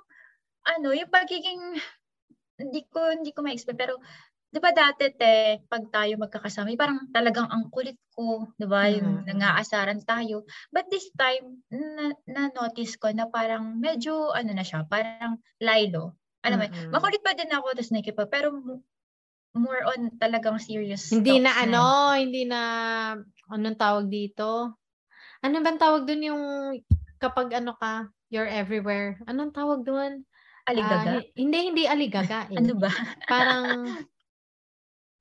ano, 0.66 0.90
yung 0.90 1.10
pagiging, 1.10 1.78
hindi 2.58 2.82
ko, 2.90 3.14
hindi 3.14 3.30
ko 3.34 3.42
ma-expect, 3.42 3.74
pero 3.74 3.98
di 4.52 4.60
ba 4.60 4.68
dati 4.68 5.08
te, 5.16 5.64
pag 5.64 5.88
tayo 5.88 6.20
magkakasama, 6.20 6.76
parang 6.76 7.08
talagang 7.08 7.48
ang 7.48 7.72
kulit 7.72 7.96
ko, 8.12 8.52
di 8.60 8.68
ba? 8.68 8.84
Yung 8.92 9.24
mm-hmm. 9.24 9.28
nangaasaran 9.32 10.04
tayo. 10.04 10.44
But 10.68 10.92
this 10.92 11.08
time, 11.16 11.64
na, 11.72 12.12
na-notice 12.28 13.00
ko 13.00 13.08
na 13.16 13.32
parang 13.32 13.80
medyo, 13.80 14.28
ano 14.36 14.52
na 14.52 14.60
siya, 14.60 14.84
parang 14.84 15.40
lilo. 15.56 16.20
Alam 16.44 16.60
mo, 16.60 16.64
mm-hmm. 16.68 16.92
makulit 16.92 17.24
pa 17.24 17.32
din 17.32 17.48
ako, 17.48 17.72
tapos 17.72 17.90
nakikipag, 17.96 18.28
pero 18.28 18.52
more 19.56 19.84
on 19.88 20.12
talagang 20.16 20.56
serious 20.60 21.12
Hindi 21.12 21.40
na, 21.40 21.52
na 21.52 21.52
ano, 21.64 21.84
hindi 22.12 22.44
na, 22.44 22.60
anong 23.48 23.80
tawag 23.80 24.12
dito? 24.12 24.76
Ano 25.40 25.64
bang 25.64 25.80
tawag 25.80 26.04
dun 26.04 26.28
yung 26.28 26.42
kapag 27.16 27.56
ano 27.56 27.72
ka, 27.80 28.12
you're 28.28 28.48
everywhere? 28.48 29.16
Anong 29.24 29.56
tawag 29.56 29.80
dun? 29.80 30.28
Aligaga? 30.68 31.18
Uh, 31.18 31.26
hindi, 31.34 31.58
hindi 31.72 31.84
aligaga. 31.88 32.46
Eh. 32.52 32.56
ano 32.60 32.76
ba? 32.78 32.92
Parang, 33.26 33.88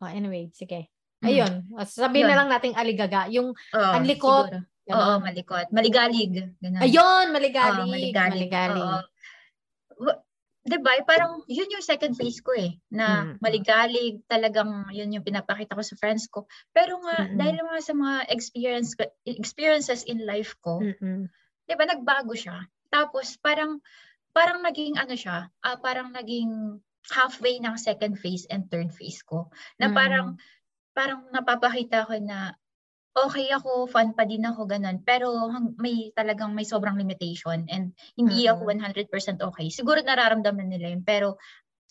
Oh, 0.02 0.10
anyway, 0.10 0.50
sige. 0.52 0.90
Mm. 1.22 1.28
Ayun, 1.30 1.54
mm. 1.70 1.86
sabihin 1.86 2.26
Yun. 2.26 2.30
na 2.34 2.38
lang 2.42 2.50
nating 2.50 2.74
aligaga. 2.74 3.30
Yung 3.30 3.54
oh, 3.54 3.94
anlikot. 3.94 4.50
Oo, 4.90 5.14
malikot. 5.22 5.70
Maligalig. 5.70 6.34
Ganun. 6.58 6.82
Ayun, 6.82 7.26
maligalig. 7.30 7.86
Oh, 7.86 7.94
maligalig. 7.94 8.50
maligalig. 8.50 8.82
Oo. 8.82 9.00
Diba? 10.62 10.94
Parang 11.10 11.42
yun 11.50 11.74
yung 11.74 11.82
second 11.82 12.14
phase 12.14 12.42
ko 12.42 12.54
eh. 12.54 12.78
Na 12.94 13.34
mm. 13.34 13.42
maligalig, 13.42 14.22
talagang 14.30 14.90
yun 14.94 15.14
yung 15.14 15.26
pinapakita 15.26 15.78
ko 15.78 15.82
sa 15.86 15.98
friends 15.98 16.30
ko. 16.30 16.46
Pero 16.74 17.02
nga, 17.02 17.26
mm-hmm. 17.26 17.38
dahil 17.38 17.58
nga 17.62 17.78
sa 17.82 17.94
mga 17.98 18.16
experience, 18.30 18.94
experiences 19.26 20.06
in 20.06 20.22
life 20.26 20.54
ko, 20.62 20.82
mm-hmm. 20.82 21.30
diba, 21.66 21.86
nagbago 21.86 22.34
siya. 22.38 22.62
Tapos 22.94 23.38
parang, 23.42 23.82
parang 24.34 24.62
naging 24.62 25.02
ano 25.02 25.18
siya, 25.18 25.50
uh, 25.66 25.78
parang 25.82 26.14
naging 26.14 26.78
halfway 27.10 27.58
ng 27.58 27.76
second 27.82 28.20
phase 28.22 28.46
and 28.52 28.70
third 28.70 28.94
phase 28.94 29.26
ko. 29.26 29.50
Na 29.82 29.90
mm. 29.90 29.96
parang, 29.98 30.28
parang 30.94 31.26
napapakita 31.34 32.06
ko 32.06 32.16
na 32.22 32.54
okay 33.12 33.52
ako, 33.52 33.92
fun 33.92 34.16
pa 34.16 34.24
din 34.24 34.46
ako, 34.48 34.70
ganun. 34.70 35.04
Pero 35.04 35.34
may 35.82 36.16
talagang 36.16 36.56
may 36.56 36.64
sobrang 36.64 36.96
limitation 36.96 37.68
and 37.68 37.92
hindi 38.16 38.48
mm-hmm. 38.48 38.56
ako 38.56 39.12
100% 39.12 39.48
okay. 39.52 39.68
Siguro 39.68 40.00
nararamdaman 40.00 40.72
nila 40.72 40.96
yun, 40.96 41.04
pero 41.04 41.36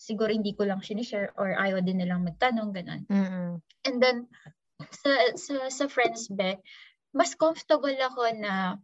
siguro 0.01 0.33
hindi 0.33 0.57
ko 0.57 0.65
lang 0.65 0.81
sinishare 0.81 1.29
or 1.37 1.53
ayaw 1.53 1.77
din 1.85 2.01
nilang 2.01 2.25
magtanong, 2.25 2.73
ganun. 2.73 3.01
Mm-hmm. 3.05 3.49
And 3.85 3.97
then, 4.01 4.17
sa, 4.89 5.37
sa, 5.37 5.55
sa 5.69 5.85
friends 5.85 6.25
be, 6.33 6.57
mas 7.13 7.37
comfortable 7.37 7.93
ako 7.93 8.25
na 8.33 8.81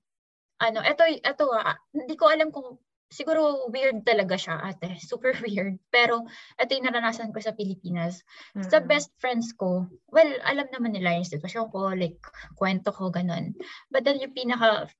ano, 0.61 0.80
eto, 0.86 1.05
eto 1.09 1.49
ah, 1.57 1.78
hindi 1.89 2.13
ko 2.13 2.30
alam 2.30 2.53
kung 2.53 2.78
siguro 3.08 3.72
weird 3.72 4.03
talaga 4.03 4.36
siya, 4.36 4.60
ate. 4.64 4.95
Super 5.10 5.36
weird. 5.43 5.80
Pero 5.91 6.28
ito 6.60 6.72
yung 6.76 6.88
naranasan 6.88 7.32
ko 7.32 7.39
sa 7.39 7.55
Pilipinas. 7.55 8.22
Mm-hmm. 8.53 8.68
Sa 8.68 8.84
best 8.84 9.12
friends 9.20 9.55
ko, 9.55 9.88
well, 10.12 10.32
alam 10.43 10.68
naman 10.72 10.95
nila 10.95 11.16
yung 11.16 11.28
sitwasyon 11.28 11.72
ko, 11.72 11.91
like, 11.95 12.20
kwento 12.55 12.91
ko, 12.91 13.10
ganun. 13.10 13.55
But 13.91 14.03
then 14.03 14.20
yung 14.20 14.36
pinaka 14.36 14.91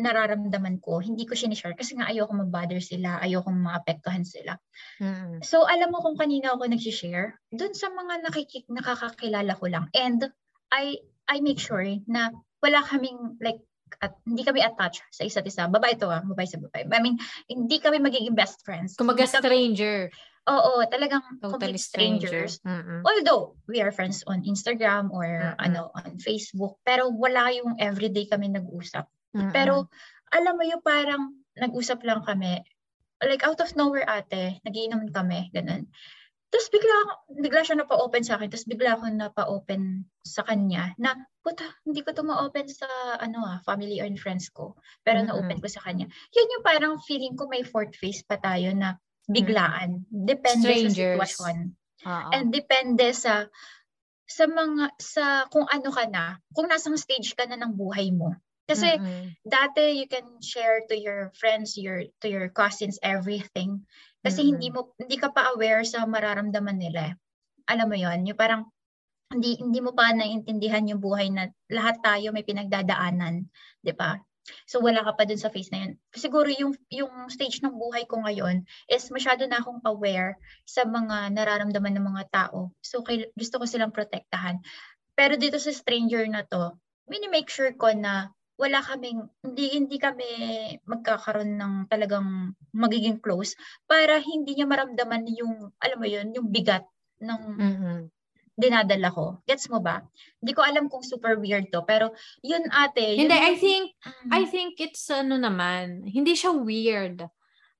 nararamdaman 0.00 0.80
ko, 0.80 1.04
hindi 1.04 1.28
ko 1.28 1.36
sinishare 1.36 1.76
kasi 1.76 2.00
nga 2.00 2.08
ayoko 2.08 2.32
mabother 2.32 2.80
sila, 2.80 3.20
ayoko 3.20 3.52
maapektuhan 3.52 4.24
sila. 4.24 4.56
Mm-hmm. 4.98 5.44
So, 5.44 5.68
alam 5.68 5.92
mo 5.92 6.00
kung 6.00 6.16
kanina 6.16 6.56
ako 6.56 6.64
nag-share, 6.72 7.36
dun 7.52 7.76
sa 7.76 7.92
mga 7.92 8.24
nakikik, 8.24 8.64
nakakakilala 8.72 9.52
ko 9.60 9.68
lang. 9.68 9.92
And 9.92 10.32
I 10.72 10.96
I 11.28 11.44
make 11.44 11.60
sure 11.60 11.84
na 12.08 12.32
wala 12.64 12.80
kaming 12.82 13.36
like 13.38 13.60
at 14.00 14.16
hindi 14.24 14.46
kami 14.46 14.64
attached 14.64 15.04
sa 15.12 15.26
isa't 15.26 15.44
isa. 15.44 15.68
Babae 15.68 15.98
to 16.00 16.08
ah, 16.08 16.24
babae 16.24 16.48
sa 16.48 16.62
babae. 16.62 16.88
I 16.88 17.00
mean, 17.02 17.20
hindi 17.50 17.76
kami 17.82 18.00
magiging 18.00 18.38
best 18.38 18.64
friends. 18.64 18.96
Kumaga 18.96 19.28
stranger. 19.28 20.08
Oo, 20.50 20.82
talagang 20.90 21.22
totally 21.38 21.78
strangers. 21.78 22.58
Mm-hmm. 22.66 23.06
Although, 23.06 23.54
we 23.70 23.78
are 23.78 23.94
friends 23.94 24.26
on 24.26 24.42
Instagram 24.42 25.14
or 25.14 25.54
mm-hmm. 25.54 25.62
ano 25.70 25.94
on 25.94 26.18
Facebook, 26.18 26.82
pero 26.82 27.14
wala 27.14 27.54
yung 27.54 27.78
everyday 27.78 28.26
kami 28.26 28.50
nag-usap. 28.50 29.06
Mm-hmm. 29.38 29.54
Pero, 29.54 29.86
alam 30.34 30.58
mo 30.58 30.66
yung 30.66 30.82
parang 30.82 31.30
nag-usap 31.54 32.02
lang 32.02 32.26
kami, 32.26 32.58
like 33.22 33.46
out 33.46 33.62
of 33.62 33.70
nowhere 33.78 34.02
ate, 34.10 34.58
nagiinom 34.66 35.14
kami, 35.14 35.54
ganun. 35.54 35.86
Tapos 36.52 36.68
bigla, 36.68 36.96
bigla 37.32 37.64
siya 37.64 37.80
napa-open 37.80 38.20
sa 38.20 38.36
akin. 38.36 38.52
Tapos 38.52 38.68
bigla 38.68 39.00
ako 39.00 39.08
napa-open 39.08 40.04
sa 40.20 40.44
kanya 40.44 40.92
na, 41.00 41.16
puta, 41.40 41.64
hindi 41.88 42.04
ko 42.04 42.12
to 42.12 42.20
ma-open 42.28 42.68
sa 42.68 42.84
ano 43.16 43.40
ah, 43.48 43.58
family 43.64 44.04
and 44.04 44.20
friends 44.20 44.52
ko. 44.52 44.76
Pero 45.00 45.24
mm-hmm. 45.24 45.32
na-open 45.32 45.58
ko 45.64 45.68
sa 45.72 45.80
kanya. 45.80 46.12
Yun 46.36 46.52
yung 46.52 46.64
parang 46.64 47.00
feeling 47.00 47.40
ko 47.40 47.48
may 47.48 47.64
fourth 47.64 47.96
phase 47.96 48.20
pa 48.20 48.36
tayo 48.36 48.68
na 48.76 49.00
biglaan. 49.24 50.04
Depende 50.12 50.68
Strangers. 50.68 50.92
sa 50.92 51.08
sitwasyon. 51.16 51.56
Uh-oh. 52.04 52.30
And 52.36 52.52
depende 52.52 53.06
sa 53.16 53.48
sa 54.28 54.44
mga 54.44 54.84
sa 55.00 55.24
kung 55.48 55.64
ano 55.68 55.88
ka 55.88 56.04
na, 56.08 56.36
kung 56.52 56.68
nasang 56.68 57.00
stage 57.00 57.32
ka 57.32 57.48
na 57.48 57.56
ng 57.56 57.72
buhay 57.72 58.12
mo. 58.12 58.36
Kasi 58.66 58.94
mm-hmm. 58.94 59.42
dati 59.42 59.98
you 59.98 60.06
can 60.06 60.38
share 60.38 60.86
to 60.86 60.94
your 60.94 61.34
friends, 61.34 61.74
your 61.74 62.06
to 62.22 62.26
your 62.30 62.48
cousins 62.48 62.96
everything. 63.02 63.82
Kasi 64.22 64.42
mm-hmm. 64.42 64.50
hindi 64.54 64.68
mo 64.70 64.80
hindi 64.96 65.16
ka 65.18 65.34
pa 65.34 65.52
aware 65.54 65.82
sa 65.82 66.06
mararamdaman 66.06 66.78
nila. 66.78 67.18
Alam 67.66 67.86
mo 67.90 67.96
'yon, 67.98 68.22
yung 68.26 68.38
parang 68.38 68.70
hindi 69.32 69.58
hindi 69.58 69.80
mo 69.80 69.96
pa 69.96 70.12
naiintindihan 70.12 70.86
yung 70.86 71.02
buhay 71.02 71.32
na 71.32 71.50
lahat 71.72 71.98
tayo 72.04 72.30
may 72.30 72.46
pinagdadaanan, 72.46 73.48
'di 73.82 73.94
ba? 73.98 74.20
So 74.66 74.82
wala 74.82 75.06
ka 75.06 75.14
pa 75.14 75.22
dun 75.22 75.38
sa 75.38 75.54
phase 75.54 75.70
na 75.70 75.86
yun. 75.86 75.92
Siguro 76.10 76.50
yung 76.50 76.74
yung 76.90 77.30
stage 77.30 77.62
ng 77.62 77.78
buhay 77.78 78.10
ko 78.10 78.22
ngayon 78.26 78.66
is 78.90 79.06
masyado 79.14 79.46
na 79.46 79.62
akong 79.62 79.78
aware 79.86 80.38
sa 80.66 80.82
mga 80.82 81.30
nararamdaman 81.30 81.94
ng 81.94 82.06
mga 82.10 82.24
tao. 82.30 82.74
So 82.82 83.06
kay, 83.06 83.30
gusto 83.38 83.62
ko 83.62 83.64
silang 83.70 83.94
protektahan. 83.94 84.58
Pero 85.14 85.38
dito 85.38 85.62
sa 85.62 85.70
stranger 85.70 86.26
na 86.26 86.42
to, 86.42 86.74
mini-make 87.06 87.46
sure 87.46 87.70
ko 87.78 87.94
na 87.94 88.34
wala 88.60 88.78
kaming 88.84 89.24
hindi 89.40 89.64
hindi 89.74 89.96
kami 89.96 90.28
magkakaroon 90.84 91.56
ng 91.56 91.74
talagang 91.88 92.52
magiging 92.76 93.18
close 93.18 93.56
para 93.88 94.20
hindi 94.20 94.54
niya 94.54 94.68
maramdaman 94.68 95.24
yung 95.32 95.72
alam 95.80 95.98
mo 95.98 96.06
yun 96.06 96.30
yung 96.36 96.52
bigat 96.52 96.84
ng 97.22 97.42
mm-hmm. 97.56 97.98
dinadala 98.52 99.08
ko. 99.08 99.40
Gets 99.48 99.72
mo 99.72 99.80
ba? 99.80 100.04
Hindi 100.42 100.52
ko 100.52 100.60
alam 100.60 100.90
kung 100.92 101.00
super 101.00 101.40
weird 101.40 101.72
to, 101.72 101.86
pero 101.88 102.12
yun 102.44 102.68
ate. 102.68 103.16
Hindi, 103.16 103.32
yun, 103.32 103.48
I 103.48 103.54
think, 103.56 103.84
mm. 104.04 104.28
I 104.28 104.42
think 104.44 104.70
it's 104.82 105.08
ano 105.08 105.40
naman, 105.40 106.04
hindi 106.04 106.36
siya 106.36 106.52
weird. 106.52 107.24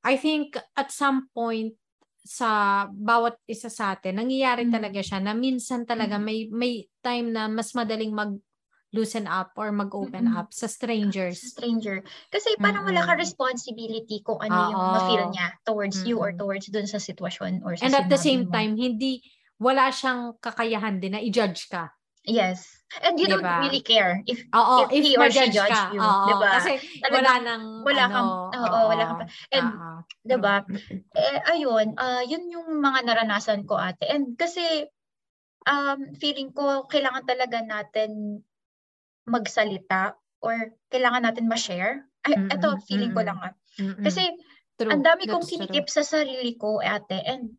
I 0.02 0.16
think 0.16 0.56
at 0.78 0.88
some 0.88 1.28
point, 1.36 1.76
sa 2.22 2.86
bawat 2.86 3.34
isa 3.50 3.66
sa 3.66 3.98
atin, 3.98 4.22
nangyayari 4.22 4.70
mm. 4.70 4.72
talaga 4.72 5.02
siya 5.02 5.18
na 5.18 5.34
minsan 5.34 5.82
talaga 5.82 6.22
mm. 6.22 6.24
may 6.24 6.38
may 6.54 6.74
time 7.02 7.34
na 7.34 7.50
mas 7.50 7.74
madaling 7.74 8.14
mag 8.14 8.38
loosen 8.92 9.24
up 9.24 9.56
or 9.56 9.72
mag-open 9.72 10.28
mm-hmm. 10.28 10.38
up 10.38 10.52
sa 10.52 10.68
strangers. 10.68 11.40
Stranger. 11.40 12.04
Kasi 12.28 12.54
parang 12.60 12.84
mm-hmm. 12.84 13.00
wala 13.00 13.08
ka 13.08 13.12
responsibility 13.16 14.20
kung 14.20 14.38
ano 14.44 14.52
Oo. 14.52 14.70
yung 14.76 14.84
ma-feel 14.84 15.26
niya 15.32 15.48
towards 15.64 16.04
mm-hmm. 16.04 16.12
you 16.12 16.16
or 16.20 16.30
towards 16.36 16.68
dun 16.68 16.84
sa 16.84 17.00
sitwasyon 17.00 17.64
or 17.64 17.72
sa 17.74 17.88
And 17.88 17.96
at 17.96 18.12
the 18.12 18.20
same 18.20 18.46
mo. 18.46 18.52
time, 18.52 18.76
hindi 18.76 19.24
wala 19.56 19.88
siyang 19.88 20.36
kakayahan 20.38 21.00
din 21.00 21.16
na 21.16 21.24
i-judge 21.24 21.72
ka. 21.72 21.88
Yes. 22.22 22.68
And 23.00 23.16
you 23.16 23.26
diba? 23.26 23.40
don't 23.40 23.64
really 23.64 23.80
care 23.80 24.20
if, 24.28 24.44
oo, 24.52 24.86
if, 24.86 24.92
if 24.92 25.02
he 25.02 25.12
or 25.16 25.32
she 25.32 25.48
judge 25.48 25.72
ka. 25.72 25.90
you. 25.90 25.98
Oo, 25.98 26.28
diba? 26.28 26.50
Kasi 26.60 26.72
Talagang, 27.00 27.16
wala 27.16 27.32
nang, 27.40 27.64
wala 27.82 28.02
ano, 28.04 28.12
kang, 28.12 28.30
oo, 28.30 28.66
oo, 28.68 28.80
wala 28.92 29.04
kang, 29.08 29.20
and, 29.50 29.68
uh, 29.72 29.98
diba, 30.22 30.54
eh, 31.16 31.38
ayun, 31.56 31.96
uh, 31.96 32.22
yun 32.28 32.44
yung 32.52 32.68
mga 32.78 33.08
naranasan 33.08 33.64
ko 33.64 33.80
ate. 33.80 34.04
And 34.06 34.36
kasi, 34.36 34.86
um, 35.64 36.12
feeling 36.20 36.52
ko, 36.52 36.84
kailangan 36.86 37.24
talaga 37.24 37.64
natin 37.64 38.42
magsalita 39.28 40.16
or 40.42 40.74
kailangan 40.90 41.26
natin 41.26 41.46
ma-share. 41.46 42.06
Ay, 42.22 42.38
mm-hmm. 42.38 42.54
ito, 42.54 42.68
feeling 42.86 43.12
ko 43.14 43.22
lang 43.22 43.38
ah. 43.38 43.52
Mm-hmm. 43.78 44.04
Kasi, 44.06 44.22
true. 44.78 44.90
ang 44.90 45.02
dami 45.02 45.26
kong 45.26 45.46
kinikip 45.46 45.86
sa 45.90 46.02
sarili 46.06 46.54
ko, 46.58 46.78
ate, 46.82 47.18
and 47.26 47.54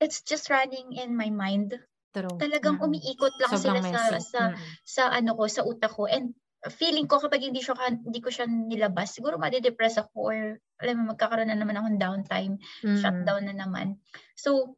it's 0.00 0.24
just 0.24 0.48
running 0.52 0.96
in 0.96 1.16
my 1.16 1.28
mind. 1.32 1.76
True. 2.16 2.36
Talagang 2.40 2.80
mm-hmm. 2.80 2.88
umiikot 2.92 3.34
lang 3.40 3.52
Sobrang 3.52 3.84
sila 3.84 3.92
sa, 3.92 4.00
sa, 4.20 4.40
mm-hmm. 4.52 4.72
sa, 4.84 5.02
ano 5.12 5.30
ko, 5.36 5.44
sa 5.48 5.62
utak 5.64 5.92
ko. 5.92 6.08
And 6.08 6.32
feeling 6.72 7.06
ko 7.06 7.20
kapag 7.20 7.44
hindi 7.44 7.62
siya 7.62 7.76
hindi 7.78 8.18
ko 8.18 8.32
siya 8.32 8.48
nilabas, 8.48 9.14
siguro 9.14 9.38
madi-depress 9.38 10.00
ako 10.02 10.16
or 10.18 10.38
alam 10.82 10.94
mo 11.04 11.14
magkakaroon 11.14 11.52
na 11.52 11.58
naman 11.58 11.76
akong 11.78 12.00
downtime, 12.00 12.54
mm-hmm. 12.58 12.98
shutdown 13.00 13.46
na 13.46 13.54
naman. 13.54 14.00
So 14.34 14.76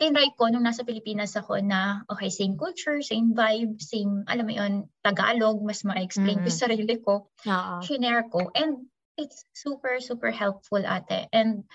tinry 0.00 0.32
ko 0.32 0.48
nung 0.48 0.64
nasa 0.64 0.80
Pilipinas 0.80 1.36
ako 1.36 1.60
na, 1.60 2.00
okay, 2.08 2.32
same 2.32 2.56
culture, 2.56 3.04
same 3.04 3.36
vibe, 3.36 3.76
same, 3.76 4.24
alam 4.24 4.48
mo 4.48 4.52
yun, 4.56 4.74
Tagalog, 5.04 5.60
mas 5.60 5.84
ma-explain 5.84 6.40
mm-hmm. 6.40 6.56
ko 6.56 6.60
sarili 6.64 6.96
ko, 7.04 7.14
uh 7.44 7.84
shinare 7.84 8.24
ko. 8.32 8.48
And 8.56 8.88
it's 9.20 9.44
super, 9.52 10.00
super 10.00 10.32
helpful 10.32 10.80
ate. 10.80 11.28
And 11.36 11.68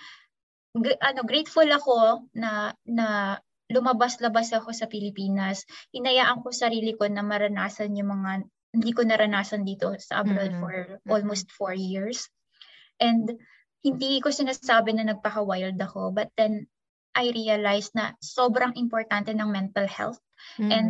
g- 0.74 0.98
ano, 0.98 1.22
grateful 1.22 1.70
ako 1.70 2.26
na, 2.34 2.74
na 2.82 3.38
lumabas-labas 3.70 4.50
ako 4.50 4.74
sa 4.74 4.90
Pilipinas. 4.90 5.62
Hinayaan 5.94 6.42
ko 6.42 6.50
sarili 6.50 6.98
ko 6.98 7.06
na 7.06 7.22
maranasan 7.22 7.94
yung 7.94 8.10
mga 8.10 8.30
hindi 8.74 8.90
ko 8.90 9.06
naranasan 9.06 9.62
dito 9.62 9.94
sa 10.02 10.26
abroad 10.26 10.50
mm-hmm. 10.50 10.62
for 10.66 10.74
almost 11.08 11.54
four 11.54 11.72
years. 11.72 12.26
And 12.98 13.38
hindi 13.86 14.18
ko 14.18 14.34
sinasabi 14.34 14.98
na 14.98 15.14
nagpaka-wild 15.14 15.78
ako, 15.78 16.10
but 16.10 16.34
then 16.34 16.66
I 17.16 17.32
realized 17.32 17.96
na 17.96 18.12
sobrang 18.20 18.76
importante 18.76 19.32
ng 19.32 19.48
mental 19.48 19.88
health. 19.88 20.20
Mm-hmm. 20.60 20.70
And 20.70 20.88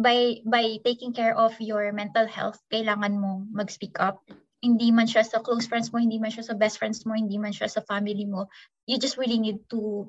by 0.00 0.40
by 0.42 0.80
taking 0.80 1.12
care 1.12 1.36
of 1.36 1.54
your 1.60 1.92
mental 1.92 2.24
health, 2.24 2.58
kailangan 2.72 3.20
mo 3.20 3.44
mag-speak 3.52 4.00
up. 4.00 4.24
Hindi 4.64 4.90
man 4.90 5.04
siya 5.04 5.28
sa 5.28 5.44
close 5.44 5.68
friends 5.68 5.92
mo, 5.92 6.00
hindi 6.00 6.16
man 6.16 6.32
siya 6.32 6.48
sa 6.48 6.56
best 6.56 6.80
friends 6.80 7.04
mo, 7.04 7.12
hindi 7.12 7.36
man 7.36 7.52
siya 7.52 7.68
sa 7.68 7.84
family 7.84 8.24
mo. 8.24 8.48
You 8.88 8.96
just 8.96 9.20
really 9.20 9.36
need 9.36 9.68
to 9.68 10.08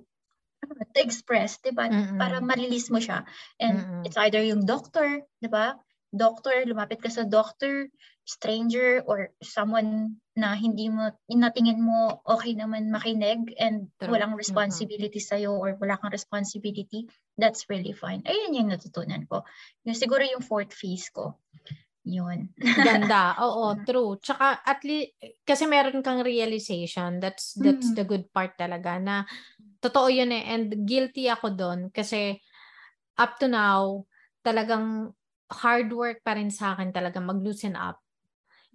to 0.66 1.00
express, 1.04 1.60
'di 1.62 1.76
ba? 1.76 1.92
Mm-hmm. 1.92 2.18
Para 2.18 2.40
ma-release 2.42 2.90
mo 2.90 2.98
siya. 2.98 3.28
And 3.60 3.76
mm-hmm. 3.84 4.02
it's 4.08 4.18
either 4.18 4.42
yung 4.42 4.64
doctor, 4.64 5.22
'di 5.44 5.50
ba? 5.52 5.76
Doctor, 6.16 6.64
lumapit 6.64 7.04
ka 7.04 7.12
sa 7.12 7.28
doctor, 7.28 7.92
stranger 8.26 9.06
or 9.06 9.30
someone 9.40 10.18
na 10.34 10.58
hindi 10.58 10.90
mo, 10.90 11.14
natingin 11.30 11.80
mo 11.80 12.20
okay 12.26 12.58
naman 12.58 12.90
makinig 12.90 13.54
and 13.62 13.88
True. 14.02 14.18
walang 14.18 14.34
responsibility 14.34 15.22
mm-hmm. 15.22 15.46
sa'yo 15.46 15.54
or 15.54 15.78
wala 15.78 15.96
kang 16.02 16.12
responsibility, 16.12 17.06
that's 17.38 17.70
really 17.70 17.94
fine. 17.94 18.26
Ayun 18.26 18.58
yung 18.58 18.70
natutunan 18.74 19.30
ko. 19.30 19.46
Yung, 19.86 19.96
siguro 19.96 20.26
yung 20.26 20.42
fourth 20.42 20.74
phase 20.74 21.14
ko. 21.14 21.38
Yun. 22.06 22.50
Ganda. 22.86 23.38
Oo, 23.42 23.78
true. 23.86 24.18
Tsaka 24.22 24.62
at 24.62 24.82
least, 24.86 25.18
kasi 25.46 25.70
meron 25.70 26.02
kang 26.06 26.22
realization. 26.22 27.18
That's 27.18 27.58
that's 27.58 27.94
mm-hmm. 27.94 27.98
the 27.98 28.06
good 28.06 28.26
part 28.30 28.54
talaga 28.58 29.02
na 29.02 29.26
totoo 29.82 30.10
yun 30.14 30.34
eh. 30.34 30.46
And 30.50 30.86
guilty 30.86 31.30
ako 31.30 31.54
doon 31.58 31.90
kasi 31.90 32.42
up 33.18 33.38
to 33.42 33.50
now, 33.50 34.06
talagang 34.46 35.14
hard 35.50 35.90
work 35.94 36.22
pa 36.22 36.38
rin 36.38 36.54
sa 36.54 36.78
akin 36.78 36.94
talaga 36.94 37.18
mag-loosen 37.22 37.74
up 37.78 38.05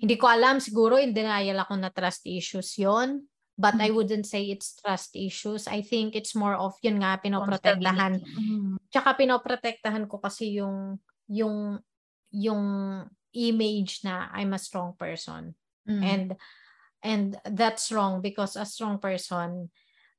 hindi 0.00 0.16
ko 0.16 0.32
alam, 0.32 0.56
siguro 0.56 0.96
in 0.96 1.12
denial 1.12 1.60
ako 1.60 1.76
na 1.76 1.92
trust 1.92 2.24
issues 2.24 2.72
yon 2.80 3.28
But 3.60 3.76
mm-hmm. 3.76 3.86
I 3.86 3.88
wouldn't 3.92 4.24
say 4.24 4.48
it's 4.48 4.80
trust 4.80 5.12
issues. 5.12 5.68
I 5.68 5.84
think 5.84 6.16
it's 6.16 6.32
more 6.32 6.56
of 6.56 6.72
yun 6.80 7.04
nga, 7.04 7.20
pinoprotektahan. 7.20 8.24
Mm-hmm. 8.24 8.80
Tsaka 8.88 9.20
pinoprotektahan 9.20 10.08
ko 10.08 10.16
kasi 10.16 10.56
yung, 10.56 10.96
yung, 11.28 11.76
yung 12.32 12.64
image 13.36 14.00
na 14.00 14.32
I'm 14.32 14.56
a 14.56 14.58
strong 14.58 14.96
person. 14.96 15.52
Mm-hmm. 15.84 16.00
And, 16.08 16.28
and 17.04 17.28
that's 17.52 17.92
wrong 17.92 18.24
because 18.24 18.56
a 18.56 18.64
strong 18.64 18.96
person, 18.96 19.68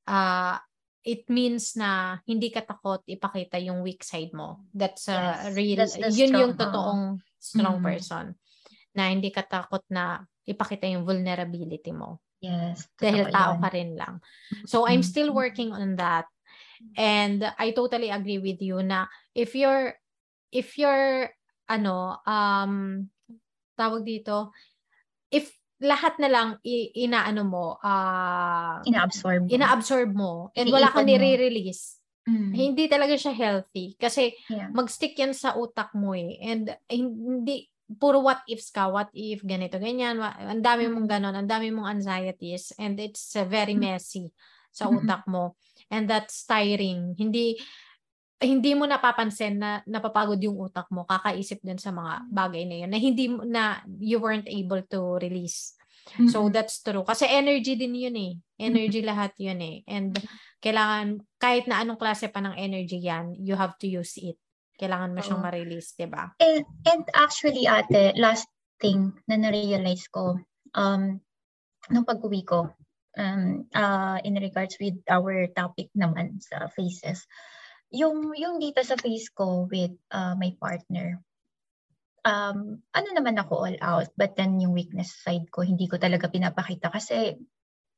uh, 0.05 0.61
it 1.01 1.25
means 1.25 1.73
na 1.73 2.21
hindi 2.29 2.53
ka 2.53 2.61
takot 2.61 3.01
ipakita 3.09 3.57
yung 3.57 3.81
weak 3.81 4.05
side 4.05 4.37
mo. 4.37 4.69
That's 4.69 5.09
a 5.09 5.49
yes, 5.49 5.57
real, 5.57 5.77
that's 5.81 5.97
yun 5.97 6.29
strong, 6.29 6.41
yung 6.45 6.53
totoong 6.61 7.03
strong 7.41 7.81
mm-hmm. 7.81 7.89
person 7.89 8.37
na 8.95 9.11
hindi 9.11 9.31
ka 9.31 9.43
takot 9.45 9.83
na 9.91 10.23
ipakita 10.43 10.89
yung 10.89 11.07
vulnerability 11.07 11.93
mo. 11.93 12.19
Yes. 12.41 12.89
Dahil 12.97 13.29
tao 13.29 13.55
yan. 13.57 13.61
ka 13.61 13.69
rin 13.69 13.91
lang. 13.93 14.15
So 14.65 14.89
I'm 14.89 15.05
still 15.05 15.29
mm-hmm. 15.29 15.41
working 15.41 15.71
on 15.71 15.95
that. 16.01 16.25
And 16.97 17.45
I 17.45 17.77
totally 17.77 18.09
agree 18.09 18.41
with 18.41 18.57
you 18.57 18.81
na 18.81 19.05
if 19.37 19.53
you're 19.53 19.93
if 20.49 20.81
you're 20.81 21.29
ano 21.69 22.17
um 22.25 23.05
tawag 23.77 24.01
dito 24.03 24.49
if 25.29 25.53
lahat 25.77 26.17
na 26.17 26.29
lang 26.29 26.47
i- 26.65 26.89
inaano 27.05 27.45
mo 27.45 27.65
uh, 27.79 28.81
inaabsorb 28.83 29.45
inaabsorb 29.47 30.09
mo 30.11 30.49
and 30.57 30.73
wala 30.73 30.89
kang 30.89 31.05
nire-release 31.05 32.01
Mm. 32.21 32.53
Hindi 32.53 32.85
talaga 32.85 33.17
siya 33.17 33.33
healthy 33.33 33.97
kasi 33.97 34.37
yeah. 34.45 34.69
mag-stick 34.69 35.17
yan 35.17 35.33
sa 35.33 35.57
utak 35.57 35.89
mo 35.97 36.13
eh. 36.13 36.37
And 36.45 36.69
hindi 36.85 37.65
puro 37.97 38.23
what 38.23 38.43
ifs 38.47 38.69
ka, 38.69 38.87
what 38.87 39.09
if, 39.11 39.41
ganito, 39.43 39.81
ganyan. 39.81 40.19
Ang 40.21 40.63
dami 40.63 40.87
mong 40.87 41.07
mm. 41.07 41.11
ganon, 41.11 41.35
ang 41.35 41.49
dami 41.49 41.73
mong 41.73 41.99
anxieties 41.99 42.71
and 42.79 42.99
it's 43.01 43.35
uh, 43.35 43.43
very 43.43 43.75
mm. 43.75 43.83
messy 43.87 44.31
sa 44.71 44.87
utak 44.87 45.27
mo. 45.27 45.59
And 45.91 46.07
that's 46.07 46.47
tiring. 46.47 47.19
Hindi 47.19 47.59
hindi 48.41 48.73
mo 48.73 48.89
napapansin 48.89 49.61
na 49.61 49.85
napapagod 49.85 50.41
yung 50.41 50.57
utak 50.57 50.89
mo 50.89 51.05
kakaisip 51.05 51.61
din 51.61 51.77
sa 51.77 51.93
mga 51.93 52.25
bagay 52.25 52.65
na 52.65 52.75
yun 52.81 52.89
na 52.89 52.97
hindi 52.97 53.29
na 53.45 53.85
you 54.01 54.17
weren't 54.17 54.49
able 54.49 54.81
to 54.89 55.21
release. 55.21 55.77
So 56.33 56.49
that's 56.49 56.81
true. 56.81 57.05
Kasi 57.05 57.29
energy 57.29 57.77
din 57.77 57.93
yun 57.93 58.17
eh. 58.17 58.33
Energy 58.57 59.05
lahat 59.05 59.37
yun 59.37 59.61
eh. 59.61 59.85
And 59.85 60.17
kailangan 60.57 61.21
kahit 61.37 61.69
na 61.69 61.85
anong 61.85 62.01
klase 62.01 62.33
pa 62.33 62.41
ng 62.41 62.57
energy 62.57 62.97
yan, 62.97 63.37
you 63.37 63.53
have 63.53 63.77
to 63.77 63.85
use 63.85 64.17
it. 64.17 64.40
Kailangan 64.81 65.13
mo 65.13 65.21
siyang 65.21 65.45
ma-release, 65.45 65.93
di 65.93 66.09
ba? 66.09 66.33
And, 66.41 66.65
and 66.89 67.05
actually, 67.13 67.69
ate, 67.69 68.17
last 68.17 68.49
thing 68.81 69.13
na 69.29 69.37
na-realize 69.37 70.09
ko, 70.09 70.41
um, 70.73 71.21
nung 71.93 72.07
pag-uwi 72.09 72.41
ko, 72.41 72.73
um, 73.21 73.69
uh, 73.77 74.17
in 74.25 74.41
regards 74.41 74.81
with 74.81 74.97
our 75.05 75.45
topic 75.53 75.93
naman 75.93 76.41
sa 76.41 76.65
faces, 76.73 77.29
yung, 77.93 78.33
yung 78.33 78.57
dito 78.57 78.81
sa 78.81 78.97
face 78.97 79.29
ko 79.29 79.69
with 79.69 79.93
uh, 80.09 80.33
my 80.33 80.57
partner, 80.57 81.21
um, 82.25 82.81
ano 82.93 83.09
naman 83.13 83.37
ako 83.37 83.69
all 83.69 83.77
out, 83.85 84.09
but 84.17 84.33
then 84.33 84.57
yung 84.57 84.73
weakness 84.73 85.13
side 85.21 85.45
ko, 85.53 85.61
hindi 85.61 85.85
ko 85.85 86.01
talaga 86.01 86.25
pinapakita 86.25 86.89
kasi 86.89 87.37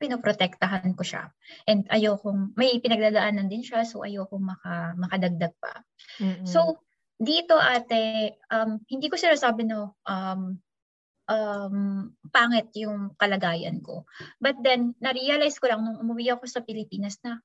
pinoprotektahan 0.03 0.91
ko 0.99 1.03
siya. 1.07 1.31
And 1.63 1.87
ayokong, 1.87 2.59
may 2.59 2.75
pinagdadaanan 2.83 3.47
din 3.47 3.63
siya, 3.63 3.87
so 3.87 4.03
ayokong 4.03 4.43
maka, 4.43 4.91
makadagdag 4.99 5.55
pa. 5.63 5.87
Mm-hmm. 6.19 6.43
So, 6.43 6.83
dito 7.15 7.55
ate, 7.55 8.35
um, 8.51 8.83
hindi 8.91 9.07
ko 9.07 9.15
sinasabi 9.15 9.63
no, 9.63 9.95
um, 10.03 10.59
um, 11.31 12.11
pangit 12.35 12.75
yung 12.75 13.15
kalagayan 13.15 13.79
ko. 13.79 14.03
But 14.43 14.59
then, 14.59 14.99
na-realize 14.99 15.55
ko 15.63 15.71
lang 15.71 15.87
nung 15.87 16.03
umuwi 16.03 16.35
ako 16.35 16.43
sa 16.51 16.59
Pilipinas 16.59 17.15
na 17.23 17.39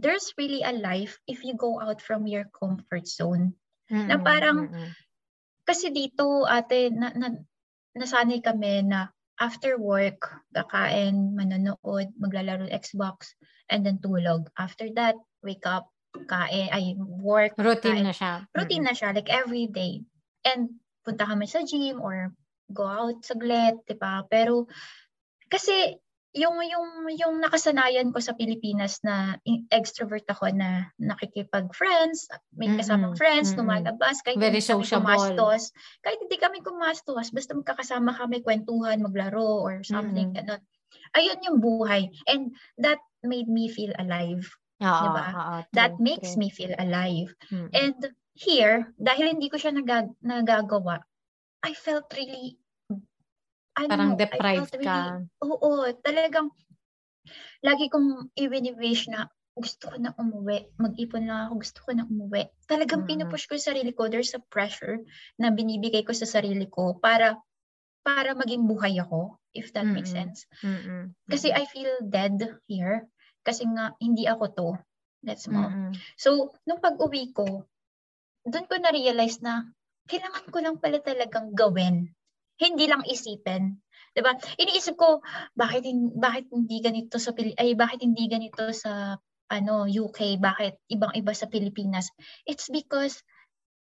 there's 0.00 0.32
really 0.40 0.64
a 0.64 0.72
life 0.72 1.20
if 1.28 1.44
you 1.44 1.52
go 1.52 1.76
out 1.84 2.00
from 2.00 2.24
your 2.24 2.48
comfort 2.48 3.04
zone. 3.04 3.52
Mm-hmm. 3.92 4.08
Na 4.08 4.16
parang, 4.16 4.72
mm-hmm. 4.72 4.90
kasi 5.68 5.92
dito 5.92 6.48
ate, 6.48 6.88
na, 6.88 7.12
na, 7.12 7.28
nasanay 7.92 8.40
kami 8.40 8.88
na 8.88 9.12
after 9.40 9.80
work, 9.80 10.20
kakain, 10.52 11.32
manonood, 11.32 12.12
maglalaro 12.20 12.68
Xbox, 12.68 13.32
and 13.72 13.82
then 13.82 13.98
tulog. 13.98 14.46
After 14.60 14.92
that, 15.00 15.16
wake 15.40 15.64
up, 15.64 15.88
kain, 16.28 16.68
ay 16.70 16.94
work. 17.00 17.56
Routine 17.56 18.04
kain. 18.04 18.06
na 18.06 18.14
siya. 18.14 18.32
Routine 18.52 18.84
na 18.84 18.94
siya, 18.94 19.16
like 19.16 19.32
every 19.32 19.66
day. 19.66 20.04
And 20.44 20.78
punta 21.02 21.24
kami 21.24 21.48
sa 21.48 21.64
gym 21.64 22.04
or 22.04 22.36
go 22.68 22.84
out 22.84 23.24
saglit, 23.24 23.80
di 23.88 23.96
ba? 23.96 24.22
Pero 24.28 24.68
kasi 25.48 25.96
yung 26.30 26.62
yung 26.62 27.10
yung 27.18 27.34
nakasanayan 27.42 28.14
ko 28.14 28.22
sa 28.22 28.38
Pilipinas 28.38 29.02
na 29.02 29.34
extrovert 29.74 30.22
ako 30.30 30.54
na 30.54 30.86
nakikipag-friends, 31.02 32.30
may 32.54 32.70
kasamang 32.78 33.14
mm-hmm. 33.14 33.18
friends, 33.18 33.50
mm-hmm. 33.50 33.66
lumalabas, 33.66 34.22
kahit 34.22 34.38
Very 34.38 34.62
hindi 34.62 34.62
sociable. 34.62 35.10
kami 35.10 35.34
kumastos, 35.34 35.62
kahit 36.06 36.18
hindi 36.22 36.38
kami 36.38 36.58
kumastos, 36.62 37.34
basta 37.34 37.52
magkakasama 37.58 38.14
kami, 38.14 38.46
kwentuhan, 38.46 39.02
maglaro 39.02 39.58
or 39.66 39.82
something, 39.82 40.30
mm-hmm. 40.30 40.46
ganun. 40.46 40.62
Ayun 41.18 41.42
yung 41.42 41.58
buhay. 41.58 42.14
And 42.30 42.54
that 42.78 43.02
made 43.26 43.50
me 43.50 43.66
feel 43.66 43.90
alive. 43.98 44.46
Oo, 44.78 45.02
diba? 45.10 45.26
Oo, 45.34 45.56
true, 45.66 45.74
that 45.74 45.92
makes 45.98 46.38
true. 46.38 46.46
me 46.46 46.48
feel 46.54 46.74
alive. 46.78 47.34
Mm-hmm. 47.50 47.74
And 47.74 47.98
here, 48.38 48.94
dahil 49.02 49.34
hindi 49.34 49.50
ko 49.50 49.58
siya 49.58 49.74
nagag- 49.74 50.14
nagagawa, 50.22 51.02
I 51.66 51.74
felt 51.74 52.06
really 52.14 52.56
ano, 53.76 53.88
Parang 53.90 54.12
deprived 54.18 54.74
really, 54.74 54.86
ka. 54.86 54.98
Oo, 55.44 55.86
talagang 56.02 56.50
lagi 57.60 57.86
kong 57.92 58.32
i-wish 58.34 59.12
na 59.12 59.28
gusto 59.60 59.92
ko 59.92 59.96
na 60.00 60.16
umuwi. 60.16 60.72
Mag-ipon 60.80 61.28
lang 61.28 61.50
ako, 61.50 61.52
gusto 61.60 61.78
ko 61.84 61.90
na 61.92 62.04
umuwi. 62.08 62.48
Talagang 62.64 63.04
mm-hmm. 63.04 63.28
pinupush 63.28 63.44
ko 63.50 63.54
sa 63.60 63.74
sarili 63.74 63.92
ko. 63.92 64.08
There's 64.08 64.32
a 64.32 64.42
pressure 64.48 65.04
na 65.36 65.52
binibigay 65.52 66.06
ko 66.06 66.16
sa 66.16 66.24
sarili 66.24 66.70
ko 66.70 66.96
para 66.96 67.36
para 68.00 68.32
maging 68.32 68.64
buhay 68.64 68.96
ako, 68.96 69.36
if 69.52 69.76
that 69.76 69.84
mm-hmm. 69.84 70.00
makes 70.00 70.12
sense. 70.14 70.48
Mm-hmm. 70.64 71.12
Kasi 71.28 71.52
I 71.52 71.68
feel 71.68 72.00
dead 72.00 72.40
here. 72.64 73.04
Kasi 73.44 73.68
nga, 73.68 73.92
hindi 74.00 74.24
ako 74.24 74.44
to. 74.56 74.68
That's 75.20 75.44
mo. 75.52 75.68
Mm-hmm. 75.68 75.92
So, 76.16 76.56
nung 76.64 76.80
pag-uwi 76.80 77.36
ko, 77.36 77.68
doon 78.48 78.66
ko 78.66 78.74
na-realize 78.80 79.44
na 79.44 79.68
kailangan 80.08 80.48
ko 80.48 80.58
lang 80.64 80.76
pala 80.80 81.04
talagang 81.04 81.52
gawin 81.52 82.08
hindi 82.60 82.84
lang 82.86 83.02
isipin. 83.08 83.80
'Di 84.14 84.20
ba? 84.20 84.34
Iniisip 84.58 84.98
ko 84.98 85.22
bakit 85.54 85.86
bakit 86.18 86.50
hindi 86.50 86.82
ganito 86.82 87.16
sa 87.16 87.32
Pili 87.32 87.54
ay 87.56 87.78
bakit 87.78 88.02
hindi 88.02 88.26
ganito 88.26 88.68
sa 88.74 89.16
ano 89.50 89.86
UK, 89.90 90.38
bakit 90.38 90.78
ibang-iba 90.86 91.34
sa 91.34 91.50
Pilipinas? 91.50 92.10
It's 92.46 92.70
because 92.70 93.22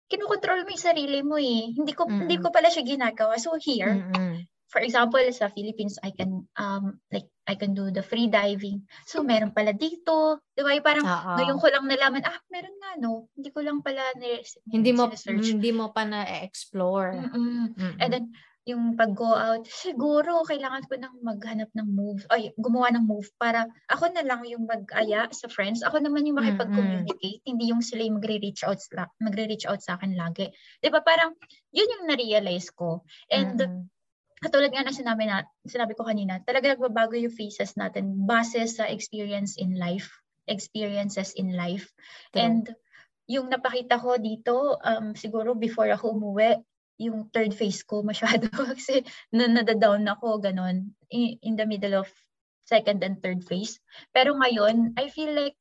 kinokontrol 0.09 0.65
mo 0.65 0.69
'yung 0.73 0.87
sarili 0.89 1.19
mo 1.21 1.37
eh. 1.37 1.73
Hindi 1.73 1.93
ko 1.93 2.05
mm-hmm. 2.05 2.19
hindi 2.25 2.37
ko 2.41 2.49
pala 2.49 2.69
siya 2.69 2.85
ginagawa. 2.85 3.37
So 3.37 3.57
here, 3.61 3.93
mm-hmm. 3.93 4.49
for 4.69 4.81
example, 4.81 5.21
sa 5.29 5.53
Philippines, 5.53 6.01
I 6.01 6.13
can 6.13 6.49
um 6.57 6.97
like 7.13 7.29
I 7.45 7.57
can 7.57 7.77
do 7.77 7.89
the 7.93 8.01
free 8.01 8.29
diving. 8.29 8.85
So 9.05 9.21
meron 9.21 9.53
pala 9.53 9.73
dito, 9.73 10.41
'di 10.57 10.61
ba? 10.65 10.73
Parang 10.81 11.05
Uh-oh. 11.05 11.37
ngayon 11.37 11.57
ko 11.61 11.67
lang 11.69 11.85
nalaman, 11.85 12.25
ah, 12.25 12.37
meron 12.49 12.77
nga 12.81 12.91
no. 12.97 13.29
Hindi 13.37 13.49
ko 13.53 13.61
lang 13.61 13.85
pala 13.85 14.01
na 14.17 14.41
hindi 14.69 14.91
mo 14.93 15.09
hindi 15.33 15.71
mo 15.73 15.93
pa 15.93 16.05
na-explore. 16.05 17.29
Mm-mm. 17.29 17.77
Mm-mm. 17.77 17.93
And 18.01 18.09
then 18.09 18.25
yung 18.69 18.93
pag-go 18.93 19.33
out, 19.33 19.65
siguro 19.65 20.45
kailangan 20.45 20.85
ko 20.85 20.93
nang 20.95 21.17
maghanap 21.25 21.67
ng 21.73 21.89
move, 21.89 22.21
ay 22.29 22.53
gumawa 22.55 22.93
ng 22.93 23.03
move 23.03 23.27
para 23.41 23.65
ako 23.89 24.13
na 24.13 24.21
lang 24.21 24.45
yung 24.45 24.69
mag-aya 24.69 25.27
sa 25.33 25.49
friends. 25.49 25.81
Ako 25.81 25.99
naman 25.99 26.29
yung 26.29 26.37
makipag-communicate, 26.37 27.41
mm-hmm. 27.41 27.49
hindi 27.49 27.65
yung 27.73 27.81
sila 27.81 28.05
yung 28.05 28.21
magre-reach 28.21 28.61
out, 28.63 28.79
magre-reach 29.19 29.65
out 29.65 29.81
sa 29.81 29.97
akin 29.97 30.13
lagi. 30.13 30.53
'Di 30.79 30.89
ba 30.93 31.01
Parang 31.01 31.33
yun 31.73 31.89
yung 31.89 32.05
na-realize 32.05 32.69
ko. 32.69 33.01
And 33.33 33.57
mm-hmm. 33.57 33.81
katulad 34.45 34.69
nga 34.69 34.85
na 34.85 34.93
sinabi, 34.93 35.25
na 35.25 35.43
sinabi 35.65 35.97
ko 35.97 36.05
kanina, 36.05 36.37
talaga 36.45 36.77
nagbabago 36.77 37.17
yung 37.17 37.33
faces 37.33 37.73
natin 37.75 38.29
base 38.29 38.61
sa 38.69 38.85
experience 38.85 39.57
in 39.57 39.73
life, 39.75 40.21
experiences 40.45 41.33
in 41.33 41.57
life. 41.57 41.89
True. 42.31 42.45
And 42.45 42.63
yung 43.29 43.49
napakita 43.49 44.01
ko 44.01 44.17
dito, 44.17 44.77
um, 44.81 45.13
siguro 45.13 45.53
before 45.53 45.89
ako 45.89 46.17
umuwi, 46.17 46.57
yung 46.99 47.31
third 47.31 47.55
phase 47.55 47.81
ko 47.87 48.03
masyado 48.03 48.51
kasi 48.75 49.07
na 49.31 49.47
nadadown 49.47 50.03
ako 50.05 50.43
ganun 50.43 50.91
in, 51.07 51.39
in 51.39 51.55
the 51.55 51.63
middle 51.63 51.95
of 51.95 52.11
second 52.67 53.01
and 53.01 53.23
third 53.25 53.41
phase. 53.41 53.81
Pero 54.13 54.37
ngayon, 54.37 54.93
I 54.99 55.09
feel 55.09 55.33
like 55.33 55.57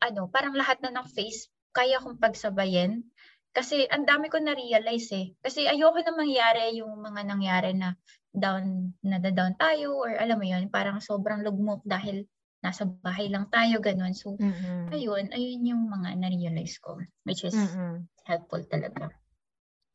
ano, 0.00 0.30
parang 0.30 0.56
lahat 0.56 0.80
na 0.80 0.94
ng 0.94 1.10
phase 1.10 1.50
kaya 1.76 2.00
kong 2.00 2.16
pagsabayin 2.22 3.04
kasi 3.52 3.84
ang 3.90 4.06
dami 4.06 4.30
ko 4.30 4.38
na-realize 4.38 5.10
eh. 5.12 5.26
Kasi 5.42 5.66
ayoko 5.66 5.98
na 6.00 6.14
mangyari 6.14 6.78
yung 6.78 6.94
mga 7.02 7.20
nangyari 7.26 7.74
na 7.74 7.98
down, 8.30 8.94
na 9.02 9.18
down 9.18 9.58
tayo 9.58 9.98
or 9.98 10.14
alam 10.14 10.38
mo 10.38 10.46
yun, 10.46 10.70
parang 10.70 11.02
sobrang 11.02 11.42
lugmok 11.42 11.82
dahil 11.82 12.24
nasa 12.62 12.86
bahay 12.86 13.30
lang 13.30 13.50
tayo, 13.50 13.82
ganun. 13.82 14.14
So, 14.14 14.38
mm-hmm. 14.38 14.94
ayun, 14.94 15.24
ayun 15.34 15.62
yung 15.74 15.84
mga 15.90 16.18
na-realize 16.22 16.78
ko, 16.82 16.98
which 17.26 17.42
is 17.46 17.54
mm-hmm. 17.54 18.06
helpful 18.26 18.62
talaga. 18.66 19.10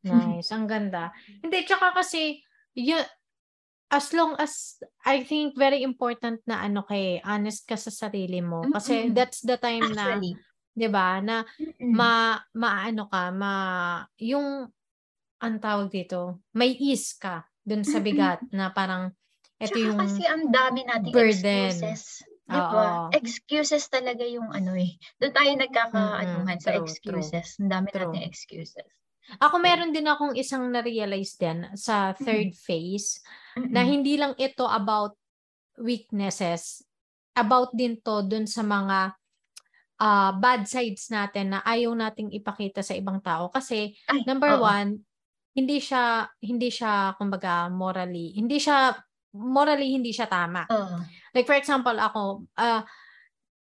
Nice. 0.03 0.51
Ang 0.51 0.67
ganda. 0.71 1.11
Hindi, 1.39 1.63
tsaka 1.63 1.95
kasi, 1.95 2.43
you, 2.75 2.99
as 3.89 4.11
long 4.11 4.35
as, 4.37 4.79
I 5.07 5.23
think, 5.23 5.55
very 5.55 5.81
important 5.81 6.43
na 6.47 6.63
ano 6.63 6.83
kay, 6.83 7.23
honest 7.23 7.65
ka 7.65 7.79
sa 7.79 7.91
sarili 7.91 8.43
mo. 8.43 8.67
Kasi 8.69 9.07
mm-hmm. 9.07 9.15
that's 9.15 9.41
the 9.41 9.57
time 9.57 9.83
Actually. 9.91 10.35
na, 10.35 10.51
'di 10.73 10.89
ba 10.89 11.21
na 11.21 11.45
mm-hmm. 11.45 11.93
ma 11.93 12.33
maano 12.57 13.05
ka 13.05 13.29
ma 13.29 13.53
yung 14.17 14.65
ang 15.37 15.55
tawag 15.61 15.93
dito 15.93 16.41
may 16.57 16.73
ease 16.73 17.13
ka 17.13 17.45
dun 17.61 17.85
sa 17.85 18.01
bigat 18.01 18.41
mm-hmm. 18.41 18.57
na 18.57 18.73
parang 18.73 19.13
ito 19.61 19.77
yung 19.77 20.01
kasi 20.01 20.25
ang 20.27 20.49
dami 20.49 20.83
nating 20.83 21.13
burden. 21.13 21.71
excuses 21.71 22.25
Di 22.43 22.59
ba? 22.59 23.07
Excuses 23.15 23.87
talaga 23.87 24.27
yung 24.27 24.51
ano 24.51 24.75
eh. 24.75 24.99
Doon 25.15 25.31
tayo 25.31 25.51
nagkakaanuhan 25.55 26.59
mm-hmm. 26.59 26.59
sa 26.59 26.75
excuses. 26.75 27.55
Ang 27.55 27.71
dami 27.71 27.87
True. 27.89 28.11
nating 28.11 28.25
excuses. 28.27 28.89
Ako 29.39 29.55
meron 29.59 29.95
din 29.95 30.05
akong 30.05 30.35
isang 30.35 30.67
na-realize 30.67 31.39
din 31.39 31.65
sa 31.79 32.11
third 32.13 32.51
mm-hmm. 32.51 32.65
phase 32.65 33.23
mm-hmm. 33.55 33.71
na 33.71 33.81
hindi 33.81 34.19
lang 34.19 34.35
ito 34.35 34.67
about 34.67 35.15
weaknesses, 35.79 36.83
about 37.33 37.73
din 37.73 37.97
to 38.03 38.21
dun 38.27 38.45
sa 38.45 38.61
mga 38.61 39.15
uh, 39.97 40.31
bad 40.37 40.67
sides 40.67 41.09
natin 41.09 41.57
na 41.57 41.59
ayaw 41.65 41.95
nating 41.95 42.29
ipakita 42.35 42.83
sa 42.83 42.93
ibang 42.93 43.23
tao 43.23 43.49
kasi 43.49 43.95
Ay, 44.11 44.21
number 44.27 44.59
uh-oh. 44.59 44.67
one, 44.67 45.01
hindi 45.53 45.77
siya 45.77 46.27
hindi 46.41 46.69
siya 46.73 47.15
kumbaga 47.17 47.69
morally, 47.69 48.33
hindi 48.35 48.57
siya 48.57 48.93
morally 49.33 49.97
hindi 49.97 50.13
siya 50.13 50.29
tama. 50.29 50.65
Uh-huh. 50.69 51.01
Like 51.33 51.49
for 51.49 51.57
example, 51.57 51.95
ako 51.97 52.45
uh, 52.57 52.81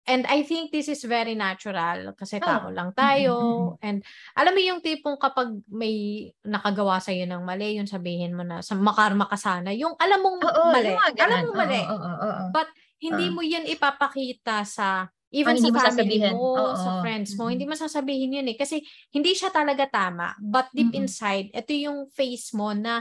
And 0.09 0.25
I 0.25 0.41
think 0.41 0.73
this 0.73 0.89
is 0.89 1.05
very 1.05 1.37
natural 1.37 2.17
kasi 2.17 2.41
oh. 2.41 2.45
tao 2.45 2.67
lang 2.73 2.89
tayo. 2.97 3.33
Mm-hmm. 3.37 3.85
And 3.85 3.97
alam 4.33 4.53
mo 4.57 4.61
yung 4.61 4.81
tipong 4.81 5.21
kapag 5.21 5.53
may 5.69 6.27
nakagawa 6.41 6.97
sa 6.97 7.13
iyo 7.13 7.29
ng 7.29 7.45
mali, 7.45 7.77
yung 7.77 7.85
sabihin 7.85 8.33
mo 8.33 8.41
na 8.41 8.65
sa 8.65 8.73
makarma 8.73 9.29
ka 9.29 9.37
sana, 9.37 9.69
yung 9.77 9.93
alam 10.01 10.19
mong 10.25 10.41
Oo, 10.41 10.63
mali. 10.73 10.97
Alam 10.97 11.37
mong 11.45 11.57
mali. 11.57 11.81
Oo, 11.85 11.97
oo, 12.01 12.17
oo. 12.17 12.43
But 12.49 12.69
hindi 13.01 13.29
mo 13.29 13.45
yan 13.45 13.69
ipapakita 13.69 14.65
sa 14.65 15.09
even 15.31 15.55
oh, 15.57 15.63
sa 15.63 15.89
family 15.89 16.19
mo, 16.27 16.59
Oo. 16.59 16.75
sa 16.75 16.99
friends 16.99 17.33
mo, 17.39 17.47
mm-hmm. 17.47 17.53
hindi 17.55 17.65
mo 17.65 17.75
sasabihin 17.79 18.37
yun 18.41 18.47
eh. 18.51 18.57
Kasi 18.59 18.83
hindi 19.15 19.31
siya 19.31 19.49
talaga 19.49 19.87
tama. 19.87 20.35
But 20.37 20.69
deep 20.75 20.91
mm-hmm. 20.91 21.01
inside, 21.07 21.47
ito 21.55 21.71
yung 21.71 22.11
face 22.11 22.51
mo 22.51 22.75
na 22.75 22.99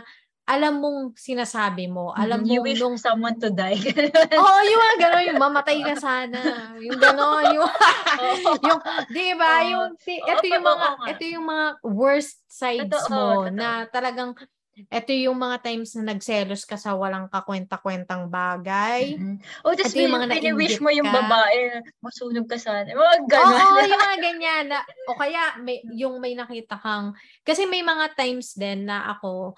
alam 0.51 0.82
mong 0.82 1.14
sinasabi 1.14 1.86
mo, 1.86 2.11
alam 2.11 2.42
mo 2.42 2.51
wish 2.66 2.82
nung 2.82 2.98
someone 2.98 3.38
to 3.38 3.55
die. 3.55 3.78
Oo, 4.34 4.42
oh, 4.42 4.61
yung 4.66 4.80
mga 4.82 4.96
gano'n, 4.98 5.24
yung 5.30 5.42
mamatay 5.46 5.78
ka 5.86 5.94
sana. 5.94 6.38
Yung 6.82 6.98
gano'n, 6.98 7.55
yung, 7.55 7.70
oh. 8.26 8.59
yung, 8.66 8.80
di 9.14 9.30
ba, 9.38 9.62
oh. 9.62 9.70
yung, 9.70 9.86
ito 10.03 10.44
yung 10.51 10.66
mga, 10.66 10.86
ito 11.14 11.22
yung 11.30 11.46
mga 11.46 11.66
worst 11.86 12.42
sides 12.51 12.90
totoo, 12.90 13.14
mo 13.14 13.26
totoo. 13.46 13.55
na 13.55 13.86
talagang, 13.94 14.34
ito 14.90 15.12
yung 15.14 15.38
mga 15.38 15.61
times 15.62 15.94
na 15.94 16.16
nagselos 16.16 16.66
ka 16.66 16.74
sa 16.74 16.98
walang 16.98 17.30
kakwenta-kwentang 17.30 18.26
bagay. 18.26 19.14
Mm-hmm. 19.14 19.36
Oh, 19.62 19.76
just 19.78 19.94
yung 19.94 20.18
mga 20.18 20.34
wish 20.57 20.82
mo 20.82 20.90
yung 20.90 21.14
babae, 21.14 21.78
masunog 22.03 22.51
ka 22.51 22.59
sana. 22.59 22.90
Mga 22.90 23.16
gano'n. 23.30 23.55
Oo, 23.55 23.76
oh, 23.78 23.86
yung 23.86 24.03
mga 24.03 24.18
ganyan. 24.18 24.64
Na, 24.66 24.82
o 25.07 25.14
kaya, 25.14 25.62
may, 25.62 25.78
yung 25.94 26.18
may 26.18 26.34
nakita 26.34 26.74
kang, 26.74 27.14
kasi 27.46 27.70
may 27.70 27.86
mga 27.86 28.18
times 28.18 28.59
din 28.59 28.90
na 28.90 29.14
ako, 29.14 29.55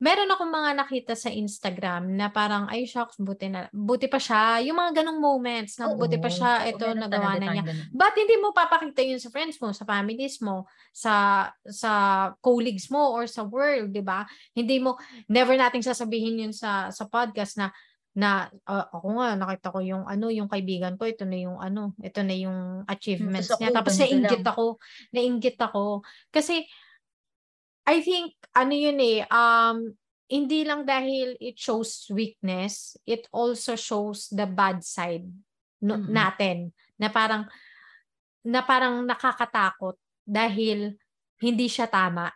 meron 0.00 0.32
akong 0.32 0.48
mga 0.48 0.70
nakita 0.80 1.12
sa 1.12 1.28
Instagram 1.28 2.16
na 2.16 2.32
parang, 2.32 2.64
ay 2.72 2.88
shocks, 2.88 3.20
buti, 3.20 3.52
na, 3.52 3.68
buti 3.68 4.08
pa 4.08 4.16
siya. 4.16 4.64
Yung 4.64 4.80
mga 4.80 5.04
ganong 5.04 5.20
moments 5.20 5.76
na 5.76 5.92
buti 5.92 6.16
pa 6.16 6.32
siya, 6.32 6.64
ito, 6.72 6.88
Oo, 6.88 6.96
nagawa 6.96 7.36
na 7.36 7.52
niya. 7.52 7.64
Ganun. 7.68 7.92
But 7.92 8.16
hindi 8.16 8.40
mo 8.40 8.56
papakita 8.56 9.04
yun 9.04 9.20
sa 9.20 9.28
friends 9.28 9.60
mo, 9.60 9.76
sa 9.76 9.84
families 9.84 10.40
mo, 10.40 10.64
sa 10.88 11.46
sa 11.68 11.92
colleagues 12.40 12.88
mo, 12.88 13.12
or 13.12 13.28
sa 13.28 13.44
world, 13.44 13.92
di 13.92 14.00
ba? 14.00 14.24
Hindi 14.56 14.80
mo, 14.80 14.96
never 15.28 15.52
nating 15.52 15.84
sasabihin 15.84 16.48
yun 16.48 16.54
sa 16.56 16.88
sa 16.88 17.04
podcast 17.04 17.60
na 17.60 17.68
na 18.10 18.50
uh, 18.66 18.90
ako 18.90 19.22
nga 19.22 19.38
nakita 19.38 19.70
ko 19.70 19.78
yung 19.86 20.02
ano 20.02 20.34
yung 20.34 20.50
kaibigan 20.50 20.98
ko 20.98 21.06
ito 21.06 21.22
na 21.22 21.38
yung 21.38 21.62
ano 21.62 21.94
ito 22.02 22.26
na 22.26 22.34
yung 22.34 22.82
achievements 22.90 23.54
niya 23.54 23.70
tapos 23.70 23.94
nainggit 24.02 24.42
ako 24.42 24.82
nainggit 25.14 25.54
ako 25.62 26.02
kasi 26.34 26.66
I 27.90 27.98
think, 28.06 28.38
ano 28.54 28.70
yun 28.70 28.98
eh, 29.02 29.26
um, 29.26 29.90
hindi 30.30 30.62
lang 30.62 30.86
dahil 30.86 31.34
it 31.42 31.58
shows 31.58 32.06
weakness, 32.14 32.94
it 33.02 33.26
also 33.34 33.74
shows 33.74 34.30
the 34.30 34.46
bad 34.46 34.86
side 34.86 35.26
no, 35.82 35.98
mm-hmm. 35.98 36.14
natin. 36.14 36.70
Na 37.02 37.10
parang, 37.10 37.50
na 38.46 38.62
parang 38.62 39.02
nakakatakot 39.02 39.98
dahil 40.22 40.94
hindi 41.42 41.66
siya 41.66 41.90
tama. 41.90 42.30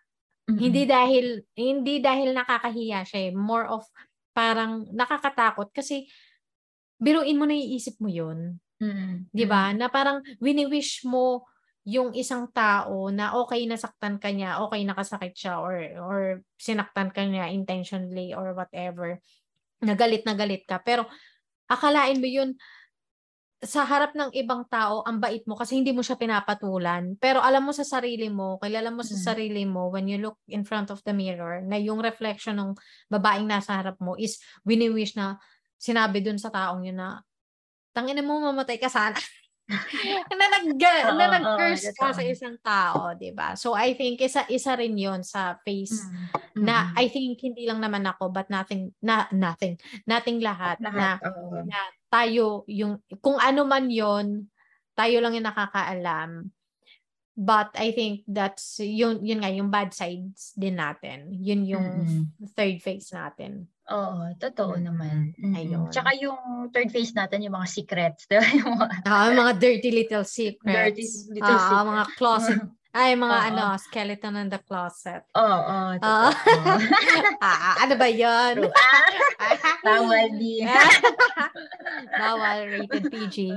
Mm-hmm. 0.45 0.59
Hindi 0.59 0.83
dahil 0.85 1.27
hindi 1.55 1.95
dahil 2.03 2.35
nakakahiya 2.35 3.07
siya, 3.07 3.21
eh. 3.31 3.33
more 3.33 3.71
of 3.71 3.87
parang 4.35 4.91
nakakatakot 4.91 5.71
kasi 5.71 6.11
biruin 6.99 7.39
mo 7.39 7.47
na 7.47 7.55
iisip 7.55 7.97
mo 8.03 8.11
'yun. 8.11 8.59
Mm-hmm. 8.83 9.13
'Di 9.31 9.45
ba? 9.47 9.73
Na 9.73 9.89
parang 9.89 10.21
wini-wish 10.43 11.07
mo 11.07 11.47
yung 11.85 12.17
isang 12.17 12.49
tao 12.49 13.13
na 13.13 13.37
okay 13.37 13.69
nasaktan 13.69 14.17
ka 14.17 14.33
niya, 14.33 14.65
okay 14.65 14.85
nakasakit 14.89 15.37
siya 15.37 15.61
or 15.61 15.77
or 16.01 16.21
sinaktan 16.57 17.13
ka 17.13 17.21
niya 17.21 17.53
intentionally 17.53 18.33
or 18.33 18.57
whatever. 18.57 19.21
Nagalit 19.85 20.25
na 20.25 20.33
galit 20.33 20.65
ka. 20.65 20.81
Pero 20.81 21.05
akalain 21.69 22.21
mo 22.21 22.29
yun 22.29 22.57
sa 23.65 23.89
harap 23.89 24.13
ng 24.13 24.29
ibang 24.37 24.69
tao, 24.69 25.01
ang 25.09 25.17
bait 25.17 25.41
mo 25.49 25.57
kasi 25.57 25.81
hindi 25.81 25.91
mo 25.97 26.05
siya 26.05 26.21
pinapatulan. 26.21 27.17
Pero 27.17 27.41
alam 27.41 27.65
mo 27.65 27.73
sa 27.73 27.83
sarili 27.83 28.29
mo, 28.29 28.61
kilala 28.61 28.93
mo 28.93 29.01
sa 29.01 29.17
mm. 29.17 29.25
sarili 29.25 29.65
mo 29.65 29.89
when 29.89 30.05
you 30.05 30.21
look 30.21 30.37
in 30.53 30.69
front 30.69 30.93
of 30.93 31.01
the 31.09 31.17
mirror 31.17 31.65
na 31.65 31.81
yung 31.81 32.01
reflection 32.05 32.61
ng 32.61 32.71
babaeng 33.09 33.49
nasa 33.49 33.81
harap 33.81 33.97
mo 34.05 34.15
is 34.21 34.37
wini-wish 34.69 35.17
na 35.17 35.41
sinabi 35.81 36.21
dun 36.21 36.37
sa 36.37 36.53
taong 36.53 36.85
yun 36.85 37.01
na 37.01 37.25
tangina 37.97 38.21
mo 38.21 38.37
mamatay 38.41 38.77
ka 38.77 38.93
sana. 38.93 39.17
na 40.39 40.47
nag 40.61 40.77
oh, 40.77 41.17
na 41.17 41.27
nag-curse 41.41 41.89
oh, 41.89 41.97
ka 41.97 42.13
sa 42.13 42.21
isang 42.21 42.57
tao, 42.61 43.17
'di 43.17 43.33
ba? 43.33 43.57
So 43.57 43.73
I 43.73 43.97
think 43.97 44.21
isa 44.21 44.45
isa 44.53 44.77
rin 44.77 44.93
'yon 44.93 45.25
sa 45.25 45.57
face 45.65 46.05
mm. 46.05 46.61
na 46.61 46.93
I 46.93 47.09
think 47.09 47.41
hindi 47.41 47.65
lang 47.65 47.81
naman 47.81 48.05
ako 48.05 48.29
but 48.29 48.53
nothing 48.53 48.93
na 49.01 49.25
nothing, 49.33 49.81
nating 50.05 50.45
lahat, 50.45 50.77
lahat 50.85 51.21
na, 51.25 51.33
oh. 51.33 51.65
na 51.65 51.81
tayo 52.13 52.69
yung 52.69 53.01
kung 53.25 53.41
ano 53.41 53.65
man 53.65 53.89
'yon, 53.89 54.53
tayo 54.93 55.17
lang 55.25 55.33
yung 55.33 55.49
nakakaalam. 55.49 56.53
But 57.35 57.75
I 57.75 57.91
think 57.91 58.23
that's 58.31 58.79
yun 58.79 59.25
yun 59.27 59.43
nga 59.43 59.51
yung 59.51 59.73
bad 59.73 59.91
sides 59.91 60.55
din 60.55 60.79
natin. 60.79 61.35
Yun 61.35 61.67
yung 61.67 61.89
mm-hmm. 62.07 62.53
third 62.55 62.79
phase 62.79 63.11
natin. 63.11 63.67
Oo, 63.85 64.33
totoo 64.41 64.81
naman. 64.81 65.37
Mm-hmm. 65.37 65.55
Ayun. 65.61 65.89
Tsaka 65.93 66.17
yung 66.17 66.73
third 66.73 66.89
phase 66.89 67.13
natin, 67.13 67.45
yung 67.45 67.53
mga 67.53 67.69
secrets. 67.69 68.25
Diba? 68.33 68.45
Yung 68.57 68.81
mga, 68.81 68.87
ah, 69.05 69.29
mga 69.29 69.53
dirty 69.61 69.91
little 69.93 70.25
secrets. 70.25 70.97
Dirty 70.97 71.05
little 71.37 71.53
ah, 71.53 71.61
secrets. 71.61 71.89
mga 71.93 72.05
closet 72.17 72.61
Ay, 72.95 73.19
mga 73.19 73.27
Uh-oh. 73.27 73.49
ano, 73.51 73.65
skeleton 73.75 74.39
in 74.39 74.47
the 74.47 74.63
closet. 74.63 75.27
Oo, 75.35 75.43
oh, 75.43 75.99
oh, 75.99 75.99
uh, 75.99 76.31
ah, 77.43 77.75
ano 77.83 77.99
ba 77.99 78.07
yun? 78.07 78.71
Bawal 79.87 80.39
di. 80.39 80.63
Bawal, 82.23 82.59
rated 82.71 83.11
PG. 83.11 83.51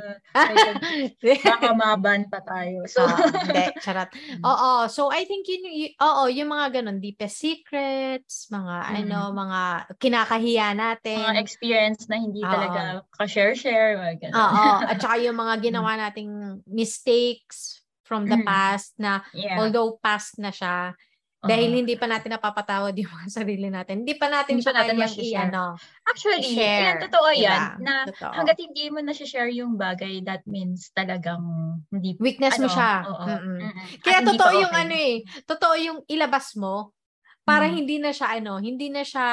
Baka 1.46 1.70
maban 1.78 2.26
pa 2.34 2.42
tayo. 2.42 2.90
So, 2.90 3.06
uh, 3.06 3.30
hindi, 3.30 3.78
charot. 3.78 4.10
Mm. 4.10 4.42
Oo, 4.42 4.90
so 4.90 5.14
I 5.14 5.30
think 5.30 5.46
yun, 5.46 5.70
y- 5.70 5.94
oo, 6.02 6.26
yung 6.34 6.50
mga 6.50 6.82
ganun, 6.82 6.98
deepest 6.98 7.38
secrets, 7.38 8.50
mga 8.50 8.76
mm. 8.90 8.98
ano, 9.06 9.20
mga 9.38 9.62
kinakahiya 10.02 10.74
natin. 10.74 11.22
Mga 11.22 11.46
experience 11.46 12.10
na 12.10 12.18
hindi 12.18 12.42
uh, 12.42 12.50
talaga 12.50 12.82
ka-share-share. 13.22 14.02
Oo, 14.34 14.66
at 14.82 14.98
saka 14.98 15.22
yung 15.22 15.38
mga 15.38 15.62
ginawa 15.62 15.94
nating 15.94 16.58
mistakes, 16.66 17.86
from 18.08 18.24
the 18.24 18.40
mm. 18.40 18.48
past 18.48 18.96
na 18.96 19.20
yeah. 19.36 19.60
although 19.60 20.00
past 20.00 20.40
na 20.40 20.48
siya, 20.48 20.96
uh-huh. 20.96 21.48
dahil 21.52 21.84
hindi 21.84 22.00
pa 22.00 22.08
natin 22.08 22.32
napapatawad 22.32 22.96
yung 22.96 23.12
mga 23.12 23.30
sarili 23.44 23.68
natin. 23.68 24.08
Hindi 24.08 24.16
pa 24.16 24.32
natin 24.32 24.58
hindi 24.58 24.64
siya 24.64 24.76
natin 24.80 24.96
i-ano. 25.04 25.64
Actually, 26.08 26.42
share. 26.48 26.82
yan, 26.82 26.96
totoo 27.04 27.30
yan. 27.36 27.44
Yeah, 27.44 27.68
na 27.84 27.94
totoo. 28.08 28.32
hanggat 28.32 28.58
hindi 28.64 28.86
mo 28.88 29.00
na 29.04 29.12
share 29.12 29.52
yung 29.52 29.76
bagay, 29.76 30.24
that 30.24 30.48
means 30.48 30.90
talagang 30.96 31.44
hindi 31.92 32.16
Weakness 32.18 32.56
ano, 32.56 32.64
mo 32.66 32.68
siya. 32.72 32.92
Oo. 33.04 33.26
Mm-mm. 33.28 33.60
Kaya 34.02 34.24
At 34.24 34.28
totoo 34.32 34.52
yung 34.56 34.74
okay. 34.74 34.84
ano 34.88 34.96
eh, 34.96 35.16
totoo 35.44 35.76
yung 35.76 36.00
ilabas 36.08 36.56
mo 36.56 36.96
para 37.44 37.68
mm. 37.68 37.74
hindi 37.76 37.96
na 38.00 38.16
siya 38.16 38.40
ano, 38.40 38.64
hindi 38.64 38.88
na 38.88 39.04
siya 39.04 39.28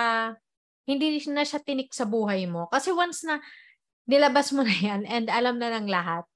hindi 0.84 1.16
na 1.32 1.42
siya 1.46 1.60
tinik 1.64 1.90
sa 1.96 2.04
buhay 2.04 2.44
mo. 2.44 2.68
Kasi 2.68 2.92
once 2.92 3.24
na 3.24 3.40
nilabas 4.04 4.52
mo 4.52 4.60
na 4.60 4.74
yan 4.74 5.08
and 5.08 5.32
alam 5.32 5.56
na 5.56 5.72
ng 5.80 5.88
lahat, 5.88 6.28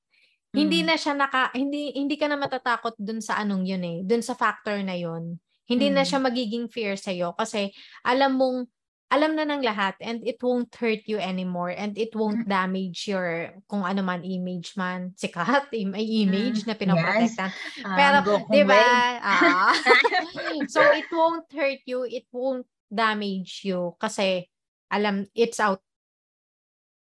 hindi 0.55 0.80
mm. 0.80 0.86
na 0.88 0.96
siya 0.96 1.12
naka 1.12 1.53
hindi 1.53 1.92
hindi 1.92 2.16
ka 2.16 2.26
na 2.28 2.40
matatakot 2.40 2.96
dun 2.96 3.20
sa 3.20 3.36
anong 3.40 3.68
yun 3.68 3.84
eh, 3.84 3.99
dun 4.05 4.24
sa 4.24 4.32
factor 4.32 4.80
na 4.80 4.96
yun. 4.96 5.36
Hindi 5.68 5.92
mm. 5.92 5.94
na 5.94 6.05
siya 6.05 6.18
magiging 6.20 6.72
fear 6.72 6.96
sa 6.96 7.12
iyo 7.12 7.36
kasi 7.36 7.68
alam 8.01 8.40
mong 8.40 8.64
alam 9.09 9.32
na 9.32 9.49
ng 9.49 9.64
lahat 9.64 9.96
and 10.05 10.20
it 10.28 10.36
won't 10.44 10.68
hurt 10.76 11.01
you 11.09 11.16
anymore 11.16 11.72
and 11.72 11.96
it 11.96 12.12
won't 12.12 12.44
mm. 12.44 12.49
damage 12.49 13.09
your 13.09 13.57
kung 13.64 13.80
ano 13.80 14.05
man 14.05 14.20
image 14.20 14.76
man 14.76 15.16
sikat 15.16 15.72
image 15.72 16.64
mm. 16.64 16.68
na 16.68 16.76
pinoprotektan 16.76 17.49
yes. 17.49 17.84
um, 17.88 17.96
pero 17.96 18.16
di 18.53 18.62
ba 18.68 18.76
ah, 19.24 19.72
so 20.72 20.84
it 20.92 21.09
won't 21.09 21.49
hurt 21.49 21.80
you 21.88 22.05
it 22.05 22.28
won't 22.28 22.68
damage 22.92 23.64
you 23.64 23.96
kasi 23.96 24.44
alam 24.92 25.24
it's 25.32 25.57
out 25.57 25.80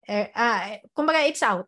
eh, 0.05 0.29
uh, 0.37 0.77
kumbaga 0.93 1.25
it's 1.25 1.41
out 1.41 1.65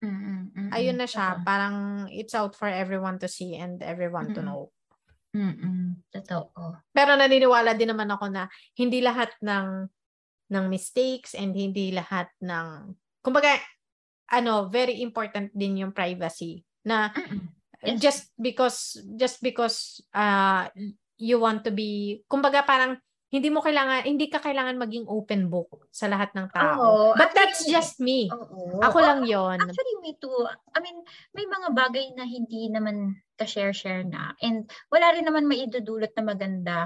Mm, 0.00 0.48
mm, 0.56 0.70
Ayun 0.72 0.96
na 0.96 1.04
siya, 1.04 1.36
Totoo. 1.36 1.44
parang 1.44 1.76
it's 2.08 2.32
out 2.32 2.56
for 2.56 2.68
everyone 2.68 3.20
to 3.20 3.28
see 3.28 3.56
and 3.60 3.84
everyone 3.84 4.32
to 4.32 4.40
know. 4.40 4.72
Mm. 5.36 6.00
Totoo. 6.10 6.80
Pero 6.90 7.14
naniniwala 7.14 7.76
din 7.76 7.92
naman 7.92 8.08
ako 8.08 8.32
na 8.32 8.48
hindi 8.74 9.04
lahat 9.04 9.30
ng 9.44 9.86
ng 10.50 10.64
mistakes 10.66 11.38
and 11.38 11.54
hindi 11.54 11.94
lahat 11.94 12.26
ng 12.42 12.96
kumbaga 13.22 13.60
ano, 14.32 14.66
very 14.72 15.04
important 15.04 15.52
din 15.54 15.84
yung 15.86 15.92
privacy 15.94 16.64
na 16.82 17.12
Yes. 17.80 17.96
just 17.96 18.22
because 18.36 19.00
just 19.16 19.40
because 19.40 20.04
uh 20.12 20.68
you 21.16 21.40
want 21.40 21.64
to 21.64 21.72
be 21.72 22.20
kumbaga 22.28 22.60
parang 22.60 23.00
hindi 23.30 23.46
mo 23.46 23.62
kailangan, 23.62 24.10
hindi 24.10 24.26
ka 24.26 24.42
kailangan 24.42 24.74
maging 24.74 25.06
open 25.06 25.46
book 25.46 25.86
sa 25.94 26.10
lahat 26.10 26.34
ng 26.34 26.50
tao. 26.50 26.78
Oo, 26.82 27.06
But 27.14 27.30
actually, 27.30 27.38
that's 27.38 27.62
just 27.70 27.94
me. 28.02 28.26
Oo. 28.26 28.82
Ako 28.82 28.98
lang 28.98 29.22
yon. 29.22 29.62
Actually, 29.62 29.96
me 30.02 30.18
too. 30.18 30.50
I 30.74 30.82
mean, 30.82 30.98
may 31.30 31.46
mga 31.46 31.70
bagay 31.70 32.06
na 32.18 32.26
hindi 32.26 32.66
naman 32.66 33.22
ka-share-share 33.38 34.02
na. 34.02 34.34
And 34.42 34.66
wala 34.90 35.14
rin 35.14 35.30
naman 35.30 35.46
maidudulot 35.46 36.10
na 36.18 36.24
maganda 36.26 36.78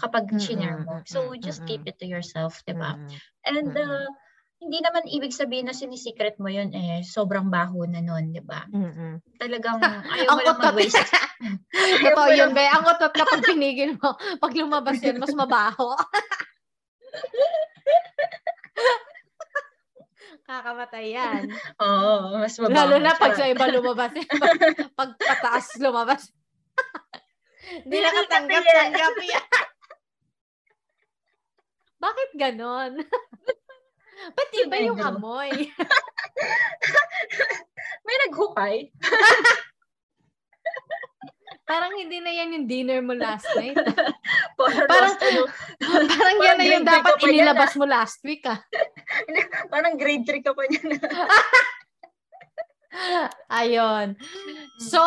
kapag 0.00 0.32
mm-hmm. 0.32 0.88
mo. 0.88 1.04
So, 1.04 1.36
just 1.36 1.62
mm-hmm. 1.62 1.68
keep 1.68 1.82
it 1.84 2.00
to 2.00 2.08
yourself, 2.08 2.64
di 2.64 2.72
ba? 2.72 2.96
Mm-hmm. 2.96 3.16
And, 3.44 3.70
uh, 3.76 4.08
hindi 4.60 4.78
naman 4.84 5.08
ibig 5.08 5.32
sabihin 5.32 5.72
na 5.72 5.74
sinisecret 5.74 6.36
mo 6.36 6.52
yun 6.52 6.68
eh, 6.76 7.00
sobrang 7.00 7.48
baho 7.48 7.88
na 7.88 8.04
nun, 8.04 8.28
di 8.28 8.44
ba? 8.44 8.68
Mm-hmm. 8.68 9.40
Talagang 9.40 9.80
ayaw 10.14 10.36
mo 10.36 10.40
lang 10.44 10.60
mag-waste. 10.60 11.00
Totoo 12.04 12.28
yun, 12.36 12.52
be. 12.52 12.60
Ang 12.68 12.84
utot 12.84 13.12
kapag 13.16 13.40
pinigil 13.50 13.96
mo, 13.96 14.20
pag 14.36 14.52
lumabas 14.52 15.00
yun, 15.00 15.16
mas 15.16 15.32
mabaho. 15.32 15.96
Kakamatay 20.44 21.16
yan. 21.16 21.42
Oo, 21.80 22.36
mas 22.36 22.52
mabaho. 22.60 22.76
Lalo 22.76 22.96
na 23.00 23.16
pag 23.16 23.32
sa 23.32 23.48
iba 23.48 23.64
lumabas. 23.64 24.12
pag, 24.12 24.60
pag 24.92 25.10
pataas 25.16 25.66
lumabas. 25.80 26.28
Hindi 27.64 27.96
nakatanggap-tanggap 27.96 29.14
yan. 29.24 29.66
Bakit 31.96 32.30
ganon? 32.36 32.92
Ba't 34.36 34.50
iba 34.52 34.76
yung 34.84 35.00
amoy? 35.00 35.50
May 38.06 38.16
naghukay. 38.28 38.76
parang 41.70 41.94
hindi 41.94 42.18
na 42.18 42.34
yan 42.34 42.54
yung 42.58 42.66
dinner 42.66 42.98
mo 42.98 43.14
last 43.14 43.46
night. 43.54 43.78
parang, 44.58 45.14
ano, 45.14 45.42
parang 46.10 46.36
yan 46.42 46.56
na 46.58 46.66
yung 46.66 46.86
dapat 46.86 47.14
inilabas 47.22 47.78
mo 47.78 47.86
last 47.86 48.18
week 48.26 48.42
ah. 48.50 48.58
parang 49.72 49.94
grade 49.94 50.26
3 50.26 50.42
ka 50.42 50.50
pa 50.50 50.66
niyan. 50.66 50.98
Ayun. 53.46 54.18
So, 54.82 54.98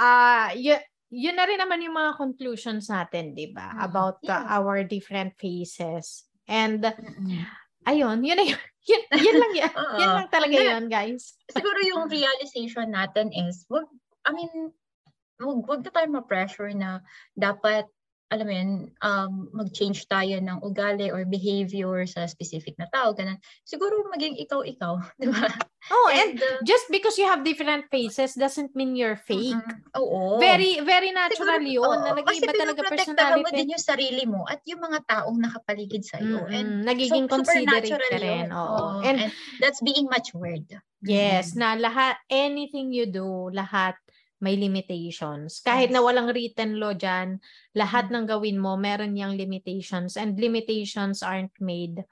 uh, 0.00 0.48
y- 0.56 0.84
yun 1.12 1.36
na 1.36 1.44
rin 1.44 1.60
naman 1.60 1.84
yung 1.84 2.00
mga 2.00 2.16
conclusions 2.16 2.88
natin, 2.88 3.36
di 3.36 3.52
ba? 3.52 3.76
Mm, 3.76 3.84
About 3.84 4.24
uh, 4.24 4.56
our 4.56 4.88
different 4.88 5.36
phases. 5.36 6.24
And, 6.48 6.80
mm-hmm 6.80 7.63
ayun, 7.88 8.18
yun 8.24 8.38
na 8.38 8.46
yun. 8.46 8.62
Yun, 8.84 9.00
yun 9.16 9.36
lang 9.40 9.52
yun. 9.56 9.72
Uh-oh. 9.72 9.96
Yun 10.04 10.12
lang 10.12 10.28
talaga 10.28 10.56
yun, 10.60 10.92
guys. 10.92 11.40
Siguro 11.48 11.80
yung 11.88 12.04
realization 12.04 12.92
natin 12.92 13.32
is, 13.32 13.64
wag, 13.72 13.88
I 14.28 14.36
mean, 14.36 14.76
wag, 15.40 15.64
wag 15.64 15.80
na 15.80 15.88
tayo 15.88 16.08
ma-pressure 16.12 16.68
na 16.76 17.00
dapat 17.32 17.88
alam 18.34 18.46
mo 18.50 18.54
yun, 18.54 18.72
um, 19.06 19.32
mag-change 19.54 20.10
tayo 20.10 20.42
ng 20.42 20.58
ugali 20.66 21.06
or 21.14 21.22
behavior 21.22 22.02
sa 22.10 22.26
specific 22.26 22.74
na 22.74 22.90
tao, 22.90 23.14
ganun. 23.14 23.38
Siguro 23.62 24.02
maging 24.10 24.34
ikaw-ikaw, 24.42 24.98
di 25.22 25.30
ba? 25.30 25.46
Oh, 25.92 26.08
and, 26.10 26.34
and 26.34 26.42
uh, 26.42 26.58
just 26.64 26.90
because 26.90 27.14
you 27.20 27.28
have 27.28 27.44
different 27.44 27.86
faces 27.92 28.34
doesn't 28.34 28.74
mean 28.74 28.96
you're 28.96 29.20
fake. 29.20 29.54
Mm-hmm. 29.54 30.00
Oo. 30.00 30.40
Very, 30.42 30.80
very 30.82 31.14
natural 31.14 31.60
Siguro, 31.60 31.76
yun. 31.78 31.86
Oh, 31.86 32.00
na 32.02 32.16
nag-iiba 32.18 32.52
talaga 32.56 32.82
personality. 32.88 33.44
mo 33.44 33.48
din 33.52 33.68
yung 33.76 33.84
sarili 33.84 34.24
mo 34.26 34.42
at 34.48 34.64
yung 34.66 34.80
mga 34.82 34.98
taong 35.06 35.38
nakapaligid 35.38 36.02
sa 36.02 36.18
iyo. 36.18 36.42
Mm-hmm. 36.42 36.56
And 36.56 36.68
nagiging 36.88 37.26
so, 37.28 37.32
considerate 37.38 37.94
ka 37.94 38.18
rin. 38.18 38.50
Oo. 38.50 39.04
And, 39.04 39.28
and 39.28 39.32
that's 39.62 39.78
being 39.84 40.10
matured. 40.10 40.66
Yes, 41.04 41.52
mm-hmm. 41.52 41.60
na 41.60 41.68
lahat, 41.76 42.16
anything 42.32 42.90
you 42.90 43.04
do, 43.04 43.52
lahat 43.52 44.00
may 44.42 44.58
limitations. 44.58 45.62
Kahit 45.62 45.90
na 45.94 46.02
walang 46.02 46.30
written 46.30 46.78
law 46.78 46.92
dyan, 46.92 47.38
lahat 47.74 48.10
mm-hmm. 48.10 48.24
ng 48.24 48.26
gawin 48.28 48.58
mo, 48.58 48.74
meron 48.74 49.14
yang 49.14 49.38
limitations. 49.38 50.18
And 50.18 50.38
limitations 50.38 51.22
aren't 51.22 51.54
made 51.60 52.02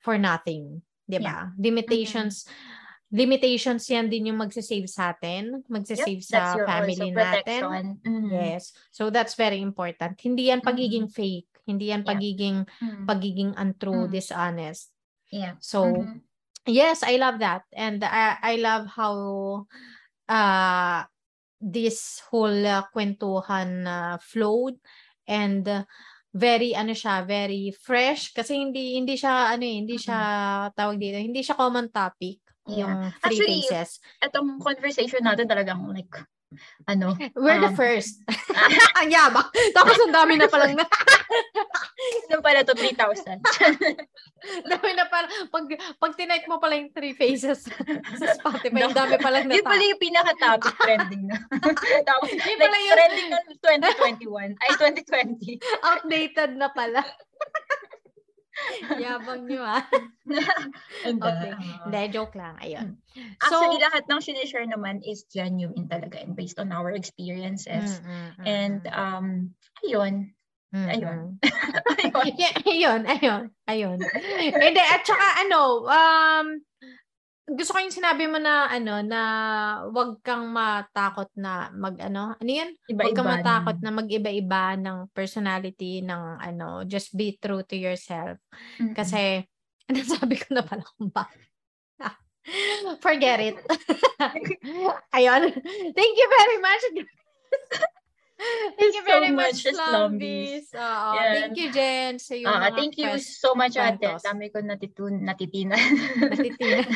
for 0.00 0.16
nothing. 0.16 0.82
Ba? 1.06 1.20
Yeah. 1.20 1.44
Limitations, 1.58 2.46
mm-hmm. 2.46 3.16
limitations 3.18 3.82
yan 3.90 4.06
din 4.06 4.30
yung 4.30 4.38
magsisave 4.38 4.86
sa 4.86 5.10
atin, 5.10 5.66
magsisave 5.66 6.22
yep, 6.22 6.30
sa 6.30 6.54
family 6.62 7.10
natin. 7.10 7.98
Mm-hmm. 8.06 8.30
Yes. 8.30 8.72
So 8.94 9.10
that's 9.10 9.34
very 9.34 9.58
important. 9.58 10.14
Hindi 10.22 10.54
yan 10.54 10.62
pagiging 10.62 11.10
mm-hmm. 11.10 11.18
fake. 11.18 11.50
Hindi 11.66 11.90
yan 11.90 12.02
yeah. 12.02 12.10
pagiging 12.10 12.56
mm-hmm. 12.66 13.04
pagiging 13.06 13.50
untrue, 13.58 14.06
mm-hmm. 14.06 14.14
dishonest. 14.14 14.94
Yeah. 15.30 15.58
So 15.58 15.86
mm-hmm. 15.86 16.22
yes, 16.70 17.02
I 17.02 17.18
love 17.18 17.42
that. 17.42 17.66
And 17.74 18.02
I 18.06 18.38
I 18.38 18.54
love 18.62 18.86
how 18.86 19.14
uh 20.30 21.09
this 21.60 22.24
whole 22.32 22.64
uh, 22.64 22.82
kwentuhan 22.90 23.84
uh, 23.84 24.16
flowed 24.18 24.80
and 25.28 25.68
uh, 25.68 25.84
very 26.32 26.72
ano 26.74 26.96
siya, 26.96 27.22
very 27.26 27.70
fresh 27.76 28.32
kasi 28.32 28.56
hindi 28.56 28.96
hindi 28.96 29.14
siya 29.14 29.52
ano 29.52 29.62
eh, 29.62 29.76
hindi 29.84 29.96
siya 30.00 30.18
tawag 30.72 30.96
dito, 30.96 31.20
hindi 31.20 31.44
siya 31.44 31.54
common 31.54 31.92
topic 31.92 32.40
yeah. 32.66 32.80
yung 32.80 32.96
three 33.20 33.38
Actually, 33.38 33.60
faces. 33.66 34.00
Itong 34.22 34.58
conversation 34.62 35.22
natin 35.22 35.46
talagang 35.50 35.82
like 35.90 36.10
ano? 36.86 37.14
We're 37.38 37.62
um, 37.62 37.70
the 37.70 37.74
first. 37.74 38.22
ang 38.98 39.10
yabang. 39.10 39.48
Tapos 39.74 39.96
ang 40.02 40.12
dami 40.14 40.34
na 40.38 40.50
palang 40.50 40.74
na. 40.74 40.86
Ano 42.30 42.40
pala 42.42 42.64
to? 42.64 42.74
3,000. 42.74 43.42
dami 44.70 44.90
na 44.96 45.06
pala. 45.06 45.26
Pag, 45.52 45.66
pag 46.00 46.12
tinype 46.16 46.46
mo 46.48 46.56
pala 46.56 46.78
yung 46.80 46.90
three 46.94 47.12
faces 47.12 47.68
sa 48.18 48.26
Spotify, 48.38 48.88
no. 48.88 48.94
dami 48.94 49.20
pala 49.20 49.44
na 49.44 49.52
Yun 49.52 49.66
pala 49.66 49.84
yung 49.84 50.00
pinaka-topic 50.00 50.74
trending 50.80 51.24
na. 51.28 51.36
Tapos, 52.08 52.30
like, 52.32 52.56
pala 52.56 52.76
yung... 52.80 52.96
trending 52.96 53.28
na 53.28 53.38
2021. 54.24 54.56
Ay, 54.56 54.70
2020. 54.78 55.60
Outdated 55.84 56.50
na 56.56 56.68
pala. 56.72 57.02
Yabang 59.00 59.48
nyo 59.48 59.62
ah. 59.64 59.84
okay. 61.04 61.52
Hindi, 61.88 62.00
joke 62.12 62.36
lang. 62.36 62.60
Ayun. 62.60 63.00
So, 63.40 63.56
Actually, 63.56 63.80
lahat 63.80 64.04
ng 64.08 64.20
sinishare 64.20 64.68
naman 64.68 65.00
is 65.00 65.24
genuine 65.32 65.88
talaga 65.88 66.20
and 66.20 66.36
based 66.36 66.60
on 66.60 66.72
our 66.72 66.92
experiences. 66.92 68.00
Mm-mm, 68.00 68.44
and 68.44 68.82
um, 68.92 69.26
ayun. 69.84 70.36
Mm-hmm. 70.70 70.90
Ayun. 70.94 71.20
ayun. 72.06 72.26
Yeah, 72.38 72.54
ayun, 72.70 73.00
ayun, 73.06 73.42
ayun. 73.66 73.98
Hindi, 74.54 74.82
at 74.82 75.02
saka 75.02 75.42
ano, 75.42 75.82
um, 75.90 76.46
gusto 77.50 77.74
ko 77.74 77.78
yung 77.82 77.94
sinabi 77.94 78.30
mo 78.30 78.38
na 78.38 78.70
ano 78.70 79.02
na 79.02 79.22
wag 79.90 80.22
kang 80.22 80.54
matakot 80.54 81.26
na 81.34 81.74
mag 81.74 81.98
ano 81.98 82.38
ano 82.38 82.50
yan 82.50 82.70
Iba-iba 82.86 83.10
wag 83.10 83.16
kang 83.18 83.32
matakot 83.42 83.76
na 83.82 83.90
mag-iba-iba 83.90 84.78
ng 84.78 85.10
personality 85.10 85.98
ng 86.06 86.38
ano 86.38 86.86
just 86.86 87.10
be 87.18 87.34
true 87.42 87.66
to 87.66 87.74
yourself 87.74 88.38
mm-hmm. 88.78 88.94
kasi 88.94 89.42
ano 89.90 89.98
sabi 90.06 90.38
ko 90.38 90.54
na 90.54 90.62
pala 90.62 90.86
kung 90.94 91.10
ba 91.10 91.26
forget 93.02 93.42
it 93.42 93.56
ayun 95.18 95.50
thank 95.98 96.14
you 96.14 96.28
very 96.30 96.58
much 96.62 96.82
Thank 98.78 98.94
you 98.96 99.04
very 99.04 99.28
so 99.28 99.36
much, 99.36 99.58
Slumbies. 99.64 100.72
Uh, 100.72 101.12
yeah. 101.14 101.32
Thank 101.44 101.56
you, 101.60 101.68
Jen. 101.72 102.18
Sa 102.18 102.34
so, 102.34 102.48
uh, 102.48 102.70
thank 102.72 102.96
you 102.96 103.10
so 103.20 103.52
much, 103.54 103.76
Ate. 103.76 104.16
Dami 104.24 104.48
ko 104.48 104.64
natitun 104.64 105.20
natitinan. 105.20 105.76
natitinan. 106.16 106.88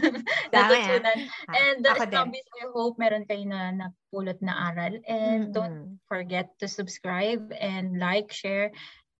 Natutunan. 0.54 1.18
And 1.52 1.80
uh, 1.84 1.94
Slumbies, 2.00 2.48
I 2.56 2.72
hope 2.72 2.96
meron 2.96 3.28
kayo 3.28 3.44
na 3.44 3.76
napulot 3.76 4.40
na 4.40 4.72
aral. 4.72 4.96
And 5.04 5.52
mm-hmm. 5.52 5.56
don't 5.56 6.00
forget 6.08 6.56
to 6.64 6.66
subscribe 6.68 7.52
and 7.52 8.00
like, 8.00 8.32
share, 8.32 8.72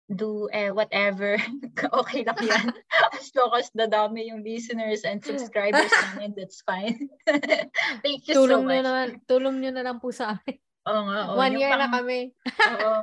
do 0.08 0.48
eh, 0.52 0.70
whatever. 0.70 1.36
okay 2.00 2.24
lang 2.24 2.40
yan. 2.40 2.66
as 3.18 3.28
long 3.34 3.52
as 3.52 3.68
dadami 3.74 4.30
yung 4.30 4.40
listeners 4.40 5.02
and 5.04 5.20
subscribers 5.20 5.92
namin, 6.14 6.32
that's 6.32 6.62
fine. 6.62 7.10
Thank 8.00 8.30
you 8.30 8.34
tulong 8.38 8.64
so 8.64 8.68
much. 8.70 8.80
Nyo 8.80 8.82
na, 8.86 9.02
tulong 9.26 9.56
nyo 9.60 9.70
na 9.74 9.82
lang 9.84 9.98
po 9.98 10.14
sa 10.14 10.38
amin. 10.38 10.56
Oo 10.86 11.00
nga. 11.10 11.18
Oh, 11.30 11.36
One 11.38 11.58
year 11.58 11.74
pang, 11.74 11.82
na 11.82 11.88
kami. 11.90 12.30
oo. 12.72 12.94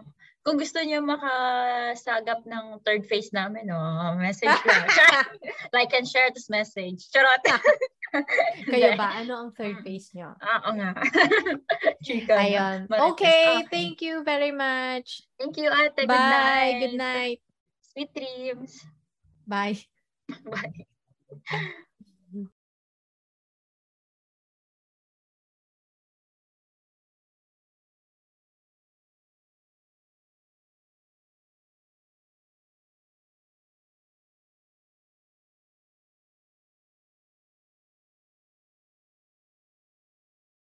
Kung 0.44 0.60
gusto 0.60 0.84
niyo 0.84 1.00
makasagap 1.00 2.44
ng 2.44 2.84
third 2.84 3.08
phase 3.08 3.32
namin, 3.32 3.72
oh, 3.72 4.12
message 4.20 4.52
lang. 4.68 4.88
like 5.76 5.96
and 5.96 6.04
share 6.04 6.28
this 6.36 6.52
message. 6.52 7.08
Charot. 7.16 7.40
Kayo 8.72 9.00
ba? 9.00 9.24
Ano 9.24 9.48
ang 9.48 9.50
third 9.56 9.80
phase 9.88 10.12
niyo? 10.12 10.36
Oo 10.36 10.70
nga. 10.76 10.92
Chika. 12.04 12.44
Ayun. 12.44 12.92
Okay, 12.92 13.08
okay, 13.16 13.72
thank 13.72 14.04
you 14.04 14.20
very 14.28 14.52
much. 14.52 15.24
Thank 15.40 15.56
you, 15.56 15.72
ate. 15.72 16.04
Bye. 16.04 16.12
Good 16.12 16.28
night. 16.28 16.76
Good 16.84 16.98
night. 17.00 17.40
Sweet 17.96 18.12
dreams. 18.12 18.84
Bye. 19.48 19.80
Bye. 20.44 21.88